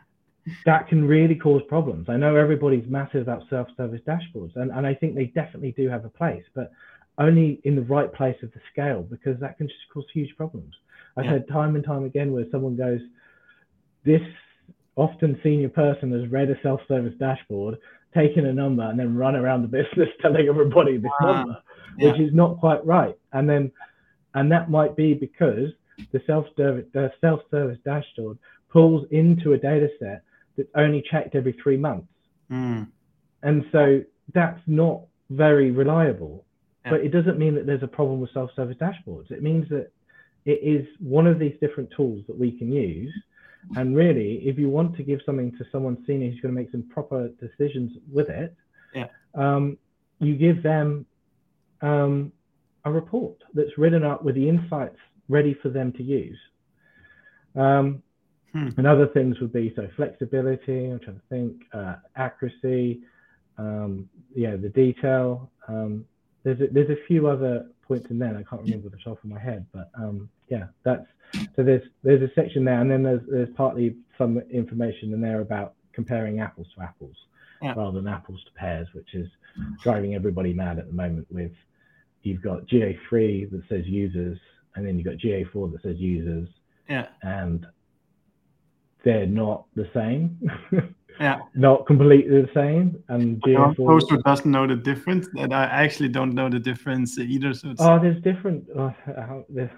that 0.64 0.88
can 0.88 1.06
really 1.06 1.34
cause 1.34 1.62
problems. 1.68 2.08
I 2.08 2.16
know 2.16 2.36
everybody's 2.36 2.88
massive 2.88 3.22
about 3.22 3.42
self-service 3.50 4.02
dashboards, 4.06 4.56
and, 4.56 4.70
and 4.70 4.86
I 4.86 4.94
think 4.94 5.14
they 5.14 5.26
definitely 5.26 5.72
do 5.72 5.88
have 5.88 6.04
a 6.04 6.10
place, 6.10 6.44
but 6.54 6.70
only 7.18 7.60
in 7.64 7.74
the 7.74 7.82
right 7.82 8.12
place 8.12 8.36
of 8.42 8.52
the 8.52 8.60
scale, 8.72 9.02
because 9.02 9.38
that 9.40 9.58
can 9.58 9.68
just 9.68 9.80
cause 9.92 10.04
huge 10.12 10.36
problems. 10.36 10.74
I've 11.16 11.24
yeah. 11.24 11.32
heard 11.32 11.48
time 11.48 11.74
and 11.74 11.84
time 11.84 12.04
again 12.04 12.32
where 12.32 12.44
someone 12.50 12.76
goes, 12.76 13.00
this 14.04 14.22
often 14.96 15.38
senior 15.42 15.68
person 15.68 16.12
has 16.12 16.30
read 16.30 16.50
a 16.50 16.60
self-service 16.62 17.14
dashboard, 17.18 17.78
taken 18.14 18.46
a 18.46 18.52
number, 18.52 18.82
and 18.82 18.98
then 18.98 19.16
run 19.16 19.36
around 19.36 19.62
the 19.62 19.68
business 19.68 20.08
telling 20.22 20.48
everybody 20.48 20.96
this 20.96 21.10
wow. 21.20 21.32
number, 21.32 21.58
yeah. 21.98 22.12
which 22.12 22.20
is 22.20 22.32
not 22.32 22.58
quite 22.58 22.84
right. 22.86 23.16
And 23.32 23.48
then 23.48 23.70
and 24.34 24.50
that 24.52 24.70
might 24.70 24.96
be 24.96 25.14
because 25.14 25.70
the 26.12 26.20
self-service, 26.26 26.86
the 26.92 27.12
self-service 27.20 27.78
dashboard 27.84 28.38
pulls 28.70 29.06
into 29.10 29.52
a 29.52 29.58
data 29.58 29.88
set 29.98 30.22
that's 30.56 30.68
only 30.76 31.02
checked 31.10 31.34
every 31.34 31.56
three 31.62 31.76
months. 31.76 32.12
Mm. 32.50 32.88
And 33.42 33.64
so 33.72 34.02
that's 34.34 34.60
not 34.66 35.02
very 35.30 35.70
reliable. 35.70 36.44
Yeah. 36.84 36.92
But 36.92 37.00
it 37.00 37.10
doesn't 37.10 37.38
mean 37.38 37.54
that 37.54 37.66
there's 37.66 37.82
a 37.82 37.88
problem 37.88 38.20
with 38.20 38.32
self-service 38.32 38.76
dashboards. 38.80 39.30
It 39.30 39.42
means 39.42 39.68
that 39.70 39.90
it 40.44 40.60
is 40.62 40.86
one 41.00 41.26
of 41.26 41.38
these 41.38 41.54
different 41.60 41.90
tools 41.96 42.24
that 42.26 42.38
we 42.38 42.52
can 42.52 42.72
use. 42.72 43.12
And 43.76 43.94
really, 43.94 44.36
if 44.44 44.58
you 44.58 44.70
want 44.70 44.96
to 44.96 45.02
give 45.02 45.20
something 45.26 45.52
to 45.58 45.64
someone 45.70 46.02
senior 46.06 46.30
who's 46.30 46.40
going 46.40 46.54
to 46.54 46.60
make 46.60 46.70
some 46.70 46.84
proper 46.84 47.28
decisions 47.40 47.92
with 48.10 48.28
it, 48.30 48.54
yeah. 48.94 49.06
um, 49.34 49.76
you 50.20 50.36
give 50.36 50.62
them 50.62 51.04
um, 51.82 52.32
a 52.84 52.90
report 52.90 53.36
that's 53.54 53.76
written 53.76 54.04
up 54.04 54.24
with 54.24 54.34
the 54.34 54.48
insights 54.48 54.96
ready 55.28 55.54
for 55.62 55.68
them 55.68 55.92
to 55.92 56.02
use. 56.02 56.38
Um, 57.54 58.02
hmm. 58.52 58.68
And 58.76 58.86
other 58.86 59.06
things 59.08 59.38
would 59.40 59.52
be 59.52 59.72
so 59.76 59.88
flexibility, 59.96 60.86
I'm 60.86 61.00
trying 61.00 61.16
to 61.16 61.22
think, 61.28 61.62
uh, 61.72 61.96
accuracy, 62.16 63.00
um, 63.58 64.08
yeah, 64.34 64.56
the 64.56 64.68
detail. 64.68 65.50
Um, 65.66 66.06
there's 66.44 66.60
a, 66.60 66.68
there's 66.72 66.90
a 66.90 67.06
few 67.06 67.28
other 67.28 67.66
points 67.82 68.06
in 68.10 68.18
there. 68.18 68.30
I 68.36 68.42
can't 68.48 68.62
remember 68.62 68.88
the 68.88 68.98
top 68.98 69.22
of 69.22 69.30
my 69.30 69.40
head, 69.40 69.66
but 69.72 69.90
um, 69.94 70.28
yeah, 70.48 70.66
that's 70.84 71.06
so 71.56 71.62
there's 71.62 71.82
there's 72.02 72.22
a 72.22 72.32
section 72.34 72.64
there, 72.64 72.80
and 72.80 72.90
then 72.90 73.02
there's 73.02 73.20
there's 73.28 73.48
partly 73.56 73.96
some 74.16 74.38
information 74.50 75.12
in 75.12 75.20
there 75.20 75.40
about 75.40 75.74
comparing 75.92 76.40
apples 76.40 76.68
to 76.76 76.82
apples. 76.82 77.16
Yeah. 77.60 77.74
rather 77.76 78.00
than 78.00 78.06
apples 78.06 78.40
to 78.44 78.52
pears, 78.52 78.86
which 78.92 79.14
is 79.14 79.26
driving 79.82 80.14
everybody 80.14 80.52
mad 80.52 80.78
at 80.78 80.86
the 80.86 80.92
moment. 80.92 81.26
With 81.28 81.50
you've 82.28 82.42
got 82.42 82.66
GA3 82.66 83.50
that 83.50 83.62
says 83.68 83.86
users, 83.86 84.38
and 84.74 84.86
then 84.86 84.96
you've 84.96 85.06
got 85.06 85.16
GA4 85.16 85.72
that 85.72 85.82
says 85.82 85.96
users, 85.98 86.48
Yeah. 86.88 87.06
and 87.22 87.66
they're 89.04 89.26
not 89.26 89.64
the 89.74 89.88
same. 89.94 90.38
Yeah. 91.20 91.40
not 91.56 91.84
completely 91.84 92.42
the 92.42 92.50
same. 92.54 93.02
And 93.08 93.40
For 93.42 93.74
those 93.76 94.04
GA4. 94.04 94.10
who 94.10 94.22
doesn't 94.22 94.48
know 94.52 94.68
the 94.68 94.76
difference, 94.76 95.26
that 95.34 95.52
I 95.52 95.64
actually 95.64 96.10
don't 96.10 96.32
know 96.32 96.48
the 96.48 96.60
difference 96.60 97.18
either. 97.18 97.54
So 97.54 97.70
it's, 97.70 97.80
Oh, 97.82 97.98
there's 97.98 98.22
different. 98.22 98.68
Oh, 98.76 98.94
how, 99.04 99.44
there's, 99.48 99.70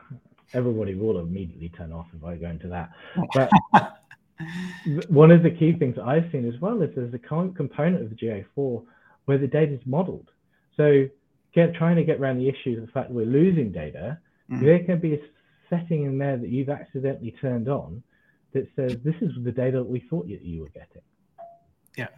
everybody 0.53 0.95
will 0.97 1.19
immediately 1.19 1.71
turn 1.71 1.93
off 1.95 2.09
if 2.15 2.23
I 2.25 2.37
go 2.37 2.49
into 2.51 2.69
that. 2.69 2.91
But 3.33 3.49
one 5.09 5.31
of 5.31 5.43
the 5.43 5.51
key 5.51 5.73
things 5.73 5.97
I've 5.99 6.29
seen 6.31 6.47
as 6.47 6.61
well 6.61 6.83
is 6.83 6.91
there's 6.95 7.15
a 7.15 7.19
co- 7.19 7.55
component 7.57 8.03
of 8.03 8.11
the 8.11 8.17
GA4 8.17 8.85
where 9.25 9.39
the 9.39 9.47
data 9.47 9.73
is 9.73 9.81
modeled. 9.87 10.29
So 10.77 11.07
get 11.55 11.75
trying 11.75 11.97
to 11.97 12.05
get 12.05 12.21
around 12.21 12.39
the 12.39 12.49
issue 12.49 12.75
of 12.79 12.87
the 12.87 12.93
fact 12.93 13.09
that 13.09 13.15
we're 13.15 13.27
losing 13.27 13.73
data, 13.73 14.19
Mm. 14.51 14.61
there 14.63 14.81
can 14.85 14.99
be 14.99 15.15
a 15.15 15.19
setting 15.69 16.03
in 16.03 16.19
there 16.19 16.37
that 16.37 16.49
you've 16.49 16.69
accidentally 16.71 17.31
turned 17.41 17.69
on 17.69 18.03
that 18.53 18.67
says 18.75 18.97
this 19.05 19.15
is 19.21 19.31
the 19.45 19.53
data 19.53 19.79
that 19.79 19.89
we 19.89 20.01
thought 20.11 20.27
you, 20.27 20.39
you 20.43 20.63
were 20.63 20.69
getting. 20.71 21.03
Yeah. 21.97 22.09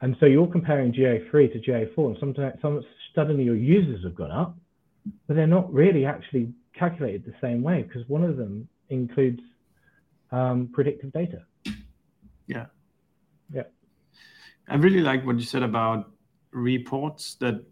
And 0.00 0.16
so 0.20 0.26
you're 0.26 0.46
comparing 0.46 0.92
GA3 0.92 1.52
to 1.52 1.58
GA4, 1.58 2.10
and 2.10 2.16
sometimes 2.20 2.60
some, 2.62 2.80
suddenly 3.14 3.42
your 3.42 3.56
users 3.56 4.04
have 4.04 4.14
gone 4.14 4.30
up, 4.30 4.56
but 5.26 5.34
they're 5.34 5.48
not 5.48 5.72
really 5.72 6.06
actually 6.06 6.52
calculated 6.74 7.24
the 7.24 7.34
same 7.40 7.62
way 7.62 7.82
because 7.82 8.08
one 8.08 8.22
of 8.22 8.36
them 8.36 8.68
includes 8.88 9.40
um, 10.30 10.68
predictive 10.72 11.12
data. 11.12 11.42
yeah. 12.46 12.66
Yeah. 13.52 13.64
I 14.68 14.76
really 14.76 15.00
like 15.00 15.26
what 15.26 15.36
you 15.38 15.44
said 15.44 15.62
about 15.62 16.10
reports 16.52 17.34
that 17.40 17.64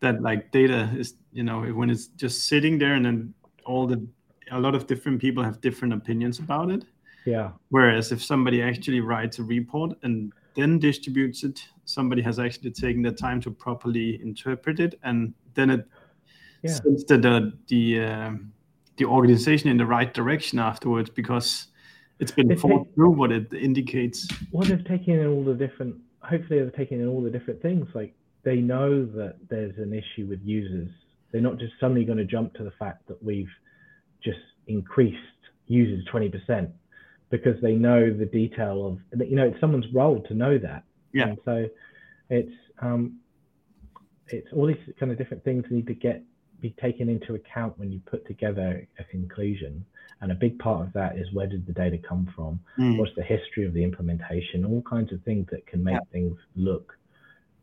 that 0.00 0.22
like 0.22 0.50
data 0.50 0.90
is 0.96 1.14
you 1.32 1.42
know 1.42 1.60
when 1.62 1.90
it's 1.90 2.06
just 2.08 2.44
sitting 2.48 2.78
there 2.78 2.94
and 2.94 3.04
then 3.04 3.34
all 3.66 3.86
the 3.86 4.04
a 4.52 4.58
lot 4.58 4.74
of 4.74 4.86
different 4.86 5.20
people 5.20 5.42
have 5.44 5.60
different 5.60 5.94
opinions 5.94 6.38
about 6.38 6.70
it 6.70 6.84
Yeah. 7.26 7.50
whereas 7.68 8.10
if 8.12 8.22
somebody 8.22 8.62
actually 8.62 9.00
writes 9.00 9.38
a 9.38 9.42
report 9.44 9.96
and 10.02 10.32
then 10.56 10.78
distributes 10.78 11.44
it 11.44 11.60
somebody 11.84 12.22
has 12.22 12.38
actually 12.38 12.70
taken 12.72 13.02
the 13.02 13.12
time 13.12 13.40
to 13.42 13.50
properly 13.50 14.20
interpret 14.22 14.80
it 14.80 14.98
and 15.02 15.34
then 15.54 15.70
it 15.70 15.86
Yeah. 16.62 16.72
sends 16.72 17.04
the 17.04 17.16
the 17.18 17.52
the, 17.68 18.00
um, 18.00 18.52
the 18.96 19.04
organization 19.04 19.70
in 19.70 19.76
the 19.76 19.86
right 19.86 20.12
direction 20.12 20.58
afterwards 20.58 21.10
because 21.10 21.68
it's 22.18 22.32
been 22.32 22.50
It 22.50 22.60
thought 22.60 22.84
ta- 22.84 22.92
through 22.94 23.10
what 23.20 23.30
it 23.32 23.52
indicates 23.52 24.28
Well, 24.52 24.66
they've 24.68 24.84
taken 24.84 25.14
in 25.20 25.26
all 25.26 25.42
the 25.44 25.54
different, 25.54 25.94
hopefully, 26.20 26.58
they've 26.60 26.74
taken 26.82 27.00
in 27.00 27.06
all 27.08 27.22
the 27.22 27.30
different 27.30 27.62
things. 27.62 27.88
Like 27.94 28.12
they 28.42 28.56
know 28.56 29.04
that 29.04 29.36
there's 29.48 29.76
an 29.78 29.92
issue 29.92 30.26
with 30.26 30.40
users. 30.42 30.88
They're 31.32 31.40
not 31.40 31.58
just 31.58 31.72
suddenly 31.80 32.04
going 32.04 32.18
to 32.18 32.24
jump 32.24 32.54
to 32.54 32.64
the 32.64 32.72
fact 32.72 33.06
that 33.08 33.22
we've 33.22 33.50
just 34.22 34.38
increased 34.66 35.18
users 35.66 36.04
20% 36.12 36.70
because 37.30 37.60
they 37.62 37.74
know 37.74 38.12
the 38.12 38.26
detail 38.26 38.86
of, 39.12 39.20
you 39.28 39.36
know, 39.36 39.46
it's 39.46 39.60
someone's 39.60 39.86
role 39.92 40.20
to 40.22 40.34
know 40.34 40.58
that. 40.58 40.82
Yeah. 41.12 41.28
And 41.28 41.38
so 41.44 41.68
it's, 42.28 42.52
um, 42.80 43.18
it's 44.28 44.48
all 44.52 44.66
these 44.66 44.76
kind 44.98 45.12
of 45.12 45.18
different 45.18 45.44
things 45.44 45.64
need 45.70 45.86
to 45.86 45.94
get 45.94 46.22
be 46.60 46.74
taken 46.82 47.08
into 47.08 47.34
account 47.34 47.78
when 47.78 47.90
you 47.90 48.00
put 48.04 48.26
together 48.26 48.86
a 48.98 49.04
conclusion. 49.04 49.84
And 50.20 50.30
a 50.30 50.34
big 50.34 50.58
part 50.58 50.86
of 50.86 50.92
that 50.92 51.16
is 51.16 51.26
where 51.32 51.46
did 51.46 51.66
the 51.66 51.72
data 51.72 51.96
come 51.96 52.30
from? 52.36 52.60
Mm. 52.78 52.98
what's 52.98 53.14
the 53.16 53.22
history 53.22 53.64
of 53.66 53.72
the 53.72 53.82
implementation, 53.82 54.66
all 54.66 54.82
kinds 54.82 55.10
of 55.12 55.22
things 55.22 55.46
that 55.50 55.66
can 55.66 55.82
make 55.82 55.94
Yeah. 55.94 56.00
things 56.12 56.36
look 56.56 56.98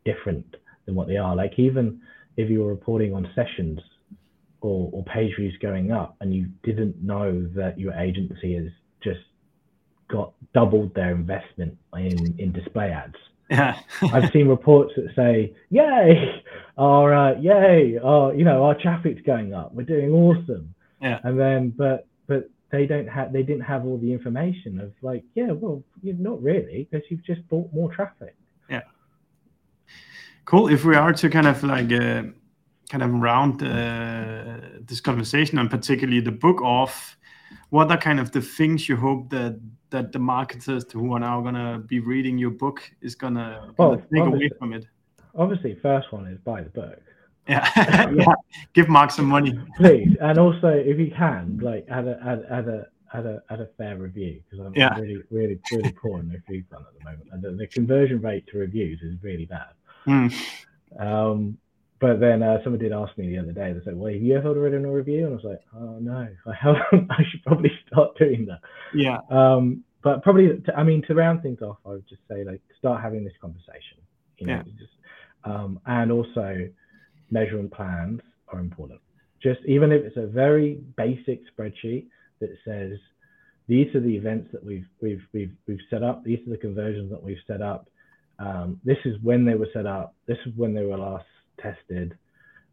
different 0.04 0.56
than 0.88 0.96
what 0.96 1.06
they 1.06 1.18
are. 1.18 1.36
Like 1.36 1.58
even 1.58 2.00
if 2.38 2.48
you 2.50 2.60
were 2.60 2.70
reporting 2.70 3.14
on 3.14 3.30
sessions 3.34 3.78
or, 4.62 4.88
or 4.92 5.04
page 5.04 5.36
views 5.38 5.54
going 5.60 5.92
up 5.92 6.16
and 6.20 6.34
you 6.34 6.48
didn't 6.64 6.96
know 7.02 7.46
that 7.54 7.78
your 7.78 7.92
agency 7.92 8.54
has 8.54 8.72
just 9.04 9.20
got 10.08 10.32
doubled 10.54 10.94
their 10.94 11.14
investment 11.14 11.76
in, 11.94 12.34
in 12.38 12.52
display 12.52 12.90
ads. 12.90 13.14
yeah 13.50 13.78
I've 14.02 14.32
seen 14.32 14.48
reports 14.48 14.92
that 14.96 15.08
say, 15.14 15.54
"Yay!" 15.70 16.42
or 16.76 17.14
uh, 17.14 17.38
"Yay!" 17.38 17.98
or 18.02 18.34
you 18.34 18.44
know, 18.44 18.64
our 18.64 18.74
traffic's 18.74 19.22
going 19.22 19.54
up. 19.54 19.74
We're 19.74 19.84
doing 19.84 20.10
awesome. 20.10 20.74
Yeah. 21.00 21.18
And 21.22 21.38
then, 21.38 21.70
but 21.76 22.06
but 22.26 22.50
they 22.70 22.86
don't 22.86 23.08
have 23.08 23.32
they 23.32 23.42
didn't 23.42 23.62
have 23.62 23.84
all 23.86 23.98
the 23.98 24.12
information 24.12 24.80
of 24.80 24.92
like, 25.02 25.24
yeah, 25.34 25.52
well, 25.52 25.82
you're 26.02 26.14
not 26.16 26.42
really 26.42 26.88
because 26.90 27.06
you've 27.10 27.24
just 27.24 27.46
bought 27.48 27.72
more 27.72 27.90
traffic. 27.92 28.36
Cool. 30.48 30.68
If 30.68 30.86
we 30.86 30.96
are 30.96 31.12
to 31.12 31.28
kind 31.28 31.46
of 31.46 31.62
like 31.62 31.92
uh, 31.92 32.22
kind 32.88 33.02
of 33.02 33.12
round 33.12 33.62
uh, 33.62 34.78
this 34.80 34.98
conversation 34.98 35.58
and 35.58 35.70
particularly 35.70 36.20
the 36.20 36.32
book 36.32 36.62
off, 36.62 37.18
what 37.68 37.90
are 37.90 37.98
kind 37.98 38.18
of 38.18 38.32
the 38.32 38.40
things 38.40 38.88
you 38.88 38.96
hope 38.96 39.28
that 39.28 39.60
that 39.90 40.10
the 40.12 40.18
marketers 40.18 40.90
who 40.90 41.12
are 41.12 41.20
now 41.20 41.42
gonna 41.42 41.80
be 41.86 42.00
reading 42.00 42.38
your 42.38 42.50
book 42.50 42.80
is 43.02 43.14
gonna, 43.14 43.74
Well, 43.76 43.96
take 44.10 44.24
away 44.24 44.48
from 44.58 44.72
it? 44.72 44.86
Obviously, 45.34 45.74
first 45.82 46.10
one 46.14 46.26
is 46.28 46.38
buy 46.38 46.62
the 46.62 46.70
book, 46.70 46.98
Yeah. 47.46 47.68
yeah. 48.16 48.34
Give 48.72 48.88
Mark 48.88 49.10
some 49.10 49.26
money. 49.26 49.52
please, 49.76 50.16
and 50.18 50.38
also 50.38 50.68
if 50.68 50.98
you 50.98 51.10
can, 51.14 51.58
like 51.60 51.84
add 51.90 52.08
a 52.08 52.18
add, 52.24 52.46
add 52.50 52.68
a 52.68 52.86
add 53.12 53.26
a 53.26 53.42
add 53.50 53.60
a 53.60 53.66
fair 53.76 53.98
review 53.98 54.40
because 54.48 54.64
I'm 54.64 54.72
Yeah. 54.74 54.98
really 54.98 55.22
really 55.30 55.58
really 55.72 55.92
poor 55.92 56.20
on 56.20 56.30
reviews 56.30 56.64
at 56.72 56.78
the 56.98 57.04
moment, 57.04 57.28
and 57.32 57.42
the, 57.42 57.50
the 57.50 57.66
conversion 57.66 58.22
rate 58.22 58.46
to 58.52 58.56
reviews 58.56 59.02
is 59.02 59.22
really 59.22 59.44
bad. 59.44 59.74
Mm. 60.08 60.32
Um, 60.98 61.58
but 62.00 62.20
then 62.20 62.42
uh, 62.42 62.58
someone 62.62 62.80
did 62.80 62.92
ask 62.92 63.16
me 63.18 63.28
the 63.28 63.38
other 63.38 63.52
day. 63.52 63.72
They 63.72 63.84
said, 63.84 63.96
"Well, 63.96 64.12
have 64.12 64.22
you 64.22 64.36
ever 64.36 64.54
written 64.54 64.84
a 64.84 64.90
review?" 64.92 65.26
And 65.26 65.32
I 65.32 65.36
was 65.36 65.44
like, 65.44 65.60
"Oh 65.74 65.98
no, 66.00 66.28
I 66.46 66.54
haven't. 66.54 67.10
I 67.10 67.22
should 67.30 67.42
probably 67.44 67.72
start 67.86 68.16
doing 68.18 68.46
that." 68.46 68.60
Yeah. 68.94 69.18
Um, 69.30 69.84
but 70.02 70.22
probably, 70.22 70.60
to, 70.60 70.76
I 70.76 70.84
mean, 70.84 71.02
to 71.08 71.14
round 71.14 71.42
things 71.42 71.60
off, 71.60 71.78
I 71.84 71.90
would 71.90 72.08
just 72.08 72.22
say 72.30 72.44
like 72.44 72.60
start 72.78 73.02
having 73.02 73.24
this 73.24 73.32
conversation. 73.40 73.98
You 74.38 74.46
know, 74.46 74.52
Yeah. 74.54 74.62
just, 74.78 74.92
um, 75.44 75.80
and 75.86 76.12
also 76.12 76.68
measurement 77.30 77.72
plans 77.72 78.20
are 78.52 78.60
important. 78.60 79.00
Just 79.42 79.60
even 79.66 79.90
if 79.92 80.04
it's 80.04 80.16
a 80.16 80.26
very 80.26 80.80
basic 80.96 81.40
spreadsheet 81.52 82.06
that 82.40 82.50
says 82.64 82.98
these 83.66 83.92
are 83.94 84.00
the 84.00 84.16
events 84.16 84.48
that 84.52 84.64
we've 84.64 84.86
we've 85.00 85.22
we've 85.32 85.52
we've 85.66 85.80
set 85.90 86.02
up. 86.04 86.24
These 86.24 86.46
are 86.46 86.50
the 86.50 86.56
conversions 86.56 87.10
that 87.10 87.22
we've 87.22 87.42
set 87.46 87.60
up. 87.60 87.88
Um, 88.38 88.80
this 88.84 88.98
is 89.04 89.16
when 89.22 89.44
they 89.44 89.54
were 89.54 89.68
set 89.72 89.86
up. 89.86 90.14
This 90.26 90.38
is 90.46 90.52
when 90.56 90.74
they 90.74 90.84
were 90.84 90.96
last 90.96 91.26
tested, 91.60 92.16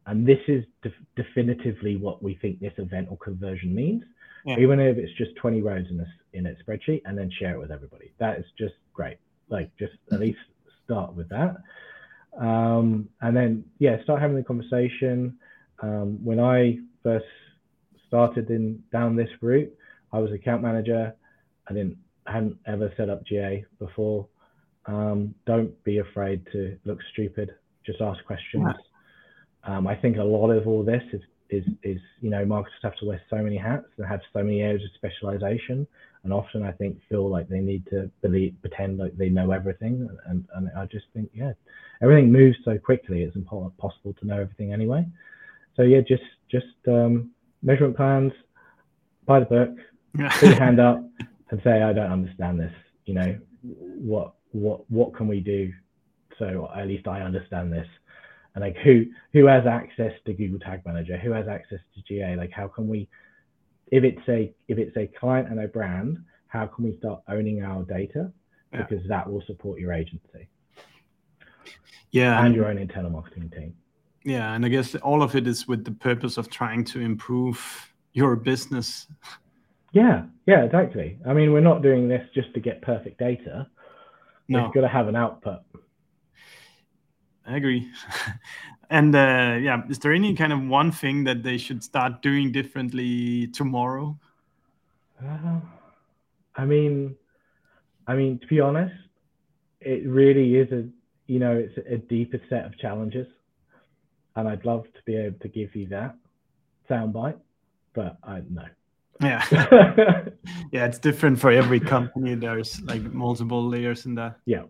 and 0.06 0.28
this 0.28 0.40
is 0.48 0.64
def- 0.84 0.94
definitively 1.16 1.98
what 1.98 2.22
we 2.22 2.36
think 2.36 2.60
this 2.60 2.74
event 2.78 3.08
or 3.10 3.18
conversion 3.18 3.74
means. 3.74 4.04
Yeah. 4.46 4.60
Even 4.60 4.80
if 4.80 4.98
it's 4.98 5.12
just 5.18 5.36
20 5.38 5.64
rows 5.64 5.86
in 5.90 6.00
a 6.00 6.06
in 6.34 6.46
a 6.46 6.54
spreadsheet, 6.64 7.02
and 7.06 7.18
then 7.18 7.32
share 7.40 7.56
it 7.56 7.60
with 7.60 7.72
everybody. 7.72 8.14
That 8.20 8.38
is 8.38 8.46
just 8.58 8.76
great. 8.94 9.18
Like 9.50 9.72
just 9.78 9.94
at 10.12 10.20
least 10.20 10.38
start 10.84 11.16
with 11.16 11.30
that, 11.30 11.58
um, 12.40 13.10
and 13.22 13.36
then 13.36 13.66
yeah, 13.80 14.02
start 14.04 14.22
having 14.22 14.38
the 14.38 14.44
conversation. 14.44 15.38
Um, 15.82 16.24
when 16.24 16.40
I 16.40 16.78
first 17.02 17.26
started 18.08 18.50
in 18.50 18.84
down 18.92 19.16
this 19.16 19.30
route, 19.42 19.74
I 20.14 20.20
was 20.20 20.32
account 20.32 20.62
manager. 20.62 21.14
I 21.68 21.74
didn't 21.74 21.98
hadn't 22.28 22.58
ever 22.66 22.94
set 22.98 23.10
up 23.10 23.26
GA 23.26 23.66
before. 23.80 24.28
Um, 24.88 25.34
don't 25.46 25.84
be 25.84 26.00
afraid 26.00 26.46
to 26.52 26.78
look 26.86 27.00
stupid. 27.14 27.52
Just 27.86 28.02
ask 28.02 28.24
questions. 28.26 28.68
Um, 29.64 29.88
I 29.88 29.96
think 29.96 30.18
a 30.18 30.24
lot 30.24 30.52
of 30.52 30.68
all 30.68 30.84
this 30.84 31.04
is 31.12 31.22
is 31.50 31.64
is 31.84 32.00
you 32.22 32.30
know 32.30 32.44
marketers 32.44 32.80
have 32.82 32.96
to 32.98 33.06
wear 33.06 33.22
so 33.30 33.38
many 33.38 33.58
hats 33.58 33.86
and 33.98 34.08
have 34.08 34.22
so 34.34 34.44
many 34.44 34.62
areas 34.62 34.84
of 34.84 34.90
specialization, 34.96 35.88
and 36.24 36.34
often 36.34 36.64
I 36.64 36.72
think 36.72 37.00
feel 37.10 37.30
like 37.30 37.48
they 37.48 37.60
need 37.60 37.86
to 37.88 38.10
believe 38.22 38.56
pretend 38.62 38.98
like 38.98 39.16
they 39.18 39.30
know 39.30 39.52
everything, 39.52 40.08
and 40.28 40.46
and 40.56 40.70
I 40.78 40.86
just 40.86 41.06
think 41.14 41.30
yeah, 41.34 41.54
everything 42.02 42.32
moves 42.32 42.58
so 42.64 42.78
quickly. 42.78 43.24
It's 43.24 43.36
impossible 43.36 44.14
to 44.20 44.28
know 44.28 44.40
everything 44.40 44.74
anyway. 44.74 45.06
So 45.76 45.84
yeah, 45.84 46.02
just 46.02 46.24
just 46.50 46.66
um, 46.88 47.32
measurement 47.64 47.96
plans, 47.96 48.34
buy 49.26 49.40
the 49.40 49.46
book, 49.46 49.70
put 50.40 50.50
your 50.50 50.56
hand 50.60 50.80
up 50.80 51.04
and 51.52 51.62
say 51.64 51.82
i 51.82 51.94
don't 51.94 52.12
understand 52.12 52.60
this 52.60 52.74
you 53.06 53.14
know 53.14 53.38
what 53.64 54.34
what 54.56 54.90
what 54.90 55.14
can 55.14 55.28
we 55.28 55.40
do 55.42 55.72
so 56.40 56.70
at 56.76 56.88
least 56.88 57.08
i 57.08 57.20
understand 57.22 57.72
this 57.74 57.88
and 58.54 58.62
like 58.64 58.78
who 58.78 59.06
who 59.34 59.46
has 59.46 59.66
access 59.68 60.14
to 60.26 60.34
google 60.34 60.60
tag 60.60 60.82
manager 60.86 61.18
who 61.18 61.32
has 61.32 61.48
access 61.48 61.80
to 61.94 62.02
ga 62.08 62.36
like 62.38 62.52
how 62.52 62.68
can 62.68 62.88
we 62.88 63.08
if 63.92 64.04
it's 64.06 64.28
a 64.30 64.54
if 64.70 64.78
it's 64.78 64.96
a 64.96 65.08
client 65.20 65.50
and 65.50 65.60
a 65.60 65.68
brand 65.68 66.18
how 66.48 66.66
can 66.66 66.86
we 66.86 66.98
start 66.98 67.20
owning 67.28 67.64
our 67.64 67.84
data 67.84 68.32
Yeah. 68.72 68.84
because 68.84 69.06
that 69.10 69.30
will 69.30 69.44
support 69.46 69.80
your 69.80 69.92
agency 69.92 70.48
Yeah. 72.12 72.44
and 72.46 72.56
your 72.56 72.68
own 72.68 72.78
internal 72.78 73.12
marketing 73.12 73.50
team 73.50 73.76
Yeah, 74.24 74.54
and 74.56 74.66
I 74.66 74.70
guess 74.70 74.96
all 74.96 75.22
of 75.22 75.36
it 75.36 75.48
is 75.48 75.68
with 75.68 75.84
the 75.84 75.92
purpose 75.92 76.38
of 76.38 76.50
trying 76.50 76.84
to 76.86 77.00
improve 77.02 77.60
your 78.14 78.36
business. 78.38 79.08
Yeah, 79.92 80.24
yeah, 80.48 80.64
exactly. 80.64 81.20
I 81.30 81.34
mean, 81.34 81.52
we're 81.54 81.70
not 81.72 81.82
doing 81.84 82.08
this 82.08 82.26
just 82.34 82.54
to 82.56 82.60
get 82.60 82.82
perfect 82.82 83.18
data. 83.20 83.68
No. 84.48 84.66
It's 84.66 84.74
got 84.74 84.82
to 84.82 84.88
have 84.88 85.08
an 85.08 85.16
output. 85.16 85.62
I 87.48 87.58
agree. 87.58 87.90
and 88.90 89.16
uh, 89.16 89.58
yeah, 89.62 89.82
is 89.90 90.00
there 90.00 90.14
any 90.14 90.34
kind 90.36 90.54
of 90.54 90.62
one 90.64 90.92
thing 90.92 91.24
that 91.26 91.44
they 91.44 91.58
should 91.58 91.84
start 91.84 92.22
doing 92.22 92.52
differently 92.52 93.48
tomorrow? 93.48 94.18
Uh, 95.24 95.60
I 96.56 96.66
mean, 96.66 97.16
I 98.08 98.16
mean, 98.16 98.40
to 98.40 98.48
be 98.48 98.60
honest, 98.60 98.96
it 99.82 100.08
really 100.08 100.56
is 100.56 100.72
a 100.72 100.88
you 101.28 101.40
know 101.40 101.56
it's 101.56 101.78
a 101.90 101.98
deeper 101.98 102.40
set 102.50 102.66
of 102.66 102.78
challenges, 102.78 103.28
and 104.36 104.48
I'd 104.48 104.66
love 104.66 104.84
to 104.84 105.00
be 105.06 105.16
able 105.16 105.40
to 105.40 105.48
give 105.48 105.76
you 105.76 105.88
that 105.90 106.16
soundbite, 106.90 107.40
but 107.94 108.18
I 108.24 108.42
no. 108.50 108.66
Yeah, 109.22 109.46
yeah, 110.72 110.86
it's 110.86 111.00
different 111.00 111.40
for 111.40 111.52
every 111.52 111.80
company. 111.80 112.36
There's 112.36 112.82
like 112.82 113.02
multiple 113.02 113.66
layers 113.66 114.06
in 114.06 114.16
that. 114.16 114.40
Yeah, 114.46 114.64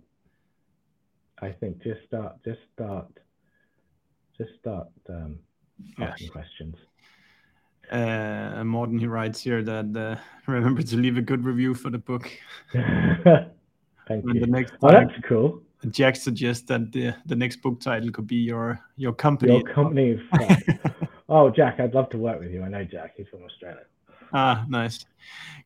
I 1.42 1.52
think 1.52 1.82
just 1.82 2.06
start, 2.06 2.36
just 2.44 2.60
start, 2.74 3.08
just 4.38 4.52
start 4.60 4.88
um, 5.10 5.40
asking 6.00 6.30
questions. 6.30 6.76
Uh, 7.92 8.64
Morten 8.64 8.98
he 8.98 9.08
writes 9.08 9.42
here 9.42 9.64
that 9.64 9.96
uh, 9.96 10.20
remember 10.52 10.82
to 10.82 10.96
leave 10.96 11.18
a 11.18 11.22
good 11.22 11.44
review 11.44 11.74
for 11.74 11.90
the 11.90 12.00
book. 12.00 12.32
Thank 12.74 14.24
and 14.24 14.36
you. 14.36 14.42
The 14.42 14.48
next 14.48 14.74
oh, 14.84 14.92
that's 14.92 15.14
cool. 15.28 15.62
Jack 15.90 16.16
suggests 16.16 16.66
that 16.68 16.92
the 16.92 17.16
the 17.26 17.36
next 17.36 17.58
book 17.58 17.80
title 17.80 18.12
could 18.12 18.28
be 18.28 18.38
your 18.38 18.80
your 18.96 19.14
company. 19.14 19.54
Your 19.54 19.74
company. 19.74 20.22
oh, 21.30 21.50
Jack, 21.50 21.80
I'd 21.80 21.94
love 21.94 22.10
to 22.10 22.18
work 22.18 22.40
with 22.40 22.52
you. 22.52 22.64
I 22.64 22.70
know 22.70 22.84
Jack. 22.84 23.14
He's 23.18 23.28
from 23.28 23.44
Australia. 23.44 23.86
Ah, 24.34 24.66
nice, 24.68 25.06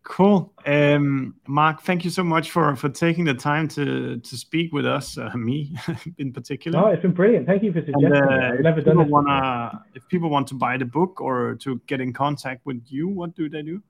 cool. 0.03 0.53
Um, 0.65 1.35
Mark, 1.47 1.81
thank 1.81 2.03
you 2.03 2.09
so 2.09 2.23
much 2.23 2.51
for 2.51 2.75
for 2.75 2.89
taking 2.89 3.25
the 3.25 3.33
time 3.33 3.67
to 3.69 4.17
to 4.17 4.37
speak 4.37 4.73
with 4.73 4.85
us, 4.85 5.17
uh, 5.17 5.35
me 5.35 5.75
in 6.17 6.33
particular. 6.33 6.79
Oh, 6.79 6.87
it's 6.87 7.01
been 7.01 7.13
brilliant. 7.13 7.47
Thank 7.47 7.63
you 7.63 7.71
for 7.71 7.79
suggesting. 7.79 8.13
And, 8.13 8.67
uh, 8.67 8.71
done 8.81 8.97
this. 8.97 9.07
Wanna, 9.09 9.83
if 9.95 10.07
people 10.07 10.29
want 10.29 10.47
to 10.47 10.55
buy 10.55 10.77
the 10.77 10.85
book 10.85 11.21
or 11.21 11.55
to 11.61 11.81
get 11.87 12.01
in 12.01 12.13
contact 12.13 12.65
with 12.65 12.83
you, 12.87 13.07
what 13.07 13.35
do 13.35 13.49
they 13.49 13.61
do? 13.61 13.81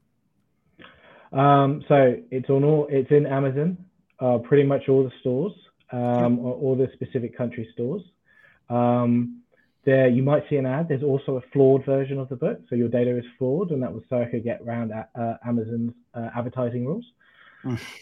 Um, 1.32 1.84
so 1.88 2.16
it's 2.32 2.50
on 2.50 2.64
all. 2.64 2.88
It's 2.90 3.12
in 3.12 3.26
Amazon, 3.26 3.78
uh, 4.20 4.40
pretty 4.40 4.64
much 4.64 4.90
all 4.90 5.04
the 5.04 5.12
stores, 5.20 5.54
um, 5.92 6.40
or 6.40 6.54
all 6.56 6.76
the 6.76 6.90
specific 6.94 7.38
country 7.38 7.70
stores. 7.74 8.02
Um, 8.70 9.39
there, 9.90 10.08
you 10.08 10.22
might 10.22 10.44
see 10.50 10.58
an 10.58 10.68
ad. 10.68 10.88
There's 10.88 11.02
also 11.02 11.38
a 11.38 11.42
flawed 11.52 11.84
version 11.84 12.20
of 12.20 12.30
the 12.30 12.36
book, 12.36 12.62
so 12.70 12.76
your 12.76 12.90
data 12.90 13.18
is 13.18 13.26
flawed, 13.40 13.72
and 13.72 13.82
that 13.82 13.92
was 13.92 14.04
so 14.08 14.22
I 14.22 14.26
could 14.26 14.44
get 14.44 14.62
around 14.62 14.92
uh, 14.92 15.34
Amazon's 15.44 15.94
uh, 16.14 16.30
advertising 16.38 16.86
rules. 16.86 17.06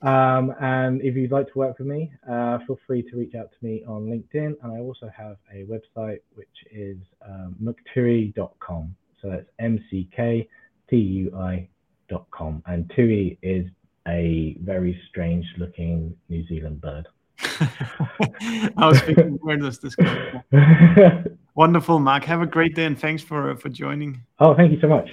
um, 0.01 0.53
and 0.59 1.01
if 1.01 1.15
you'd 1.15 1.31
like 1.31 1.47
to 1.53 1.57
work 1.57 1.79
with 1.79 1.87
me, 1.87 2.11
uh, 2.29 2.59
feel 2.67 2.77
free 2.85 3.03
to 3.03 3.15
reach 3.15 3.35
out 3.35 3.49
to 3.51 3.65
me 3.65 3.85
on 3.87 4.05
LinkedIn. 4.05 4.55
And 4.61 4.71
I 4.73 4.79
also 4.79 5.09
have 5.15 5.37
a 5.51 5.63
website 5.63 6.19
which 6.35 6.47
is 6.71 6.97
um, 7.25 7.55
mcktui.com. 7.63 8.93
So 9.21 9.29
that's 9.29 9.47
M 9.57 9.79
C 9.89 10.09
K 10.13 10.47
T 10.89 10.97
U 10.97 11.35
I.com. 11.37 12.63
And 12.65 12.91
Tui 12.95 13.39
is 13.41 13.65
a 14.07 14.57
very 14.61 15.01
strange 15.09 15.45
looking 15.57 16.15
New 16.27 16.45
Zealand 16.47 16.81
bird. 16.81 17.07
I 17.39 18.87
was 18.87 19.01
thinking, 19.01 19.39
where 19.41 19.57
does 19.57 19.79
this 19.79 19.95
come 19.95 20.43
Wonderful, 21.57 21.97
Mark. 21.97 22.23
Have 22.25 22.43
a 22.43 22.45
great 22.45 22.75
day 22.75 22.85
and 22.85 22.97
thanks 22.97 23.23
for, 23.23 23.55
for 23.55 23.69
joining. 23.69 24.21
Oh, 24.39 24.53
thank 24.53 24.71
you 24.71 24.79
so 24.79 24.87
much. 24.87 25.09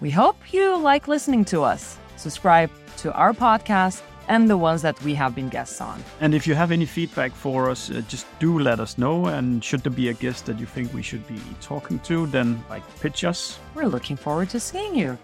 We 0.00 0.10
hope 0.10 0.50
you 0.50 0.74
like 0.78 1.06
listening 1.06 1.44
to 1.46 1.62
us. 1.64 1.98
Subscribe 2.16 2.70
to 3.02 3.12
our 3.12 3.34
podcast 3.34 4.00
and 4.28 4.48
the 4.48 4.56
ones 4.56 4.80
that 4.80 4.98
we 5.02 5.12
have 5.12 5.34
been 5.34 5.50
guests 5.50 5.82
on. 5.82 6.02
And 6.22 6.34
if 6.34 6.46
you 6.46 6.54
have 6.54 6.72
any 6.72 6.86
feedback 6.86 7.32
for 7.32 7.68
us, 7.68 7.90
uh, 7.90 8.00
just 8.08 8.26
do 8.38 8.58
let 8.58 8.80
us 8.80 8.96
know. 8.96 9.26
And 9.26 9.62
should 9.62 9.82
there 9.82 9.92
be 9.92 10.08
a 10.08 10.14
guest 10.14 10.46
that 10.46 10.58
you 10.58 10.64
think 10.64 10.94
we 10.94 11.02
should 11.02 11.26
be 11.26 11.38
talking 11.60 11.98
to, 12.00 12.26
then 12.28 12.64
like 12.70 12.82
pitch 13.00 13.24
us. 13.24 13.58
We're 13.74 13.84
looking 13.84 14.16
forward 14.16 14.48
to 14.50 14.60
seeing 14.60 14.94
you. 14.94 15.18